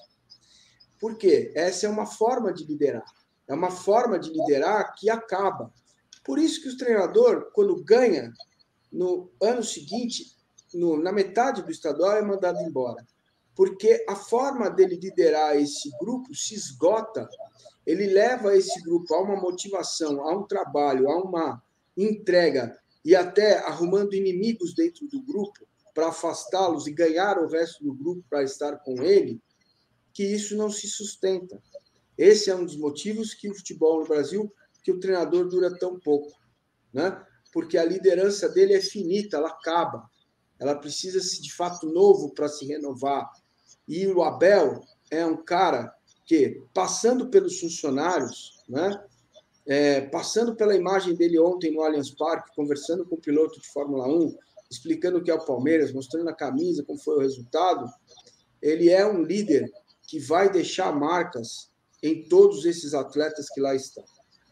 Porque 0.99 1.51
essa 1.55 1.85
é 1.85 1.89
uma 1.89 2.05
forma 2.05 2.53
de 2.53 2.63
liderar. 2.63 3.05
É 3.47 3.53
uma 3.53 3.69
forma 3.69 4.17
de 4.17 4.29
liderar 4.29 4.95
que 4.95 5.09
acaba. 5.09 5.71
Por 6.23 6.39
isso 6.39 6.61
que 6.61 6.69
o 6.69 6.77
treinador, 6.77 7.51
quando 7.53 7.83
ganha, 7.83 8.31
no 8.91 9.29
ano 9.41 9.63
seguinte, 9.63 10.37
no, 10.73 10.97
na 10.97 11.11
metade 11.11 11.61
do 11.61 11.69
estadual, 11.69 12.13
é 12.13 12.21
mandado 12.21 12.59
embora. 12.61 13.05
Porque 13.55 14.03
a 14.07 14.15
forma 14.15 14.69
dele 14.69 14.95
liderar 14.95 15.55
esse 15.55 15.89
grupo 15.99 16.33
se 16.33 16.55
esgota. 16.55 17.27
Ele 17.85 18.07
leva 18.07 18.55
esse 18.55 18.81
grupo 18.81 19.13
a 19.13 19.21
uma 19.21 19.35
motivação, 19.35 20.21
a 20.21 20.35
um 20.35 20.43
trabalho, 20.43 21.09
a 21.09 21.21
uma 21.21 21.63
entrega 21.95 22.77
e 23.05 23.15
até 23.15 23.59
arrumando 23.59 24.15
inimigos 24.15 24.73
dentro 24.73 25.07
do 25.07 25.21
grupo 25.21 25.67
para 25.93 26.07
afastá-los 26.07 26.87
e 26.87 26.91
ganhar 26.91 27.37
o 27.37 27.47
resto 27.47 27.83
do 27.83 27.93
grupo 27.93 28.23
para 28.29 28.43
estar 28.43 28.77
com 28.77 29.03
ele, 29.03 29.39
que 30.11 30.23
isso 30.23 30.55
não 30.55 30.69
se 30.69 30.87
sustenta. 30.87 31.61
Esse 32.17 32.49
é 32.49 32.55
um 32.55 32.65
dos 32.65 32.77
motivos 32.77 33.33
que 33.33 33.49
o 33.49 33.55
futebol 33.55 33.99
no 33.99 34.07
Brasil, 34.07 34.51
que 34.83 34.91
o 34.91 34.99
treinador 34.99 35.47
dura 35.47 35.77
tão 35.77 35.99
pouco, 35.99 36.31
né? 36.91 37.23
Porque 37.51 37.77
a 37.77 37.85
liderança 37.85 38.49
dele 38.49 38.73
é 38.73 38.81
finita, 38.81 39.37
ela 39.37 39.49
acaba. 39.49 40.09
Ela 40.59 40.75
precisa 40.75 41.19
de 41.19 41.53
fato 41.53 41.87
novo 41.87 42.33
para 42.33 42.47
se 42.47 42.65
renovar. 42.65 43.29
E 43.87 44.07
o 44.07 44.23
Abel 44.23 44.81
é 45.11 45.25
um 45.25 45.37
cara 45.37 45.93
que, 46.25 46.61
passando 46.73 47.29
pelos 47.29 47.59
funcionários, 47.59 48.63
né? 48.67 49.03
É, 49.65 50.01
passando 50.01 50.55
pela 50.55 50.75
imagem 50.75 51.15
dele 51.15 51.39
ontem 51.39 51.71
no 51.71 51.81
Allianz 51.81 52.11
Parque, 52.11 52.53
conversando 52.53 53.05
com 53.05 53.15
o 53.15 53.21
piloto 53.21 53.61
de 53.61 53.67
Fórmula 53.69 54.07
1, 54.07 54.35
explicando 54.69 55.19
o 55.19 55.23
que 55.23 55.31
é 55.31 55.33
o 55.33 55.45
Palmeiras, 55.45 55.93
mostrando 55.93 56.29
a 56.29 56.35
camisa, 56.35 56.83
como 56.83 56.99
foi 56.99 57.15
o 57.15 57.21
resultado, 57.21 57.89
ele 58.61 58.89
é 58.89 59.05
um 59.05 59.23
líder 59.23 59.71
que 60.01 60.19
vai 60.19 60.51
deixar 60.51 60.91
marcas 60.93 61.69
em 62.01 62.27
todos 62.27 62.65
esses 62.65 62.93
atletas 62.93 63.47
que 63.49 63.61
lá 63.61 63.73
estão. 63.73 64.03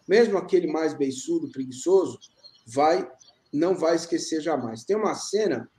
Mesmo 0.08 0.38
aquele 0.38 0.68
mais 0.68 0.94
beiçudo, 0.94 1.52
preguiçoso, 1.52 2.18
vai 2.66 3.10
não 3.52 3.76
vai 3.76 3.96
esquecer 3.96 4.42
jamais. 4.42 4.84
Tem 4.84 4.96
uma 4.96 5.14
cena 5.14 5.70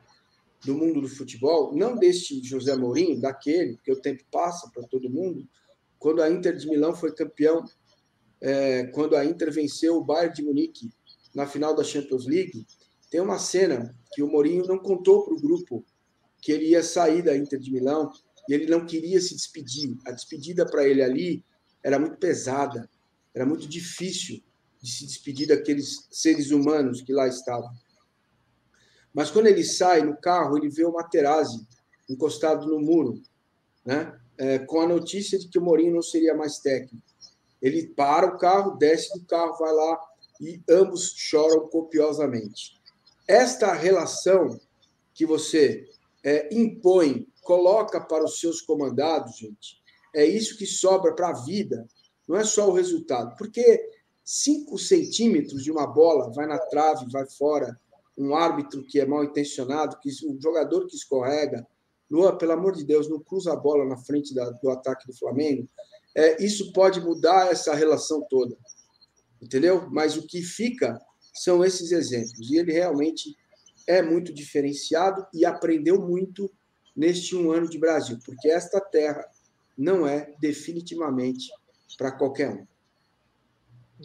do 0.64 0.76
mundo 0.76 1.00
do 1.00 1.08
futebol, 1.08 1.74
não 1.74 1.96
deste 1.96 2.42
José 2.44 2.76
Mourinho, 2.76 3.20
daquele, 3.20 3.74
porque 3.74 3.92
o 3.92 4.00
tempo 4.00 4.22
passa 4.30 4.70
para 4.72 4.86
todo 4.86 5.10
mundo, 5.10 5.46
quando 5.98 6.22
a 6.22 6.30
Inter 6.30 6.56
de 6.56 6.68
Milão 6.68 6.94
foi 6.94 7.12
campeão, 7.14 7.64
é, 8.40 8.86
quando 8.86 9.16
a 9.16 9.24
Inter 9.24 9.52
venceu 9.52 9.96
o 9.96 10.04
Bayern 10.04 10.34
de 10.34 10.42
Munique 10.42 10.90
na 11.34 11.46
final 11.46 11.74
da 11.74 11.84
Champions 11.84 12.26
League, 12.26 12.66
tem 13.10 13.20
uma 13.20 13.38
cena 13.38 13.94
que 14.12 14.22
o 14.22 14.28
Mourinho 14.28 14.66
não 14.66 14.78
contou 14.78 15.24
para 15.24 15.34
o 15.34 15.40
grupo 15.40 15.84
que 16.40 16.50
ele 16.50 16.70
ia 16.70 16.82
sair 16.82 17.22
da 17.22 17.36
Inter 17.36 17.58
de 17.58 17.70
Milão 17.70 18.10
e 18.48 18.54
ele 18.54 18.66
não 18.66 18.84
queria 18.84 19.20
se 19.20 19.34
despedir. 19.34 19.96
A 20.06 20.10
despedida 20.10 20.66
para 20.66 20.86
ele 20.86 21.02
ali 21.02 21.44
era 21.84 21.98
muito 21.98 22.16
pesada, 22.16 22.88
era 23.34 23.46
muito 23.46 23.68
difícil 23.68 24.42
de 24.80 24.90
se 24.90 25.06
despedir 25.06 25.46
daqueles 25.46 26.08
seres 26.10 26.50
humanos 26.50 27.00
que 27.02 27.12
lá 27.12 27.28
estavam. 27.28 27.70
Mas 29.14 29.30
quando 29.30 29.46
ele 29.46 29.64
sai 29.64 30.02
no 30.02 30.16
carro, 30.16 30.56
ele 30.56 30.68
vê 30.68 30.84
o 30.84 30.92
Materazzi 30.92 31.66
encostado 32.08 32.66
no 32.66 32.80
muro, 32.80 33.20
né? 33.84 34.18
É, 34.38 34.58
com 34.58 34.80
a 34.80 34.88
notícia 34.88 35.38
de 35.38 35.48
que 35.48 35.58
o 35.58 35.62
Mourinho 35.62 35.94
não 35.94 36.02
seria 36.02 36.34
mais 36.34 36.58
técnico. 36.58 37.04
Ele 37.60 37.86
para 37.86 38.26
o 38.26 38.38
carro, 38.38 38.76
desce 38.76 39.12
do 39.16 39.24
carro, 39.26 39.56
vai 39.58 39.72
lá 39.72 40.00
e 40.40 40.60
ambos 40.68 41.12
choram 41.16 41.68
copiosamente. 41.68 42.80
Esta 43.28 43.72
relação 43.72 44.58
que 45.14 45.24
você 45.24 45.88
é, 46.24 46.52
impõe 46.52 47.26
coloca 47.42 48.00
para 48.00 48.24
os 48.24 48.40
seus 48.40 48.60
comandados, 48.60 49.36
gente, 49.36 49.80
é 50.14 50.24
isso 50.24 50.56
que 50.56 50.66
sobra 50.66 51.14
para 51.14 51.28
a 51.28 51.44
vida, 51.44 51.86
não 52.26 52.36
é 52.36 52.44
só 52.44 52.68
o 52.68 52.72
resultado. 52.72 53.36
Porque 53.36 53.88
cinco 54.24 54.78
centímetros 54.78 55.62
de 55.62 55.70
uma 55.70 55.86
bola 55.86 56.32
vai 56.32 56.46
na 56.46 56.58
trave, 56.58 57.10
vai 57.10 57.26
fora, 57.26 57.78
um 58.16 58.34
árbitro 58.34 58.82
que 58.84 59.00
é 59.00 59.06
mal 59.06 59.24
intencionado, 59.24 59.98
que 60.00 60.10
um 60.26 60.40
jogador 60.40 60.86
que 60.86 60.96
escorrega, 60.96 61.66
Lua, 62.10 62.36
pelo 62.36 62.52
amor 62.52 62.74
de 62.74 62.84
Deus, 62.84 63.08
não 63.08 63.18
cruza 63.20 63.52
a 63.52 63.56
bola 63.56 63.86
na 63.86 63.96
frente 63.96 64.34
da, 64.34 64.50
do 64.50 64.70
ataque 64.70 65.06
do 65.06 65.16
Flamengo. 65.16 65.66
É, 66.14 66.44
isso 66.44 66.70
pode 66.72 67.00
mudar 67.00 67.50
essa 67.50 67.74
relação 67.74 68.26
toda, 68.28 68.54
entendeu? 69.40 69.88
Mas 69.90 70.16
o 70.16 70.26
que 70.26 70.42
fica 70.42 71.00
são 71.32 71.64
esses 71.64 71.90
exemplos. 71.90 72.50
E 72.50 72.58
ele 72.58 72.72
realmente 72.72 73.34
é 73.86 74.02
muito 74.02 74.32
diferenciado 74.32 75.26
e 75.32 75.46
aprendeu 75.46 76.00
muito 76.00 76.50
neste 76.94 77.34
um 77.34 77.50
ano 77.50 77.68
de 77.68 77.78
Brasil, 77.78 78.18
porque 78.24 78.50
esta 78.50 78.78
terra 78.78 79.26
não 79.76 80.06
é 80.06 80.34
definitivamente 80.38 81.50
para 81.96 82.12
qualquer 82.12 82.50
um. 82.50 82.66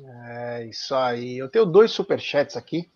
É 0.05 0.65
isso 0.65 0.95
aí. 0.95 1.37
Eu 1.37 1.49
tenho 1.49 1.65
dois 1.65 1.91
superchats 1.91 2.55
aqui. 2.55 2.89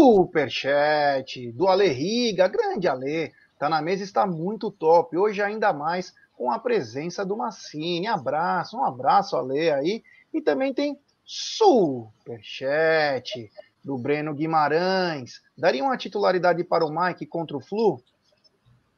Superchat 0.00 1.52
do 1.52 1.68
Ale 1.68 1.86
Riga, 1.86 2.48
grande 2.48 2.88
Ale. 2.88 3.32
Tá 3.56 3.68
na 3.68 3.80
mesa, 3.80 4.02
está 4.02 4.26
muito 4.26 4.68
top. 4.68 5.16
Hoje 5.16 5.40
ainda 5.40 5.72
mais 5.72 6.12
com 6.36 6.50
a 6.50 6.58
presença 6.58 7.24
do 7.24 7.36
Massini. 7.36 8.08
Abraço, 8.08 8.76
um 8.76 8.84
abraço 8.84 9.36
Ale 9.36 9.70
aí. 9.70 10.02
E 10.34 10.40
também 10.40 10.74
tem 10.74 10.98
superchat 11.24 13.48
do 13.84 13.96
Breno 13.96 14.34
Guimarães. 14.34 15.40
Daria 15.56 15.84
uma 15.84 15.96
titularidade 15.96 16.64
para 16.64 16.84
o 16.84 16.90
Mike 16.90 17.26
contra 17.26 17.56
o 17.56 17.60
Flu? 17.60 18.02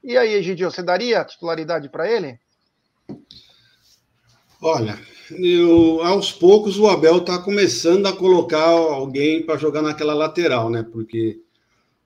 E 0.02 0.16
aí, 0.16 0.32
Egidio, 0.32 0.70
você 0.70 0.82
daria 0.82 1.22
titularidade 1.22 1.90
para 1.90 2.10
ele? 2.10 2.40
Olha, 4.62 4.98
eu, 5.38 6.02
aos 6.02 6.32
poucos 6.32 6.78
o 6.78 6.86
Abel 6.86 7.18
está 7.18 7.38
começando 7.38 8.06
a 8.06 8.12
colocar 8.12 8.64
alguém 8.64 9.42
para 9.42 9.58
jogar 9.58 9.82
naquela 9.82 10.14
lateral, 10.14 10.70
né? 10.70 10.82
Porque 10.82 11.40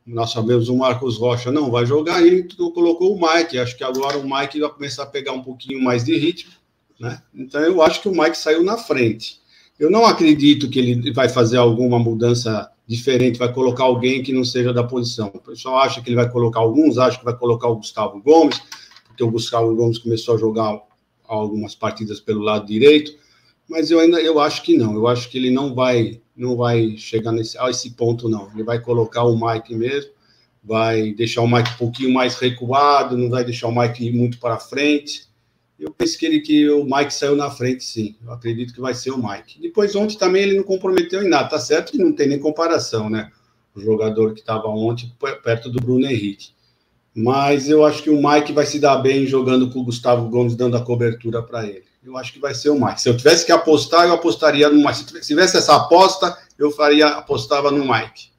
nós 0.07 0.31
sabemos 0.31 0.68
o 0.68 0.77
Marcos 0.77 1.18
Rocha 1.18 1.51
não 1.51 1.70
vai 1.70 1.85
jogar 1.85 2.24
e 2.24 2.47
colocou 2.72 3.14
o 3.14 3.20
Mike. 3.20 3.59
Acho 3.59 3.77
que 3.77 3.83
agora 3.83 4.18
o 4.18 4.22
Mike 4.22 4.61
vai 4.61 4.70
começar 4.70 5.03
a 5.03 5.07
pegar 5.07 5.33
um 5.33 5.43
pouquinho 5.43 5.83
mais 5.83 6.05
de 6.05 6.16
ritmo, 6.16 6.53
né? 6.99 7.20
Então 7.35 7.61
eu 7.61 7.83
acho 7.83 8.01
que 8.01 8.09
o 8.09 8.12
Mike 8.12 8.39
saiu 8.39 8.62
na 8.62 8.77
frente. 8.77 9.41
Eu 9.79 9.91
não 9.91 10.07
acredito 10.07 10.70
que 10.70 10.79
ele 10.79 11.12
vai 11.12 11.29
fazer 11.29 11.57
alguma 11.57 11.99
mudança 11.99 12.70
diferente, 12.87 13.39
vai 13.39 13.53
colocar 13.53 13.85
alguém 13.85 14.22
que 14.22 14.33
não 14.33 14.45
seja 14.45 14.72
da 14.72 14.85
posição. 14.85 15.31
O 15.35 15.41
pessoal 15.41 15.79
acha 15.79 16.01
que 16.01 16.09
ele 16.09 16.16
vai 16.16 16.31
colocar 16.31 16.61
alguns, 16.61 16.99
acha 16.99 17.18
que 17.18 17.24
vai 17.24 17.37
colocar 17.37 17.68
o 17.68 17.77
Gustavo 17.77 18.22
Gomes, 18.22 18.62
porque 19.07 19.24
o 19.24 19.31
Gustavo 19.31 19.74
Gomes 19.74 19.99
começou 19.99 20.37
a 20.37 20.39
jogar 20.39 20.81
algumas 21.27 21.74
partidas 21.74 22.20
pelo 22.20 22.41
lado 22.41 22.66
direito, 22.66 23.16
mas 23.68 23.91
eu 23.91 23.99
ainda 24.01 24.20
eu 24.20 24.41
acho 24.41 24.62
que 24.62 24.77
não. 24.77 24.95
Eu 24.95 25.07
acho 25.07 25.29
que 25.31 25.39
ele 25.39 25.51
não 25.51 25.74
vai 25.74 26.20
não 26.37 26.57
vai 26.57 26.97
chegar 26.99 27.33
nesse, 27.33 27.59
a 27.59 27.70
esse 27.70 27.91
ponto 27.91 28.29
não. 28.29 28.51
Ele 28.53 28.62
vai 28.62 28.79
colocar 28.81 29.24
o 29.24 29.39
Mike 29.39 29.74
mesmo, 29.74 30.11
vai 30.62 31.12
deixar 31.12 31.43
o 31.43 31.49
Mike 31.49 31.70
um 31.70 31.79
pouquinho 31.79 32.12
mais 32.12 32.37
recuado, 32.37 33.16
não 33.16 33.31
vai 33.31 33.45
deixar 33.45 33.68
o 33.68 33.74
Mike 33.74 34.07
ir 34.07 34.12
muito 34.12 34.39
para 34.39 34.59
frente 34.59 35.27
eu 35.79 35.91
penso 35.91 36.18
que, 36.18 36.24
ele, 36.24 36.41
que 36.41 36.70
o 36.70 36.85
Mike 36.85 37.12
saiu 37.12 37.37
na 37.37 37.51
frente, 37.51 37.85
sim. 37.85 38.16
Eu 38.24 38.33
acredito 38.33 38.72
que 38.72 38.81
vai 38.81 38.95
ser 38.95 39.11
o 39.11 39.18
Mike. 39.18 39.61
Depois, 39.61 39.95
ontem 39.95 40.16
também 40.16 40.43
ele 40.43 40.57
não 40.57 40.64
comprometeu 40.64 41.22
em 41.22 41.29
nada. 41.29 41.51
Tá 41.51 41.59
certo 41.59 41.93
que 41.93 41.99
não 41.99 42.14
tem 42.14 42.29
nem 42.29 42.39
comparação, 42.39 43.11
né? 43.11 43.31
o 43.74 43.81
jogador 43.81 44.33
que 44.33 44.41
estava 44.41 44.68
ontem 44.68 45.12
perto 45.43 45.68
do 45.68 45.79
Bruno 45.79 46.07
Henrique. 46.07 46.49
Mas 47.17 47.67
eu 47.71 47.83
acho 47.83 48.03
que 48.03 48.11
o 48.11 48.23
Mike 48.23 48.53
vai 48.53 48.67
se 48.67 48.79
dar 48.79 48.99
bem 48.99 49.27
jogando 49.27 49.71
com 49.71 49.81
o 49.81 49.85
Gustavo 49.85 50.29
Gomes, 50.29 50.55
dando 50.55 50.77
a 50.77 50.85
cobertura 50.85 51.43
para 51.43 51.64
ele. 51.64 51.87
Eu 52.05 52.14
acho 52.19 52.31
que 52.31 52.39
vai 52.39 52.55
ser 52.55 52.69
o 52.69 52.79
Mike. 52.79 53.01
Se 53.01 53.09
eu 53.09 53.17
tivesse 53.17 53.47
que 53.47 53.51
apostar, 53.51 54.07
eu 54.07 54.12
apostaria 54.12 54.69
no 54.69 54.77
Mike. 54.77 54.99
Se 55.23 55.29
tivesse 55.29 55.57
essa 55.57 55.75
aposta, 55.77 56.37
eu 56.59 56.71
faria, 56.71 57.09
apostava 57.09 57.71
no 57.71 57.91
Mike. 57.91 58.31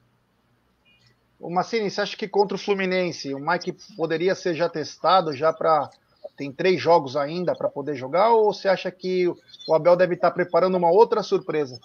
O 1.40 1.50
Massini, 1.50 1.90
você 1.90 2.00
acha 2.00 2.16
que 2.16 2.28
contra 2.28 2.56
o 2.56 2.60
Fluminense 2.60 3.34
o 3.34 3.40
Mike 3.40 3.76
poderia 3.96 4.36
ser 4.36 4.54
já 4.54 4.68
testado 4.68 5.32
já 5.34 5.52
para 5.52 5.90
tem 6.36 6.52
três 6.52 6.80
jogos 6.80 7.16
ainda 7.16 7.56
para 7.56 7.68
poder 7.68 7.96
jogar 7.96 8.32
ou 8.32 8.52
você 8.52 8.68
acha 8.68 8.92
que 8.92 9.26
o 9.26 9.74
Abel 9.74 9.96
deve 9.96 10.14
estar 10.14 10.30
preparando 10.30 10.76
uma 10.76 10.90
outra 10.90 11.20
surpresa? 11.20 11.80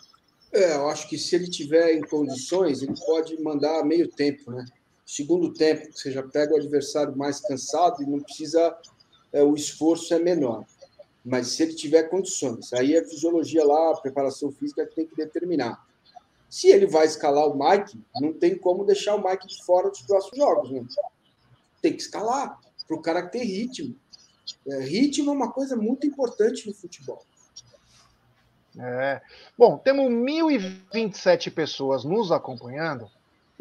É, 0.51 0.75
eu 0.75 0.87
acho 0.89 1.09
que 1.09 1.17
se 1.17 1.35
ele 1.35 1.49
tiver 1.49 1.93
em 1.93 2.01
condições, 2.01 2.83
ele 2.83 2.93
pode 3.03 3.41
mandar 3.41 3.83
meio 3.83 4.07
tempo, 4.07 4.51
né? 4.51 4.63
Segundo 5.05 5.53
tempo, 5.53 5.91
você 5.91 6.11
já 6.11 6.23
pega 6.23 6.53
o 6.53 6.57
adversário 6.57 7.15
mais 7.15 7.39
cansado 7.39 8.01
e 8.01 8.05
não 8.05 8.19
precisa, 8.19 8.75
é, 9.31 9.43
o 9.43 9.53
esforço 9.53 10.13
é 10.13 10.19
menor. 10.19 10.65
Mas 11.23 11.49
se 11.49 11.63
ele 11.63 11.73
tiver 11.73 12.03
condições, 12.03 12.71
aí 12.73 12.95
é 12.95 12.99
a 12.99 13.05
fisiologia 13.05 13.65
lá, 13.65 13.91
a 13.91 14.01
preparação 14.01 14.51
física 14.51 14.85
tem 14.85 15.05
que 15.05 15.15
determinar. 15.15 15.85
Se 16.49 16.67
ele 16.67 16.85
vai 16.85 17.05
escalar 17.05 17.47
o 17.47 17.57
Mike, 17.57 17.99
não 18.21 18.33
tem 18.33 18.57
como 18.57 18.85
deixar 18.85 19.15
o 19.15 19.23
Mike 19.23 19.47
de 19.47 19.63
fora 19.63 19.89
dos 19.89 20.01
próximos 20.01 20.37
jogos. 20.37 20.71
Né? 20.71 20.85
Tem 21.81 21.93
que 21.93 22.01
escalar 22.01 22.59
para 22.87 22.95
o 22.95 23.01
cara 23.01 23.27
ter 23.27 23.43
ritmo. 23.43 23.95
É, 24.67 24.79
ritmo 24.79 25.31
é 25.31 25.33
uma 25.33 25.51
coisa 25.51 25.75
muito 25.75 26.05
importante 26.05 26.67
no 26.67 26.73
futebol. 26.73 27.23
É. 28.77 29.21
Bom, 29.57 29.77
temos 29.77 30.05
1.027 30.11 31.53
pessoas 31.53 32.03
nos 32.03 32.31
acompanhando 32.31 33.09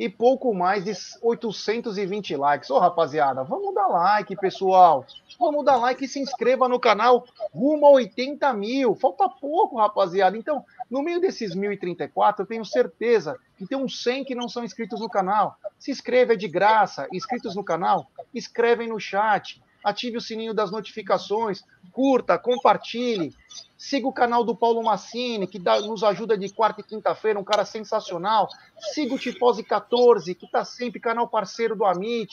e 0.02 0.08
pouco 0.08 0.52
mais 0.52 0.84
de 0.84 0.92
820 1.22 2.34
likes. 2.34 2.68
Ô, 2.70 2.78
rapaziada, 2.80 3.44
vamos 3.44 3.72
dar 3.72 3.86
like, 3.86 4.34
pessoal. 4.34 5.06
Vamos 5.38 5.64
dar 5.64 5.76
like 5.76 6.04
e 6.04 6.08
se 6.08 6.18
inscreva 6.18 6.68
no 6.68 6.80
canal 6.80 7.24
rumo 7.54 7.86
a 7.86 7.90
80 7.90 8.52
mil. 8.52 8.96
Falta 8.96 9.28
pouco, 9.28 9.78
rapaziada. 9.78 10.36
Então, 10.36 10.64
no 10.90 11.04
meio 11.04 11.20
desses 11.20 11.54
1.034, 11.54 12.40
eu 12.40 12.46
tenho 12.46 12.64
certeza 12.64 13.38
que 13.56 13.64
tem 13.64 13.78
uns 13.78 14.02
100 14.02 14.24
que 14.24 14.34
não 14.34 14.48
são 14.48 14.64
inscritos 14.64 14.98
no 14.98 15.08
canal. 15.08 15.56
Se 15.78 15.92
inscreva, 15.92 16.32
é 16.32 16.36
de 16.36 16.48
graça. 16.48 17.06
Inscritos 17.12 17.54
no 17.54 17.62
canal, 17.62 18.10
escrevem 18.34 18.88
no 18.88 18.98
chat 18.98 19.62
ative 19.82 20.16
o 20.16 20.20
sininho 20.20 20.54
das 20.54 20.70
notificações, 20.70 21.62
curta, 21.92 22.38
compartilhe, 22.38 23.34
siga 23.76 24.06
o 24.06 24.12
canal 24.12 24.44
do 24.44 24.54
Paulo 24.54 24.82
Massini, 24.82 25.46
que 25.46 25.58
dá, 25.58 25.80
nos 25.80 26.04
ajuda 26.04 26.38
de 26.38 26.48
quarta 26.48 26.80
e 26.80 26.84
quinta-feira, 26.84 27.38
um 27.38 27.44
cara 27.44 27.64
sensacional. 27.64 28.48
Siga 28.92 29.14
o 29.14 29.18
Tifose 29.18 29.64
14, 29.64 30.34
que 30.34 30.46
está 30.46 30.64
sempre 30.64 31.00
canal 31.00 31.26
parceiro 31.26 31.74
do 31.74 31.84
Amit. 31.84 32.32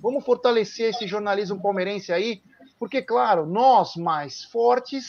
Vamos 0.00 0.24
fortalecer 0.24 0.90
esse 0.90 1.06
jornalismo 1.06 1.60
palmeirense 1.60 2.12
aí, 2.12 2.42
porque, 2.78 3.00
claro, 3.00 3.46
nós 3.46 3.96
mais 3.96 4.44
fortes, 4.44 5.08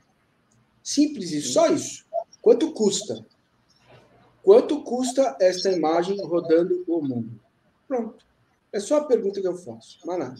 Simples 0.82 1.32
e 1.32 1.42
só 1.42 1.68
isso. 1.68 2.06
Quanto 2.42 2.72
custa? 2.72 3.26
Quanto 4.42 4.82
custa 4.82 5.36
esta 5.42 5.70
imagem 5.72 6.18
rodando 6.26 6.84
o 6.88 7.02
mundo? 7.02 7.40
Pronto. 7.88 8.26
É 8.72 8.80
só 8.80 8.98
a 8.98 9.04
pergunta 9.04 9.42
que 9.42 9.48
eu 9.48 9.58
faço. 9.58 10.00
Mas 10.06 10.20
nada. 10.20 10.38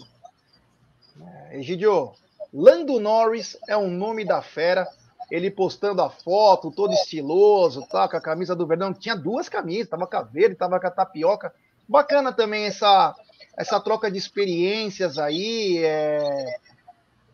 É, 1.50 1.60
Egidio, 1.60 2.14
Lando 2.58 3.00
Norris 3.00 3.56
é 3.70 3.78
um 3.78 3.92
nome 3.92 4.26
da 4.26 4.42
fera. 4.42 4.88
Ele 5.30 5.52
postando 5.52 6.02
a 6.02 6.10
foto, 6.10 6.72
todo 6.72 6.92
estiloso, 6.92 7.86
tá, 7.88 8.08
com 8.08 8.18
a 8.18 8.22
camisa 8.22 8.56
do 8.56 8.66
Verdão. 8.66 8.94
Tinha 8.94 9.16
duas 9.16 9.48
camisas, 9.48 9.90
tava 9.90 10.08
com 10.08 10.18
a 10.18 10.24
verde, 10.24 10.56
tava 10.56 10.80
com 10.80 10.88
a 10.88 10.92
tapioca. 10.92 11.54
Bacana 11.88 12.34
também 12.34 12.64
essa, 12.64 13.14
essa 13.56 13.80
troca 13.80 14.10
de 14.10 14.18
experiências 14.18 15.20
aí. 15.20 15.84
É... 15.84 16.56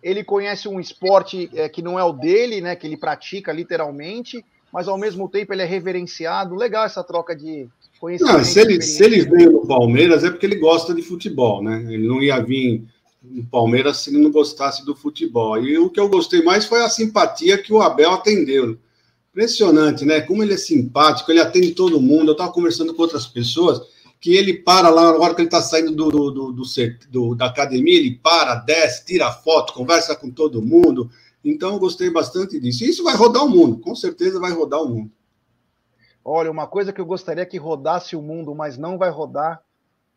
Ele 0.01 0.25
conhece 0.25 0.67
um 0.67 0.77
esporte 0.77 1.49
é, 1.53 1.69
que 1.69 1.81
não 1.81 1.97
é 1.97 2.03
o 2.03 2.11
dele, 2.11 2.59
né? 2.59 2.75
Que 2.75 2.85
ele 2.85 2.97
pratica 2.97 3.53
literalmente, 3.53 4.43
mas 4.73 4.89
ao 4.89 4.97
mesmo 4.97 5.29
tempo 5.29 5.53
ele 5.53 5.61
é 5.61 5.65
reverenciado. 5.65 6.55
Legal 6.55 6.83
essa 6.83 7.01
troca 7.01 7.33
de 7.33 7.69
conhecimento. 7.97 8.37
Não, 8.37 8.43
se 8.43 8.59
ele, 8.59 8.81
se 8.81 9.01
ele 9.01 9.21
veio 9.21 9.53
no 9.53 9.67
Palmeiras 9.67 10.25
é 10.25 10.29
porque 10.29 10.45
ele 10.45 10.59
gosta 10.59 10.93
de 10.93 11.01
futebol, 11.01 11.63
né? 11.63 11.85
Ele 11.87 12.05
não 12.05 12.21
ia 12.21 12.43
vir 12.43 12.83
no 13.23 13.45
Palmeiras 13.45 13.97
se 13.97 14.09
ele 14.09 14.21
não 14.21 14.31
gostasse 14.31 14.85
do 14.85 14.95
futebol. 14.95 15.57
E 15.63 15.77
o 15.77 15.89
que 15.89 15.99
eu 15.99 16.09
gostei 16.09 16.43
mais 16.43 16.65
foi 16.65 16.83
a 16.83 16.89
simpatia 16.89 17.57
que 17.57 17.71
o 17.71 17.81
Abel 17.81 18.11
atendeu. 18.11 18.77
Impressionante, 19.31 20.05
né? 20.05 20.21
Como 20.21 20.43
ele 20.43 20.53
é 20.53 20.57
simpático, 20.57 21.31
ele 21.31 21.39
atende 21.39 21.71
todo 21.71 22.01
mundo. 22.01 22.29
Eu 22.29 22.33
estava 22.33 22.51
conversando 22.51 22.93
com 22.93 23.01
outras 23.01 23.25
pessoas 23.25 23.81
que 24.19 24.35
ele 24.35 24.53
para 24.53 24.89
lá 24.89 25.11
na 25.11 25.17
hora 25.17 25.35
que 25.35 25.41
ele 25.41 25.47
está 25.47 25.61
saindo 25.61 25.91
do, 25.91 26.09
do, 26.09 26.51
do, 26.53 26.63
do, 27.09 27.35
da 27.35 27.47
academia, 27.47 27.97
ele 27.97 28.15
para, 28.15 28.55
desce, 28.55 29.05
tira 29.05 29.29
foto, 29.31 29.73
conversa 29.73 30.15
com 30.15 30.31
todo 30.31 30.61
mundo. 30.61 31.09
Então, 31.43 31.73
eu 31.73 31.79
gostei 31.79 32.09
bastante 32.09 32.57
disso. 32.57 32.85
E 32.85 32.89
isso 32.89 33.03
vai 33.03 33.15
rodar 33.15 33.43
o 33.43 33.49
mundo, 33.49 33.79
com 33.79 33.93
certeza 33.93 34.39
vai 34.39 34.53
rodar 34.53 34.81
o 34.81 34.87
mundo. 34.87 35.11
Olha, 36.23 36.49
uma 36.49 36.67
coisa 36.67 36.93
que 36.93 37.01
eu 37.01 37.05
gostaria 37.05 37.45
que 37.45 37.57
rodasse 37.57 38.15
o 38.15 38.21
mundo, 38.21 38.55
mas 38.55 38.77
não 38.77 38.97
vai 38.97 39.09
rodar, 39.09 39.61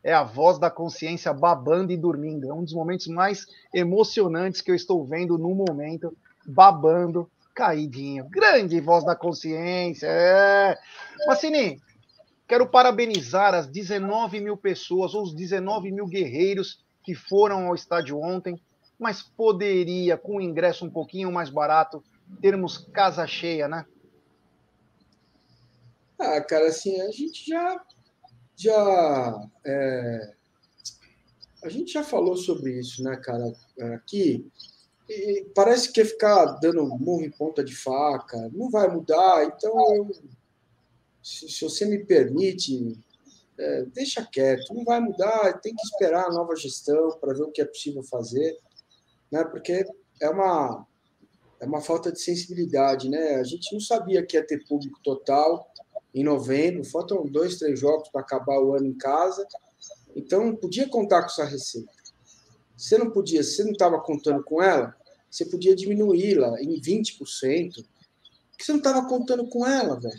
é 0.07 0.13
a 0.13 0.23
voz 0.23 0.57
da 0.57 0.71
consciência 0.71 1.33
babando 1.33 1.93
e 1.93 1.97
dormindo. 1.97 2.49
É 2.49 2.55
um 2.55 2.63
dos 2.63 2.73
momentos 2.73 3.09
mais 3.09 3.45
emocionantes 3.75 4.61
que 4.61 4.71
eu 4.71 4.75
estou 4.77 5.05
vendo 5.05 5.37
no 5.37 5.53
momento, 5.53 6.17
babando, 6.47 7.29
caidinho. 7.53 8.29
Grande 8.29 8.81
voz 8.81 9.05
da 9.05 9.17
consciência. 9.17 10.07
É. 10.07 10.79
Massini, 11.27 11.83
quero 12.47 12.69
parabenizar 12.69 13.53
as 13.53 13.67
19 13.67 14.39
mil 14.39 14.57
pessoas, 14.57 15.13
ou 15.13 15.25
os 15.25 15.35
19 15.35 15.91
mil 15.91 16.07
guerreiros 16.07 16.85
que 17.03 17.13
foram 17.13 17.67
ao 17.67 17.75
estádio 17.75 18.21
ontem, 18.21 18.61
mas 18.97 19.23
poderia, 19.23 20.17
com 20.17 20.37
o 20.37 20.41
ingresso 20.41 20.87
um 20.87 20.91
pouquinho 20.91 21.33
mais 21.33 21.51
barato, 21.51 22.01
termos 22.41 22.79
casa 22.79 23.27
cheia, 23.27 23.67
né? 23.67 23.85
Ah, 26.17 26.41
cara, 26.43 26.69
assim, 26.69 27.01
a 27.01 27.11
gente 27.11 27.51
já. 27.51 27.85
Já 28.57 29.49
é, 29.65 30.35
a 31.63 31.69
gente 31.69 31.93
já 31.93 32.05
falou 32.05 32.37
sobre 32.37 32.79
isso, 32.79 33.03
né, 33.03 33.17
cara? 33.17 33.53
Aqui. 33.95 34.47
E 35.09 35.47
parece 35.55 35.93
que 35.93 36.05
ficar 36.05 36.45
dando 36.61 36.87
murro 36.87 37.25
em 37.25 37.31
ponta 37.31 37.63
de 37.63 37.75
faca. 37.75 38.51
Não 38.53 38.71
vai 38.71 38.89
mudar, 38.89 39.45
então 39.45 39.95
eu, 39.95 40.11
se, 41.23 41.49
se 41.49 41.65
você 41.65 41.85
me 41.85 42.05
permite, 42.05 42.99
é, 43.59 43.83
deixa 43.87 44.25
quieto, 44.25 44.75
não 44.75 44.85
vai 44.85 45.01
mudar, 45.01 45.61
tem 45.61 45.75
que 45.75 45.83
esperar 45.83 46.27
a 46.27 46.33
nova 46.33 46.55
gestão 46.57 47.19
para 47.21 47.35
ver 47.35 47.43
o 47.43 47.51
que 47.51 47.61
é 47.61 47.65
possível 47.65 48.03
fazer, 48.03 48.59
né? 49.31 49.45
Porque 49.45 49.85
é 50.21 50.31
uma 50.31 50.87
é 51.59 51.65
uma 51.65 51.81
falta 51.81 52.13
de 52.13 52.21
sensibilidade, 52.21 53.09
né? 53.09 53.37
A 53.37 53.45
gente 53.45 53.73
não 53.73 53.81
sabia 53.81 54.25
que 54.25 54.37
ia 54.37 54.47
ter 54.47 54.65
público 54.67 55.01
total, 55.03 55.67
em 56.17 56.25
novembro, 56.25 56.83
faltam 56.83 57.27
dois, 57.27 57.59
três 57.59 57.79
jogos 57.79 58.09
para 58.09 58.23
acabar 58.23 58.59
o 58.59 58.75
ano 58.75 58.87
em 58.87 58.97
casa, 58.97 59.47
então 60.17 60.57
podia 60.57 60.89
contar 60.89 61.21
com 61.21 61.27
essa 61.27 61.45
receita. 61.45 61.93
Você 62.75 62.97
não 62.97 63.11
podia, 63.11 63.43
se 63.43 63.57
você 63.57 63.65
não 63.65 63.73
estava 63.73 64.01
contando 64.01 64.43
com 64.43 64.63
ela, 64.63 64.97
você 65.31 65.45
podia 65.45 65.77
diminuí-la 65.77 66.59
em 66.63 66.81
20%, 66.81 67.19
porque 68.51 68.65
você 68.65 68.73
não 68.73 68.79
estava 68.79 69.07
contando 69.07 69.47
com 69.47 69.67
ela, 69.67 70.01
velho. 70.01 70.17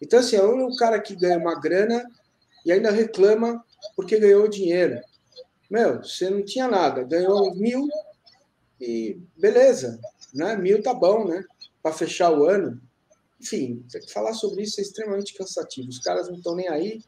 Então, 0.00 0.18
assim, 0.18 0.34
é 0.34 0.42
o 0.42 0.74
cara 0.74 1.00
que 1.00 1.14
ganha 1.14 1.38
uma 1.38 1.60
grana 1.60 2.04
e 2.66 2.72
ainda 2.72 2.90
reclama 2.90 3.64
porque 3.94 4.18
ganhou 4.18 4.48
dinheiro. 4.48 5.00
Meu, 5.70 6.02
você 6.02 6.28
não 6.28 6.44
tinha 6.44 6.66
nada, 6.66 7.04
ganhou 7.04 7.54
mil 7.54 7.86
e 8.80 9.20
beleza, 9.36 10.00
né? 10.34 10.56
Mil 10.56 10.82
tá 10.82 10.92
bom, 10.92 11.28
né? 11.28 11.44
Para 11.80 11.92
fechar 11.92 12.32
o 12.32 12.44
ano. 12.44 12.82
Enfim, 13.42 13.84
falar 14.12 14.34
sobre 14.34 14.62
isso 14.62 14.80
é 14.80 14.84
extremamente 14.84 15.34
cansativo. 15.34 15.88
Os 15.88 15.98
caras 15.98 16.28
não 16.28 16.36
estão 16.36 16.54
nem 16.54 16.68
aí 16.68 17.02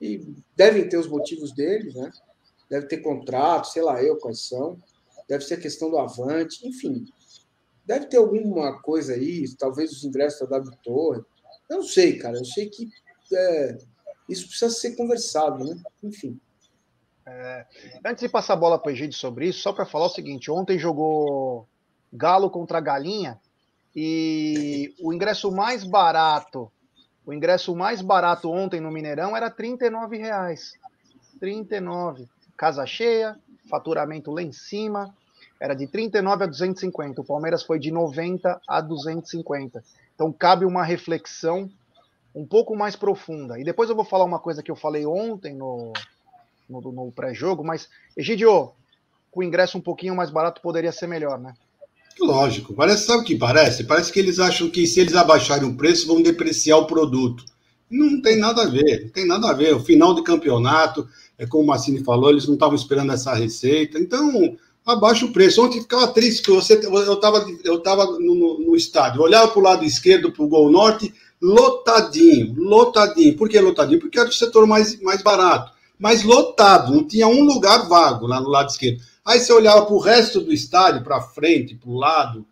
e 0.00 0.20
devem 0.56 0.88
ter 0.88 0.96
os 0.96 1.06
motivos 1.06 1.52
deles, 1.52 1.94
né? 1.94 2.10
Deve 2.68 2.88
ter 2.88 2.98
contrato, 2.98 3.68
sei 3.68 3.82
lá 3.82 4.02
eu 4.02 4.18
quais 4.18 4.48
são. 4.48 4.76
Deve 5.28 5.44
ser 5.44 5.58
questão 5.58 5.88
do 5.88 5.98
Avante, 5.98 6.66
enfim. 6.66 7.06
Deve 7.84 8.06
ter 8.06 8.16
alguma 8.16 8.82
coisa 8.82 9.14
aí, 9.14 9.44
talvez 9.56 9.92
os 9.92 10.02
ingressos 10.02 10.40
da 10.40 10.58
W 10.58 10.76
Torre. 10.82 11.22
Eu 11.70 11.76
não 11.76 11.84
sei, 11.84 12.18
cara. 12.18 12.36
Eu 12.36 12.44
sei 12.44 12.68
que 12.68 12.90
é, 13.32 13.78
isso 14.28 14.48
precisa 14.48 14.70
ser 14.70 14.96
conversado, 14.96 15.64
né? 15.64 15.80
Enfim. 16.02 16.40
É, 17.24 17.66
antes 18.04 18.22
de 18.22 18.28
passar 18.28 18.54
a 18.54 18.56
bola 18.56 18.78
para 18.78 18.90
o 18.90 18.92
Egídio 18.92 19.16
sobre 19.16 19.48
isso, 19.48 19.60
só 19.60 19.72
para 19.72 19.86
falar 19.86 20.06
o 20.06 20.10
seguinte: 20.10 20.50
ontem 20.50 20.78
jogou 20.80 21.68
Galo 22.12 22.50
contra 22.50 22.80
Galinha 22.80 23.40
e 23.98 24.94
o 25.00 25.10
ingresso 25.10 25.50
mais 25.50 25.82
barato, 25.82 26.70
o 27.24 27.32
ingresso 27.32 27.74
mais 27.74 28.02
barato 28.02 28.50
ontem 28.50 28.78
no 28.78 28.92
Mineirão 28.92 29.34
era 29.34 29.48
R$ 29.48 30.18
reais. 30.18 30.74
39. 31.40 32.28
Casa 32.58 32.84
cheia, 32.84 33.38
faturamento 33.70 34.30
lá 34.30 34.42
em 34.42 34.52
cima, 34.52 35.14
era 35.58 35.74
de 35.74 35.86
39 35.86 36.44
a 36.44 36.46
250. 36.46 37.22
O 37.22 37.24
Palmeiras 37.24 37.62
foi 37.62 37.78
de 37.78 37.90
90 37.90 38.60
a 38.68 38.80
250. 38.82 39.82
Então 40.14 40.30
cabe 40.30 40.66
uma 40.66 40.84
reflexão 40.84 41.70
um 42.34 42.46
pouco 42.46 42.76
mais 42.76 42.96
profunda. 42.96 43.58
E 43.58 43.64
depois 43.64 43.88
eu 43.88 43.96
vou 43.96 44.04
falar 44.04 44.24
uma 44.24 44.38
coisa 44.38 44.62
que 44.62 44.70
eu 44.70 44.76
falei 44.76 45.06
ontem 45.06 45.54
no, 45.54 45.94
no, 46.68 46.80
no 46.92 47.12
pré-jogo, 47.12 47.64
mas, 47.64 47.88
Egidio, 48.14 48.72
com 49.30 49.40
o 49.40 49.42
ingresso 49.42 49.78
um 49.78 49.80
pouquinho 49.80 50.14
mais 50.14 50.30
barato 50.30 50.60
poderia 50.60 50.92
ser 50.92 51.06
melhor, 51.06 51.38
né? 51.38 51.54
Lógico. 52.18 52.72
Parece, 52.72 53.06
sabe 53.06 53.22
o 53.22 53.24
que 53.24 53.36
parece? 53.36 53.84
Parece 53.84 54.12
que 54.12 54.18
eles 54.18 54.38
acham 54.38 54.70
que 54.70 54.86
se 54.86 55.00
eles 55.00 55.14
abaixarem 55.14 55.68
o 55.68 55.76
preço, 55.76 56.06
vão 56.06 56.22
depreciar 56.22 56.78
o 56.78 56.86
produto. 56.86 57.44
Não 57.90 58.20
tem 58.20 58.36
nada 58.36 58.62
a 58.62 58.68
ver, 58.68 59.04
não 59.04 59.10
tem 59.10 59.26
nada 59.26 59.50
a 59.50 59.52
ver. 59.52 59.74
O 59.74 59.80
final 59.80 60.14
de 60.14 60.22
campeonato, 60.22 61.06
é 61.38 61.46
como 61.46 61.64
o 61.64 61.66
Massini 61.66 62.02
falou, 62.02 62.30
eles 62.30 62.46
não 62.46 62.54
estavam 62.54 62.74
esperando 62.74 63.12
essa 63.12 63.34
receita. 63.34 63.98
Então, 63.98 64.56
abaixa 64.84 65.26
o 65.26 65.32
preço. 65.32 65.62
Ontem 65.62 65.80
ficava 65.80 66.08
triste, 66.08 66.42
porque 66.42 66.52
você, 66.52 66.80
eu 66.82 67.14
estava 67.14 67.46
eu 67.64 67.78
tava 67.80 68.06
no, 68.18 68.34
no, 68.34 68.58
no 68.60 68.76
estádio, 68.76 69.22
olhava 69.22 69.48
para 69.48 69.60
o 69.60 69.62
lado 69.62 69.84
esquerdo, 69.84 70.32
para 70.32 70.44
o 70.44 70.48
Gol 70.48 70.70
Norte, 70.70 71.12
lotadinho, 71.40 72.54
lotadinho. 72.56 73.36
Por 73.36 73.48
que 73.48 73.60
lotadinho? 73.60 74.00
Porque 74.00 74.18
era 74.18 74.28
o 74.28 74.32
setor 74.32 74.66
mais, 74.66 75.00
mais 75.00 75.22
barato. 75.22 75.75
Mas 75.98 76.22
lotado, 76.22 76.94
não 76.94 77.06
tinha 77.06 77.26
um 77.26 77.42
lugar 77.42 77.88
vago 77.88 78.26
lá 78.26 78.40
no 78.40 78.48
lado 78.48 78.70
esquerdo. 78.70 79.02
Aí 79.24 79.40
você 79.40 79.52
olhava 79.52 79.86
para 79.86 79.94
o 79.94 80.00
resto 80.00 80.40
do 80.40 80.52
estádio, 80.52 81.02
para 81.02 81.20
frente, 81.20 81.74
para 81.74 81.90
o 81.90 81.96
lado, 81.96 82.46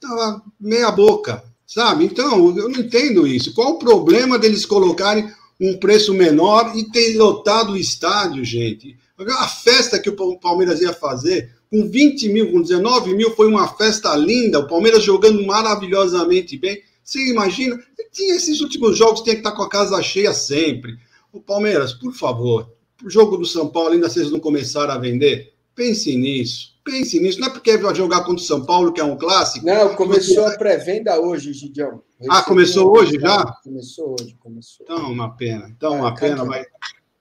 tava 0.00 0.42
meia 0.58 0.90
boca, 0.90 1.44
sabe? 1.66 2.04
Então, 2.04 2.56
eu 2.56 2.68
não 2.68 2.80
entendo 2.80 3.26
isso. 3.26 3.52
Qual 3.54 3.72
o 3.72 3.78
problema 3.78 4.38
deles 4.38 4.64
colocarem 4.64 5.30
um 5.60 5.76
preço 5.76 6.14
menor 6.14 6.72
e 6.76 6.90
ter 6.90 7.16
lotado 7.16 7.72
o 7.72 7.76
estádio, 7.76 8.44
gente? 8.44 8.96
A 9.18 9.46
festa 9.46 9.98
que 9.98 10.10
o 10.10 10.38
Palmeiras 10.38 10.80
ia 10.80 10.92
fazer, 10.92 11.54
com 11.70 11.88
20 11.88 12.28
mil, 12.28 12.52
com 12.52 12.60
19 12.60 13.14
mil, 13.14 13.30
foi 13.36 13.46
uma 13.46 13.68
festa 13.68 14.14
linda, 14.16 14.58
o 14.58 14.66
Palmeiras 14.66 15.02
jogando 15.02 15.44
maravilhosamente 15.46 16.56
bem. 16.58 16.82
Você 17.04 17.30
imagina? 17.30 17.78
Tinha 18.12 18.34
esses 18.34 18.60
últimos 18.60 18.96
jogos, 18.96 19.22
tinha 19.22 19.34
que 19.34 19.40
estar 19.40 19.52
com 19.52 19.62
a 19.62 19.68
casa 19.68 20.02
cheia 20.02 20.34
sempre. 20.34 20.98
O 21.32 21.40
Palmeiras, 21.40 21.94
por 21.94 22.12
favor, 22.12 22.70
o 23.02 23.08
jogo 23.08 23.38
do 23.38 23.46
São 23.46 23.68
Paulo 23.68 23.92
ainda 23.92 24.08
vocês 24.08 24.30
não 24.30 24.38
começaram 24.38 24.92
a 24.92 24.98
vender? 24.98 25.54
Pense 25.74 26.14
nisso. 26.14 26.78
Pense 26.84 27.18
nisso. 27.18 27.40
Não 27.40 27.48
é 27.48 27.50
porque 27.50 27.78
vai 27.78 27.94
jogar 27.94 28.24
contra 28.24 28.42
o 28.42 28.46
São 28.46 28.66
Paulo, 28.66 28.92
que 28.92 29.00
é 29.00 29.04
um 29.04 29.16
clássico. 29.16 29.64
Não, 29.64 29.94
começou 29.94 30.46
a 30.46 30.58
pré-venda 30.58 31.18
hoje, 31.18 31.52
Gidião. 31.52 32.02
Ah, 32.28 32.42
começou 32.42 32.94
hoje 32.94 33.18
já? 33.18 33.44
Começou 33.64 34.16
hoje, 34.20 34.36
começou. 34.38 34.84
Então, 34.84 35.10
uma 35.10 35.34
pena. 35.34 35.68
Então, 35.68 35.96
é, 35.96 36.00
uma 36.00 36.14
pena, 36.14 36.44
mas 36.44 36.66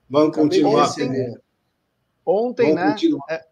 vamos 0.10 0.36
continuar. 0.36 0.90
Ontem, 0.90 1.38
ontem 2.26 2.64
vamos 2.68 2.76
né? 2.76 2.92
Continuar. 2.92 3.26
É, 3.30 3.46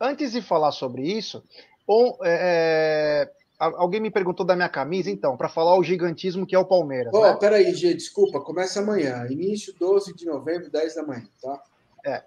antes 0.00 0.32
de 0.32 0.42
falar 0.42 0.70
sobre 0.70 1.02
isso, 1.02 1.42
on, 1.88 2.16
é, 2.22 3.24
é 3.24 3.37
alguém 3.58 4.00
me 4.00 4.10
perguntou 4.10 4.46
da 4.46 4.54
minha 4.54 4.68
camisa, 4.68 5.10
então, 5.10 5.36
para 5.36 5.48
falar 5.48 5.76
o 5.76 5.82
gigantismo 5.82 6.46
que 6.46 6.54
é 6.54 6.58
o 6.58 6.64
Palmeiras. 6.64 7.12
Oh, 7.14 7.22
né? 7.22 7.36
Peraí, 7.36 7.74
G, 7.74 7.94
desculpa, 7.94 8.40
começa 8.40 8.80
amanhã. 8.80 9.26
Início 9.28 9.74
12 9.78 10.14
de 10.14 10.24
novembro, 10.26 10.70
10 10.70 10.94
da 10.94 11.02
manhã, 11.02 11.26
tá? 11.42 11.62
É 12.06 12.22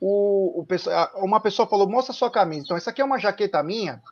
o, 0.00 0.62
o, 0.62 1.24
uma 1.24 1.40
pessoa 1.40 1.68
falou: 1.68 1.88
mostra 1.88 2.14
sua 2.14 2.30
camisa. 2.30 2.64
Então, 2.64 2.76
essa 2.76 2.90
aqui 2.90 3.02
é 3.02 3.04
uma 3.04 3.18
jaqueta 3.18 3.62
minha, 3.62 4.02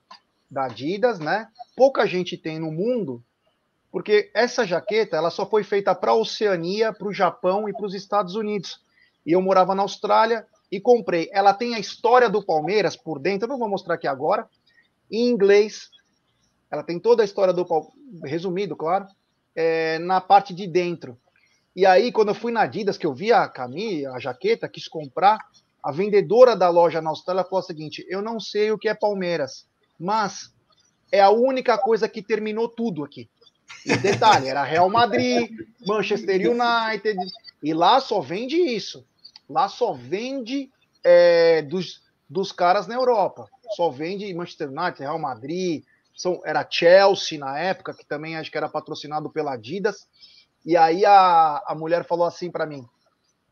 da 0.51 0.67
Adidas, 0.67 1.19
né? 1.19 1.49
Pouca 1.75 2.07
gente 2.07 2.37
tem 2.37 2.59
no 2.59 2.71
mundo, 2.71 3.25
porque 3.91 4.31
essa 4.35 4.67
jaqueta 4.67 5.17
ela 5.17 5.31
só 5.31 5.49
foi 5.49 5.65
feita 5.65 5.95
para 5.95 6.11
a 6.11 6.15
Oceania, 6.15 6.93
para 6.93 7.09
o 7.09 7.13
Japão 7.13 7.69
e 7.69 7.73
para 7.73 7.87
os 7.87 7.95
Estados 7.95 8.35
Unidos. 8.35 8.81
E 9.25 9.33
eu 9.33 9.41
morava 9.41 9.75
na 9.75 9.83
Austrália 9.83 10.47
e 10.71 10.79
comprei. 10.79 11.31
Ela 11.33 11.55
tem 11.55 11.75
a 11.75 11.79
história 11.79 12.29
do 12.29 12.45
Palmeiras 12.45 12.95
por 12.95 13.19
dentro, 13.19 13.47
eu 13.47 13.49
não 13.49 13.59
vou 13.59 13.69
mostrar 13.69 13.95
aqui 13.95 14.07
agora, 14.07 14.49
em 15.11 15.29
inglês. 15.29 15.91
Ela 16.71 16.83
tem 16.83 16.99
toda 16.99 17.23
a 17.23 17.25
história 17.25 17.53
do 17.53 17.67
resumido, 18.25 18.77
claro, 18.77 19.07
é, 19.55 19.99
na 19.99 20.21
parte 20.21 20.55
de 20.55 20.67
dentro. 20.67 21.19
E 21.75 21.87
aí, 21.87 22.11
quando 22.11 22.29
eu 22.29 22.35
fui 22.35 22.53
na 22.53 22.63
Adidas, 22.63 22.99
que 22.99 23.07
eu 23.07 23.15
vi 23.15 23.33
a 23.33 23.49
camisa, 23.49 24.13
a 24.13 24.19
jaqueta, 24.19 24.69
quis 24.69 24.89
comprar, 24.89 25.39
a 25.83 25.93
vendedora 25.93 26.57
da 26.57 26.69
loja 26.69 27.01
na 27.01 27.11
Austrália 27.11 27.45
falou 27.45 27.61
o 27.61 27.67
seguinte: 27.67 28.05
eu 28.09 28.21
não 28.21 28.41
sei 28.41 28.71
o 28.71 28.79
que 28.79 28.89
é 28.89 28.95
Palmeiras, 28.95 29.67
mas 29.99 30.53
é 31.11 31.21
a 31.21 31.31
única 31.31 31.79
coisa 31.79 32.09
que 32.09 32.23
terminou 32.23 32.69
tudo 32.69 33.05
aqui. 33.05 33.29
E 33.85 33.97
detalhe, 33.97 34.49
era 34.49 34.65
Real 34.65 34.91
Madrid, 34.91 35.51
Manchester 35.87 36.37
United, 36.37 37.19
e 37.63 37.73
lá 37.73 38.01
só 38.01 38.21
vende 38.21 38.57
isso. 38.57 39.07
Lá 39.49 39.69
só 39.69 39.93
vende 39.93 40.71
é, 41.03 41.63
dos, 41.63 42.03
dos 42.29 42.53
caras 42.53 42.87
na 42.87 42.95
Europa. 42.95 43.49
Só 43.77 43.91
vende 43.91 44.33
Manchester 44.35 44.69
United, 44.69 45.01
Real 45.01 45.19
Madrid, 45.19 45.85
são, 46.19 46.43
era 46.45 46.67
Chelsea 46.69 47.39
na 47.39 47.57
época, 47.61 47.95
que 47.95 48.05
também 48.05 48.37
acho 48.37 48.51
que 48.51 48.59
era 48.59 48.69
patrocinado 48.69 49.31
pela 49.31 49.53
Adidas. 49.53 50.09
E 50.67 50.77
aí 50.77 51.07
a, 51.07 51.63
a 51.65 51.77
mulher 51.77 52.05
falou 52.05 52.27
assim 52.27 52.51
para 52.51 52.67
mim: 52.67 52.85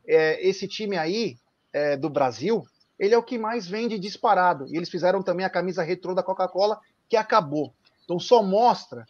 é, 0.04 0.44
esse 0.44 0.66
time 0.66 0.98
aí 0.98 1.38
é, 1.72 1.96
do 1.96 2.10
Brasil, 2.10 2.66
ele 2.98 3.14
é 3.14 3.18
o 3.18 3.22
que 3.22 3.38
mais 3.38 3.68
vende 3.68 3.96
disparado. 4.00 4.66
E 4.66 4.76
eles 4.76 4.90
fizeram 4.90 5.22
também 5.22 5.46
a 5.46 5.50
camisa 5.50 5.84
retrô 5.84 6.12
da 6.12 6.24
Coca-Cola, 6.24 6.80
que 7.08 7.16
acabou. 7.16 7.72
Então 8.02 8.18
só 8.18 8.42
mostra 8.42 9.06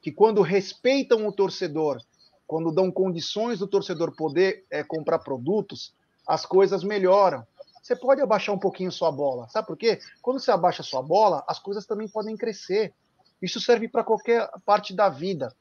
que 0.00 0.12
quando 0.12 0.40
respeitam 0.40 1.26
o 1.26 1.32
torcedor, 1.32 2.00
quando 2.46 2.70
dão 2.70 2.92
condições 2.92 3.58
do 3.58 3.66
torcedor 3.66 4.14
poder 4.14 4.64
é, 4.70 4.84
comprar 4.84 5.18
produtos, 5.18 5.92
as 6.24 6.46
coisas 6.46 6.84
melhoram. 6.84 7.44
Você 7.82 7.96
pode 7.96 8.20
abaixar 8.20 8.54
um 8.54 8.58
pouquinho 8.58 8.92
sua 8.92 9.10
bola. 9.10 9.48
Sabe 9.48 9.66
por 9.66 9.76
quê? 9.76 9.98
Quando 10.20 10.38
você 10.38 10.50
abaixa 10.50 10.82
sua 10.82 11.02
bola, 11.02 11.42
as 11.46 11.58
coisas 11.58 11.86
também 11.86 12.08
podem 12.08 12.36
crescer. 12.36 12.92
Isso 13.40 13.60
serve 13.60 13.88
para 13.88 14.04
qualquer 14.04 14.48
parte 14.66 14.94
da 14.94 15.08
vida. 15.08 15.54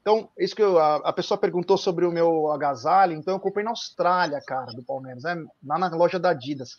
Então, 0.00 0.30
isso 0.38 0.56
que 0.56 0.62
eu, 0.62 0.78
a, 0.78 0.96
a, 0.96 1.12
pessoa 1.12 1.36
perguntou 1.36 1.76
sobre 1.76 2.06
o 2.06 2.10
meu 2.10 2.50
agasalho, 2.50 3.14
então 3.14 3.34
eu 3.34 3.40
comprei 3.40 3.62
na 3.62 3.70
Austrália, 3.70 4.40
cara, 4.40 4.72
do 4.72 4.82
Palmeiras, 4.82 5.24
né? 5.24 5.44
lá 5.62 5.78
na 5.78 5.88
loja 5.88 6.18
da 6.18 6.30
Adidas. 6.30 6.76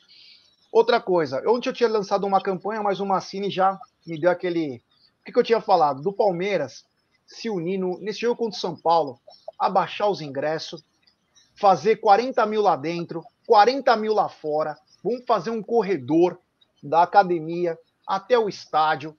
Outra 0.72 1.00
coisa, 1.00 1.44
ontem 1.48 1.70
eu 1.70 1.74
tinha 1.74 1.90
lançado 1.90 2.26
uma 2.26 2.42
campanha, 2.42 2.82
mas 2.82 3.00
o 3.00 3.06
Massini 3.06 3.52
já 3.52 3.80
me 4.08 4.20
deu 4.20 4.32
aquele 4.32 4.82
O 5.20 5.26
que, 5.26 5.32
que 5.32 5.38
eu 5.38 5.44
tinha 5.44 5.62
falado? 5.62 6.02
Do 6.02 6.12
Palmeiras 6.12 6.84
se 7.28 7.50
unir 7.50 7.78
no, 7.78 8.00
nesse 8.00 8.22
jogo 8.22 8.38
contra 8.38 8.58
o 8.58 8.62
São 8.62 8.76
Paulo, 8.76 9.20
abaixar 9.58 10.10
os 10.10 10.20
ingressos, 10.20 10.84
fazer 11.56 11.98
40 11.98 12.44
mil 12.46 12.62
lá 12.62 12.76
dentro, 12.76 13.24
40 13.52 13.98
mil 13.98 14.14
lá 14.14 14.30
fora. 14.30 14.78
Vamos 15.04 15.26
fazer 15.28 15.50
um 15.50 15.62
corredor 15.62 16.40
da 16.82 17.04
academia 17.04 17.78
até 18.08 18.40
o 18.40 18.48
estádio, 18.48 19.14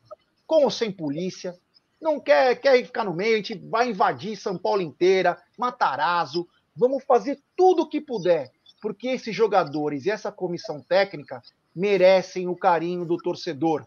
com 0.47 0.65
ou 0.65 0.71
sem 0.71 0.91
polícia. 0.91 1.55
Não 2.01 2.19
quer, 2.19 2.59
quer 2.59 2.83
ficar 2.83 3.05
no 3.05 3.13
meio, 3.13 3.35
a 3.35 3.37
gente 3.37 3.55
vai 3.69 3.91
invadir 3.91 4.35
São 4.39 4.57
Paulo 4.57 4.81
inteira, 4.81 5.39
Matarazzo. 5.59 6.49
Vamos 6.75 7.05
fazer 7.05 7.43
tudo 7.55 7.83
o 7.83 7.89
que 7.91 8.01
puder, 8.01 8.51
porque 8.81 9.09
esses 9.09 9.37
jogadores 9.37 10.07
e 10.07 10.11
essa 10.11 10.33
comissão 10.33 10.81
técnica 10.81 11.43
merecem 11.77 12.49
o 12.49 12.57
carinho 12.57 13.05
do 13.05 13.19
torcedor. 13.19 13.85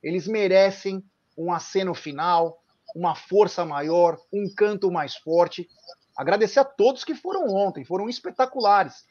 Eles 0.00 0.28
merecem 0.28 1.02
um 1.36 1.52
aceno 1.52 1.94
final, 1.94 2.62
uma 2.94 3.16
força 3.16 3.64
maior, 3.64 4.20
um 4.32 4.48
canto 4.54 4.88
mais 4.88 5.16
forte. 5.16 5.68
Agradecer 6.16 6.60
a 6.60 6.64
todos 6.64 7.02
que 7.02 7.16
foram 7.16 7.48
ontem, 7.48 7.84
foram 7.84 8.08
espetaculares. 8.08 9.04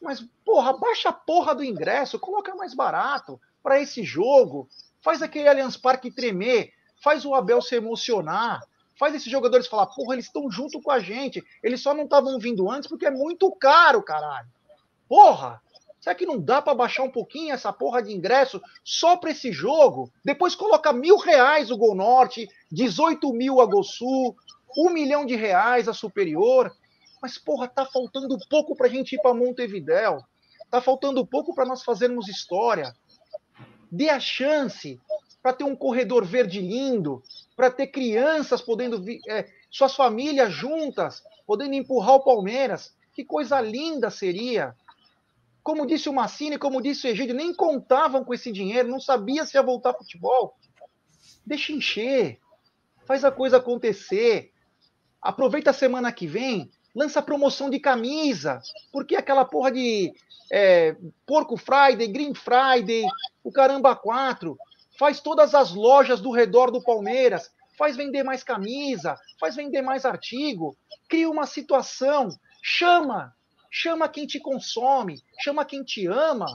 Mas, 0.00 0.24
porra, 0.44 0.72
baixa 0.76 1.08
a 1.08 1.12
porra 1.12 1.54
do 1.54 1.64
ingresso, 1.64 2.18
coloca 2.18 2.54
mais 2.54 2.74
barato 2.74 3.40
para 3.62 3.80
esse 3.80 4.02
jogo. 4.02 4.68
Faz 5.00 5.22
aquele 5.22 5.48
Allianz 5.48 5.76
Parque 5.76 6.10
tremer, 6.10 6.72
faz 7.02 7.24
o 7.24 7.34
Abel 7.34 7.60
se 7.60 7.74
emocionar, 7.74 8.60
faz 8.98 9.14
esses 9.14 9.30
jogadores 9.30 9.66
falar, 9.66 9.86
porra, 9.86 10.14
eles 10.14 10.26
estão 10.26 10.50
junto 10.50 10.80
com 10.80 10.90
a 10.90 10.98
gente. 10.98 11.44
Eles 11.62 11.80
só 11.80 11.94
não 11.94 12.04
estavam 12.04 12.38
vindo 12.38 12.70
antes 12.70 12.88
porque 12.88 13.06
é 13.06 13.10
muito 13.10 13.50
caro, 13.52 14.02
caralho. 14.02 14.48
Porra! 15.08 15.62
Será 16.00 16.14
que 16.14 16.26
não 16.26 16.40
dá 16.40 16.62
para 16.62 16.74
baixar 16.74 17.02
um 17.02 17.10
pouquinho 17.10 17.52
essa 17.52 17.72
porra 17.72 18.00
de 18.02 18.12
ingresso 18.12 18.62
só 18.84 19.16
para 19.16 19.30
esse 19.30 19.50
jogo? 19.52 20.10
Depois 20.24 20.54
coloca 20.54 20.92
mil 20.92 21.16
reais 21.16 21.70
o 21.70 21.76
Gol 21.76 21.94
Norte, 21.94 22.48
18 22.70 23.32
mil 23.32 23.60
a 23.60 23.66
Gol 23.66 23.82
Sul, 23.82 24.36
um 24.76 24.90
milhão 24.90 25.26
de 25.26 25.34
reais 25.34 25.88
a 25.88 25.92
Superior. 25.92 26.72
Mas, 27.20 27.38
porra, 27.38 27.68
tá 27.68 27.84
faltando 27.84 28.38
pouco 28.48 28.76
para 28.76 28.86
a 28.86 28.90
gente 28.90 29.14
ir 29.14 29.20
para 29.20 29.34
Montevidéu. 29.34 30.18
Tá 30.70 30.80
faltando 30.80 31.26
pouco 31.26 31.54
para 31.54 31.64
nós 31.64 31.82
fazermos 31.82 32.28
história. 32.28 32.94
Dê 33.90 34.08
a 34.10 34.20
chance 34.20 35.00
para 35.42 35.52
ter 35.52 35.64
um 35.64 35.76
corredor 35.76 36.24
verde 36.24 36.60
lindo, 36.60 37.22
para 37.56 37.70
ter 37.70 37.86
crianças 37.86 38.60
podendo, 38.60 39.02
é, 39.28 39.48
suas 39.70 39.94
famílias 39.94 40.52
juntas, 40.52 41.22
podendo 41.46 41.74
empurrar 41.74 42.16
o 42.16 42.24
Palmeiras. 42.24 42.94
Que 43.14 43.24
coisa 43.24 43.60
linda 43.60 44.10
seria 44.10 44.76
como 45.68 45.86
disse 45.86 46.08
o 46.08 46.14
Massini, 46.14 46.56
como 46.56 46.80
disse 46.80 47.06
o 47.06 47.10
Egídio, 47.10 47.34
nem 47.34 47.52
contavam 47.52 48.24
com 48.24 48.32
esse 48.32 48.50
dinheiro, 48.50 48.88
não 48.88 48.98
sabia 48.98 49.44
se 49.44 49.54
ia 49.54 49.62
voltar 49.62 49.92
futebol. 49.92 50.56
Deixa 51.44 51.72
encher, 51.72 52.40
faz 53.04 53.22
a 53.22 53.30
coisa 53.30 53.58
acontecer. 53.58 54.50
Aproveita 55.20 55.68
a 55.68 55.74
semana 55.74 56.10
que 56.10 56.26
vem, 56.26 56.70
lança 56.94 57.22
promoção 57.22 57.70
de 57.70 57.78
camisa, 57.78 58.60
porque 58.92 59.16
aquela 59.16 59.44
porra 59.44 59.70
de 59.70 60.12
é, 60.50 60.96
Porco 61.26 61.56
Friday, 61.56 62.08
Green 62.08 62.34
Friday, 62.34 63.04
o 63.44 63.52
Caramba 63.52 63.94
4, 63.94 64.56
faz 64.98 65.20
todas 65.20 65.54
as 65.54 65.72
lojas 65.72 66.20
do 66.20 66.30
redor 66.30 66.70
do 66.70 66.82
Palmeiras, 66.82 67.50
faz 67.76 67.96
vender 67.96 68.22
mais 68.24 68.42
camisa, 68.42 69.16
faz 69.38 69.54
vender 69.54 69.82
mais 69.82 70.04
artigo, 70.04 70.76
cria 71.08 71.30
uma 71.30 71.46
situação, 71.46 72.28
chama, 72.62 73.32
Chama 73.70 74.08
quem 74.08 74.26
te 74.26 74.40
consome, 74.40 75.22
chama 75.40 75.64
quem 75.64 75.84
te 75.84 76.06
ama. 76.06 76.46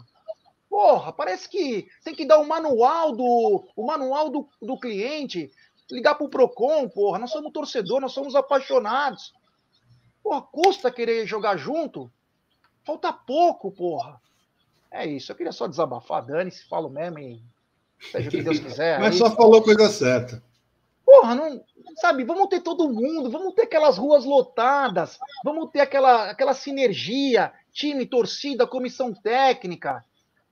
Porra, 0.69 1.13
parece 1.13 1.47
que 1.47 1.87
tem 2.03 2.15
que 2.15 2.25
dar 2.25 2.39
o 2.39 2.47
manual 2.47 3.15
do 3.15 3.63
o 3.75 3.85
manual 3.85 4.29
do, 4.29 4.49
do 4.61 4.79
cliente, 4.79 5.51
ligar 5.91 6.15
pro 6.15 6.29
Procon, 6.29 6.89
porra. 6.89 7.19
Nós 7.19 7.31
somos 7.31 7.53
torcedor, 7.53 8.01
nós 8.01 8.13
somos 8.13 8.35
apaixonados. 8.35 9.33
Porra, 10.23 10.41
custa 10.41 10.91
querer 10.91 11.27
jogar 11.27 11.57
junto? 11.57 12.09
Falta 12.85 13.11
pouco, 13.11 13.71
porra. 13.71 14.21
É 14.89 15.05
isso, 15.05 15.31
eu 15.31 15.35
queria 15.35 15.51
só 15.51 15.67
desabafar, 15.67 16.23
Dani, 16.23 16.51
se 16.51 16.63
falo 16.65 16.89
mesmo 16.89 17.19
e 17.19 17.41
seja 18.11 18.29
o 18.29 18.31
que 18.31 18.43
Deus 18.43 18.59
quiser. 18.59 18.99
Mas 18.99 19.13
aí... 19.13 19.19
só 19.19 19.35
falou 19.35 19.61
coisa 19.61 19.89
certa. 19.89 20.41
Porra, 21.05 21.35
não, 21.35 21.63
sabe, 21.95 22.23
vamos 22.23 22.47
ter 22.47 22.61
todo 22.61 22.89
mundo, 22.89 23.29
vamos 23.29 23.53
ter 23.53 23.63
aquelas 23.63 23.97
ruas 23.97 24.23
lotadas, 24.23 25.19
vamos 25.43 25.69
ter 25.69 25.81
aquela, 25.81 26.29
aquela 26.29 26.53
sinergia, 26.53 27.51
time, 27.71 28.05
torcida, 28.05 28.65
comissão 28.65 29.13
técnica, 29.13 30.03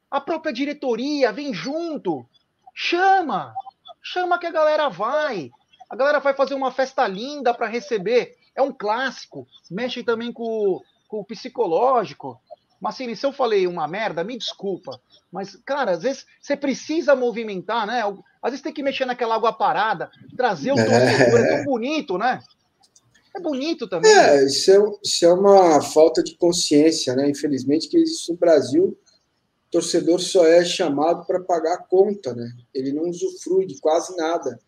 a 0.09 0.19
própria 0.19 0.51
diretoria, 0.51 1.31
vem 1.31 1.53
junto, 1.53 2.25
chama, 2.73 3.53
chama 4.01 4.37
que 4.37 4.45
a 4.45 4.51
galera 4.51 4.89
vai. 4.89 5.49
A 5.89 5.95
galera 5.95 6.19
vai 6.19 6.33
fazer 6.33 6.53
uma 6.53 6.71
festa 6.71 7.07
linda 7.07 7.53
para 7.53 7.67
receber. 7.67 8.37
É 8.55 8.61
um 8.61 8.71
clássico, 8.71 9.47
mexe 9.69 10.03
também 10.03 10.31
com, 10.31 10.81
com 11.07 11.19
o 11.19 11.25
psicológico. 11.25 12.39
Mas 12.81 12.95
se 12.95 13.23
eu 13.23 13.31
falei 13.31 13.67
uma 13.67 13.87
merda, 13.87 14.23
me 14.23 14.35
desculpa. 14.35 14.99
Mas, 15.31 15.55
cara, 15.63 15.91
às 15.91 16.01
vezes 16.01 16.25
você 16.41 16.57
precisa 16.57 17.15
movimentar, 17.15 17.85
né? 17.85 18.01
Às 18.41 18.51
vezes 18.51 18.63
tem 18.63 18.73
que 18.73 18.81
mexer 18.81 19.05
naquela 19.05 19.35
água 19.35 19.53
parada, 19.53 20.09
trazer 20.35 20.71
o 20.71 20.75
torcedor, 20.75 21.39
é, 21.39 21.53
é 21.53 21.55
tão 21.57 21.65
bonito, 21.65 22.17
né? 22.17 22.41
É 23.35 23.39
bonito 23.39 23.87
também. 23.87 24.11
É, 24.11 24.45
isso 24.45 24.71
é, 24.71 24.77
isso 25.03 25.25
é 25.25 25.33
uma 25.33 25.81
falta 25.81 26.23
de 26.23 26.35
consciência, 26.35 27.15
né? 27.15 27.29
Infelizmente, 27.29 27.87
que 27.87 27.97
existe 27.97 28.31
no 28.31 28.37
Brasil. 28.37 28.97
O 29.67 29.71
torcedor 29.71 30.19
só 30.19 30.45
é 30.45 30.65
chamado 30.65 31.25
para 31.25 31.39
pagar 31.39 31.75
a 31.75 31.83
conta, 31.83 32.33
né? 32.33 32.51
Ele 32.73 32.91
não 32.91 33.03
usufrui 33.03 33.67
de 33.67 33.79
quase 33.79 34.17
nada. 34.17 34.59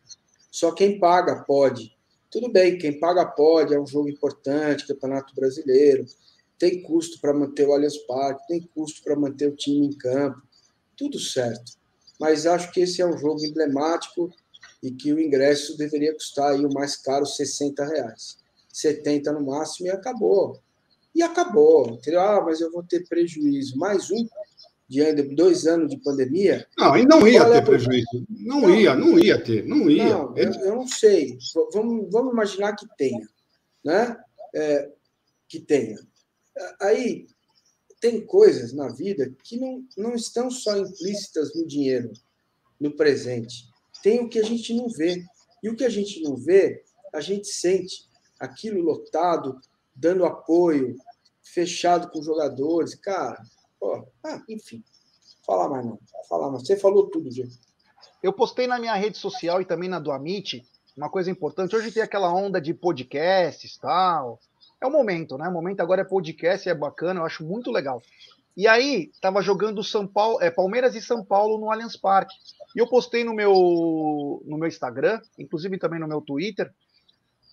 Só 0.52 0.72
quem 0.72 1.00
paga 1.00 1.44
pode. 1.44 1.92
Tudo 2.34 2.52
bem, 2.52 2.78
quem 2.78 3.00
paga 3.00 3.26
pode, 3.26 3.74
é 3.74 3.80
um 3.80 3.88
jogo 3.88 4.10
importante, 4.10 4.88
Campeonato 4.88 5.34
Brasileiro 5.34 6.06
tem 6.64 6.82
custo 6.82 7.20
para 7.20 7.34
manter 7.34 7.68
o 7.68 7.74
Allianz 7.74 7.98
Parque, 8.08 8.48
tem 8.48 8.62
custo 8.74 9.04
para 9.04 9.18
manter 9.18 9.50
o 9.50 9.56
time 9.56 9.86
em 9.86 9.92
campo, 9.92 10.42
tudo 10.96 11.20
certo. 11.20 11.74
Mas 12.18 12.46
acho 12.46 12.72
que 12.72 12.80
esse 12.80 13.02
é 13.02 13.06
um 13.06 13.18
jogo 13.18 13.44
emblemático 13.44 14.32
e 14.82 14.90
que 14.90 15.12
o 15.12 15.20
ingresso 15.20 15.78
deveria 15.78 16.14
custar 16.14 16.54
aí 16.54 16.66
o 16.66 16.74
mais 16.74 16.96
caro 16.96 17.26
60 17.26 17.84
reais. 17.86 18.38
70 18.72 19.34
no 19.34 19.46
máximo 19.46 19.88
e 19.88 19.92
acabou. 19.92 20.58
E 21.14 21.22
acabou. 21.22 21.90
Entendeu? 21.90 22.22
Ah, 22.22 22.42
mas 22.42 22.62
eu 22.62 22.72
vou 22.72 22.82
ter 22.82 23.06
prejuízo. 23.10 23.78
Mais 23.78 24.10
um 24.10 24.26
diante 24.88 25.24
de 25.24 25.36
dois 25.36 25.66
anos 25.66 25.90
de 25.90 25.98
pandemia. 25.98 26.68
Não, 26.78 26.98
e 26.98 27.06
não 27.06 27.28
ia 27.28 27.42
é 27.42 27.46
ter 27.46 27.56
é 27.58 27.62
prejuízo. 27.62 28.26
Não, 28.30 28.62
não, 28.62 28.76
ia, 28.76 28.96
não 28.96 29.20
ia 29.20 29.44
ter, 29.44 29.66
não 29.66 29.90
ia. 29.90 30.10
Não, 30.10 30.38
eu, 30.38 30.52
eu, 30.54 30.76
não 30.76 30.88
sei. 30.88 31.38
Vamos, 31.74 32.12
vamos 32.12 32.34
imaginar 32.34 32.76
que 32.76 32.86
tenha, 32.98 33.28
né? 33.84 34.18
É, 34.56 34.92
que 35.48 35.60
tenha. 35.60 35.98
Aí 36.82 37.28
tem 38.00 38.26
coisas 38.26 38.74
na 38.74 38.90
vida 38.90 39.34
que 39.44 39.58
não, 39.58 39.86
não 39.98 40.14
estão 40.14 40.52
só 40.52 40.78
implícitas 40.78 41.56
no 41.56 41.66
dinheiro, 41.66 42.12
no 42.80 42.96
presente. 42.96 43.68
Tem 44.04 44.20
o 44.20 44.30
que 44.30 44.40
a 44.40 44.44
gente 44.44 44.74
não 44.74 44.90
vê. 44.90 45.24
E 45.64 45.70
o 45.70 45.76
que 45.76 45.86
a 45.86 45.90
gente 45.90 46.22
não 46.22 46.36
vê, 46.36 46.84
a 47.14 47.22
gente 47.22 47.48
sente 47.48 48.10
aquilo 48.38 48.82
lotado, 48.82 49.58
dando 49.96 50.26
apoio, 50.26 50.98
fechado 51.42 52.10
com 52.12 52.22
jogadores. 52.22 52.96
Cara, 52.96 53.42
ah, 54.26 54.42
enfim. 54.50 54.84
Falar 55.46 55.70
mais 55.70 55.86
não. 55.86 56.00
Falar 56.30 56.50
mais. 56.50 56.66
Você 56.66 56.78
falou 56.78 57.10
tudo, 57.10 57.30
gente. 57.32 57.60
Eu 58.22 58.32
postei 58.32 58.68
na 58.68 58.80
minha 58.80 58.96
rede 58.96 59.18
social 59.18 59.62
e 59.62 59.66
também 59.66 59.90
na 59.90 60.00
do 60.00 60.12
Amit 60.12 60.66
uma 60.96 61.10
coisa 61.10 61.30
importante. 61.30 61.76
Hoje 61.76 61.92
tem 61.92 62.04
aquela 62.04 62.34
onda 62.34 62.62
de 62.62 62.74
podcasts 62.74 63.78
tal 63.78 64.40
é 64.84 64.88
o 64.88 64.92
momento, 64.92 65.38
né? 65.38 65.48
O 65.48 65.52
momento 65.52 65.80
agora 65.80 66.02
é 66.02 66.06
podcast, 66.06 66.68
é 66.68 66.76
bacana, 66.76 67.22
eu 67.22 67.26
acho 67.26 67.44
muito 67.44 67.72
legal. 67.72 68.02
E 68.56 68.68
aí, 68.68 69.12
tava 69.22 69.42
jogando 69.42 69.84
São 69.84 70.06
Paulo, 70.06 70.42
é, 70.42 70.52
Palmeiras 70.52 70.94
e 70.94 71.02
São 71.02 71.24
Paulo 71.24 71.58
no 71.58 71.72
Allianz 71.72 71.96
Parque. 71.96 72.36
E 72.76 72.80
eu 72.80 72.88
postei 72.88 73.24
no 73.24 73.34
meu, 73.34 74.44
no 74.46 74.58
meu 74.58 74.68
Instagram, 74.68 75.20
inclusive 75.40 75.80
também 75.80 76.00
no 76.00 76.08
meu 76.08 76.22
Twitter. 76.22 76.72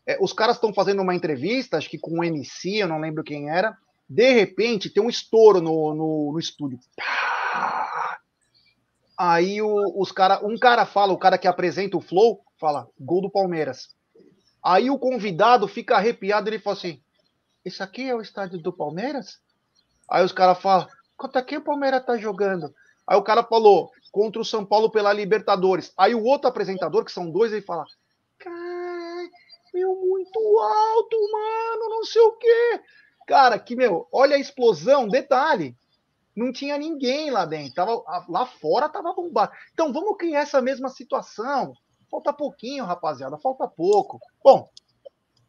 É, 0.06 0.18
os 0.20 0.32
caras 0.32 0.56
estão 0.56 0.74
fazendo 0.74 1.00
uma 1.00 1.14
entrevista, 1.14 1.78
acho 1.78 1.88
que 1.88 1.98
com 1.98 2.18
um 2.18 2.24
MC, 2.24 2.82
eu 2.82 2.88
não 2.88 2.98
lembro 2.98 3.22
quem 3.22 3.48
era. 3.48 3.78
De 4.10 4.32
repente, 4.32 4.90
tem 4.90 5.00
um 5.00 5.08
estouro 5.08 5.60
no, 5.60 5.94
no, 5.94 6.32
no 6.32 6.38
estúdio. 6.40 6.80
Aí 9.16 9.62
o, 9.62 10.00
os 10.00 10.10
cara, 10.10 10.44
um 10.44 10.58
cara 10.58 10.84
fala, 10.84 11.12
o 11.12 11.18
cara 11.18 11.38
que 11.38 11.46
apresenta 11.46 11.96
o 11.96 12.00
Flow, 12.00 12.42
fala, 12.58 12.88
gol 12.98 13.22
do 13.22 13.30
Palmeiras. 13.30 13.94
Aí 14.60 14.90
o 14.90 14.98
convidado 14.98 15.68
fica 15.68 15.94
arrepiado, 15.94 16.48
ele 16.48 16.58
fala 16.58 16.76
assim, 16.76 17.00
isso 17.64 17.84
aqui 17.84 18.08
é 18.08 18.14
o 18.14 18.20
estádio 18.20 18.58
do 18.58 18.72
Palmeiras? 18.72 19.38
Aí 20.10 20.24
os 20.24 20.32
caras 20.32 20.60
falam, 20.60 20.88
contra 21.16 21.40
quem 21.40 21.58
o 21.58 21.64
Palmeiras 21.64 22.04
tá 22.04 22.16
jogando? 22.16 22.74
Aí 23.06 23.16
o 23.16 23.22
cara 23.22 23.44
falou, 23.44 23.92
contra 24.10 24.42
o 24.42 24.44
São 24.44 24.66
Paulo 24.66 24.90
pela 24.90 25.12
Libertadores. 25.12 25.92
Aí 25.96 26.16
o 26.16 26.24
outro 26.24 26.48
apresentador, 26.48 27.04
que 27.04 27.12
são 27.12 27.30
dois, 27.30 27.52
ele 27.52 27.62
fala, 27.62 27.84
cara, 28.38 29.30
meu, 29.72 29.94
muito 29.94 30.58
alto, 30.58 31.16
mano, 31.30 31.90
não 31.90 32.04
sei 32.04 32.22
o 32.22 32.32
quê. 32.32 32.80
Cara, 33.30 33.60
que, 33.60 33.76
meu, 33.76 34.08
olha 34.10 34.34
a 34.34 34.40
explosão, 34.40 35.06
detalhe, 35.06 35.76
não 36.34 36.50
tinha 36.50 36.76
ninguém 36.76 37.30
lá 37.30 37.46
dentro, 37.46 37.74
tava, 37.74 38.02
lá 38.28 38.44
fora 38.44 38.88
tava 38.88 39.14
bombado. 39.14 39.52
Então 39.72 39.92
vamos 39.92 40.16
criar 40.18 40.40
essa 40.40 40.60
mesma 40.60 40.88
situação. 40.88 41.72
Falta 42.10 42.32
pouquinho, 42.32 42.84
rapaziada, 42.84 43.38
falta 43.38 43.68
pouco. 43.68 44.18
Bom, 44.42 44.68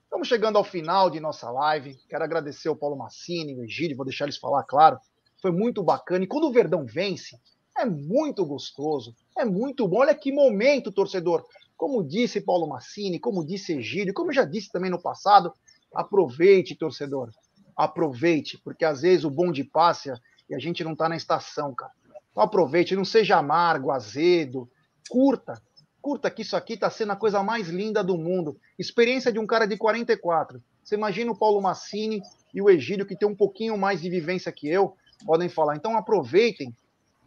estamos 0.04 0.28
chegando 0.28 0.60
ao 0.60 0.64
final 0.64 1.10
de 1.10 1.20
nossa 1.20 1.50
live. 1.50 1.98
Quero 2.08 2.24
agradecer 2.24 2.68
ao 2.68 2.76
Paulo 2.76 2.96
Massini, 2.96 3.56
o 3.56 3.64
Egídio, 3.64 3.98
vou 3.98 4.06
deixar 4.06 4.26
eles 4.26 4.38
falar, 4.38 4.64
claro. 4.66 5.00
Foi 5.42 5.52
muito 5.52 5.82
bacana. 5.82 6.24
E 6.24 6.28
quando 6.28 6.50
o 6.50 6.52
Verdão 6.52 6.86
vence, 6.86 7.36
é 7.76 7.84
muito 7.84 8.46
gostoso, 8.46 9.16
é 9.36 9.44
muito 9.44 9.88
bom. 9.88 10.02
Olha 10.02 10.14
que 10.14 10.32
momento, 10.32 10.92
torcedor. 10.92 11.44
Como 11.76 12.04
disse 12.04 12.42
Paulo 12.42 12.68
Massini, 12.68 13.20
como 13.20 13.44
disse 13.44 13.74
Egídio, 13.74 14.14
como 14.14 14.32
já 14.32 14.46
disse 14.46 14.72
também 14.72 14.92
no 14.92 15.02
passado, 15.02 15.52
aproveite, 15.96 16.76
torcedor. 16.76 17.32
Aproveite, 17.76 18.58
porque 18.58 18.86
às 18.86 19.02
vezes 19.02 19.26
o 19.26 19.30
bonde 19.30 19.64
passa 19.64 20.20
e 20.50 20.56
a 20.56 20.60
gente 20.60 20.84
não 20.84 20.94
está 20.94 21.08
na 21.08 21.16
estação, 21.16 21.74
cara. 21.74 21.92
Então 22.32 22.44
aproveite, 22.44 22.96
não 22.96 23.06
seja 23.06 23.38
amargo, 23.38 23.92
azedo, 23.92 24.70
curta, 25.10 25.62
curta 26.02 26.32
que 26.32 26.42
isso 26.42 26.56
aqui 26.56 26.74
está 26.74 26.90
sendo 26.90 27.12
a 27.12 27.16
coisa 27.16 27.44
mais 27.44 27.68
linda 27.70 28.04
do 28.04 28.18
mundo. 28.18 28.58
Experiência 28.80 29.32
de 29.32 29.40
um 29.40 29.46
cara 29.46 29.66
de 29.66 29.78
44. 29.78 30.62
Você 30.84 30.96
imagina 30.96 31.32
o 31.32 31.38
Paulo 31.38 31.62
Massini 31.62 32.22
e 32.54 32.62
o 32.62 32.70
Egídio, 32.70 33.06
que 33.06 33.16
tem 33.16 33.28
um 33.28 33.36
pouquinho 33.36 33.78
mais 33.78 34.02
de 34.02 34.10
vivência 34.10 34.52
que 34.52 34.68
eu, 34.68 34.96
podem 35.26 35.48
falar. 35.48 35.76
Então 35.76 35.96
aproveitem, 35.96 36.76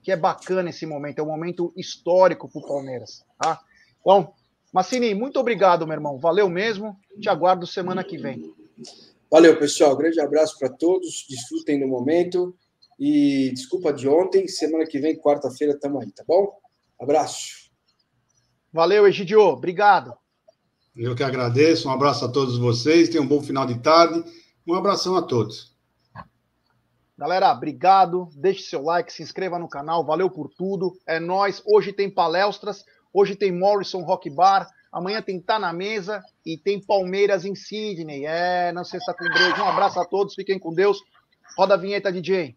que 0.02 0.10
é 0.10 0.16
bacana 0.16 0.70
esse 0.70 0.84
momento, 0.84 1.18
é 1.18 1.22
um 1.22 1.28
momento 1.28 1.72
histórico 1.76 2.48
para 2.48 2.60
o 2.60 2.66
Palmeiras. 2.66 3.24
Tá? 3.38 3.60
Então, 4.00 4.32
Massini, 4.72 5.14
muito 5.14 5.38
obrigado, 5.38 5.86
meu 5.86 5.94
irmão. 5.94 6.18
Valeu 6.18 6.48
mesmo. 6.48 6.98
Te 7.20 7.28
aguardo 7.28 7.66
semana 7.66 8.02
que 8.02 8.18
vem. 8.18 8.52
Valeu, 9.30 9.58
pessoal. 9.58 9.96
Grande 9.96 10.20
abraço 10.20 10.58
para 10.58 10.68
todos. 10.68 11.26
Desfrutem 11.28 11.80
do 11.80 11.86
momento. 11.86 12.54
E 12.98 13.50
desculpa 13.52 13.92
de 13.92 14.08
ontem. 14.08 14.46
Semana 14.46 14.86
que 14.86 14.98
vem, 14.98 15.16
quarta-feira, 15.16 15.74
estamos 15.74 16.02
aí, 16.02 16.12
tá 16.12 16.22
bom? 16.26 16.52
Abraço. 17.00 17.70
Valeu, 18.72 19.06
Egidio. 19.06 19.40
Obrigado. 19.40 20.14
Eu 20.96 21.14
que 21.14 21.24
agradeço. 21.24 21.88
Um 21.88 21.92
abraço 21.92 22.24
a 22.24 22.28
todos 22.28 22.56
vocês. 22.56 23.08
Tenham 23.08 23.24
um 23.24 23.28
bom 23.28 23.42
final 23.42 23.66
de 23.66 23.80
tarde. 23.80 24.24
Um 24.66 24.74
abração 24.74 25.16
a 25.16 25.22
todos. 25.22 25.74
Galera, 27.16 27.52
obrigado. 27.52 28.28
Deixe 28.34 28.62
seu 28.62 28.82
like, 28.82 29.12
se 29.12 29.22
inscreva 29.22 29.58
no 29.58 29.68
canal. 29.68 30.04
Valeu 30.04 30.30
por 30.30 30.48
tudo. 30.48 30.96
É 31.06 31.20
nós. 31.20 31.62
Hoje 31.66 31.92
tem 31.92 32.10
palestras. 32.10 32.84
Hoje 33.12 33.36
tem 33.36 33.52
Morrison 33.52 34.02
Rock 34.02 34.28
Bar. 34.30 34.68
Amanhã 34.94 35.20
tem 35.20 35.40
Tá 35.40 35.58
na 35.58 35.72
Mesa 35.72 36.22
e 36.46 36.56
tem 36.56 36.80
Palmeiras 36.80 37.44
em 37.44 37.56
Sydney. 37.56 38.26
É, 38.26 38.70
na 38.70 38.84
sexta 38.84 39.12
com 39.12 39.24
Deus. 39.24 39.58
Um 39.58 39.68
abraço 39.68 39.98
a 39.98 40.04
todos. 40.04 40.36
Fiquem 40.36 40.56
com 40.56 40.72
Deus. 40.72 41.02
Roda 41.58 41.74
a 41.74 41.76
vinheta, 41.76 42.12
DJ. 42.12 42.56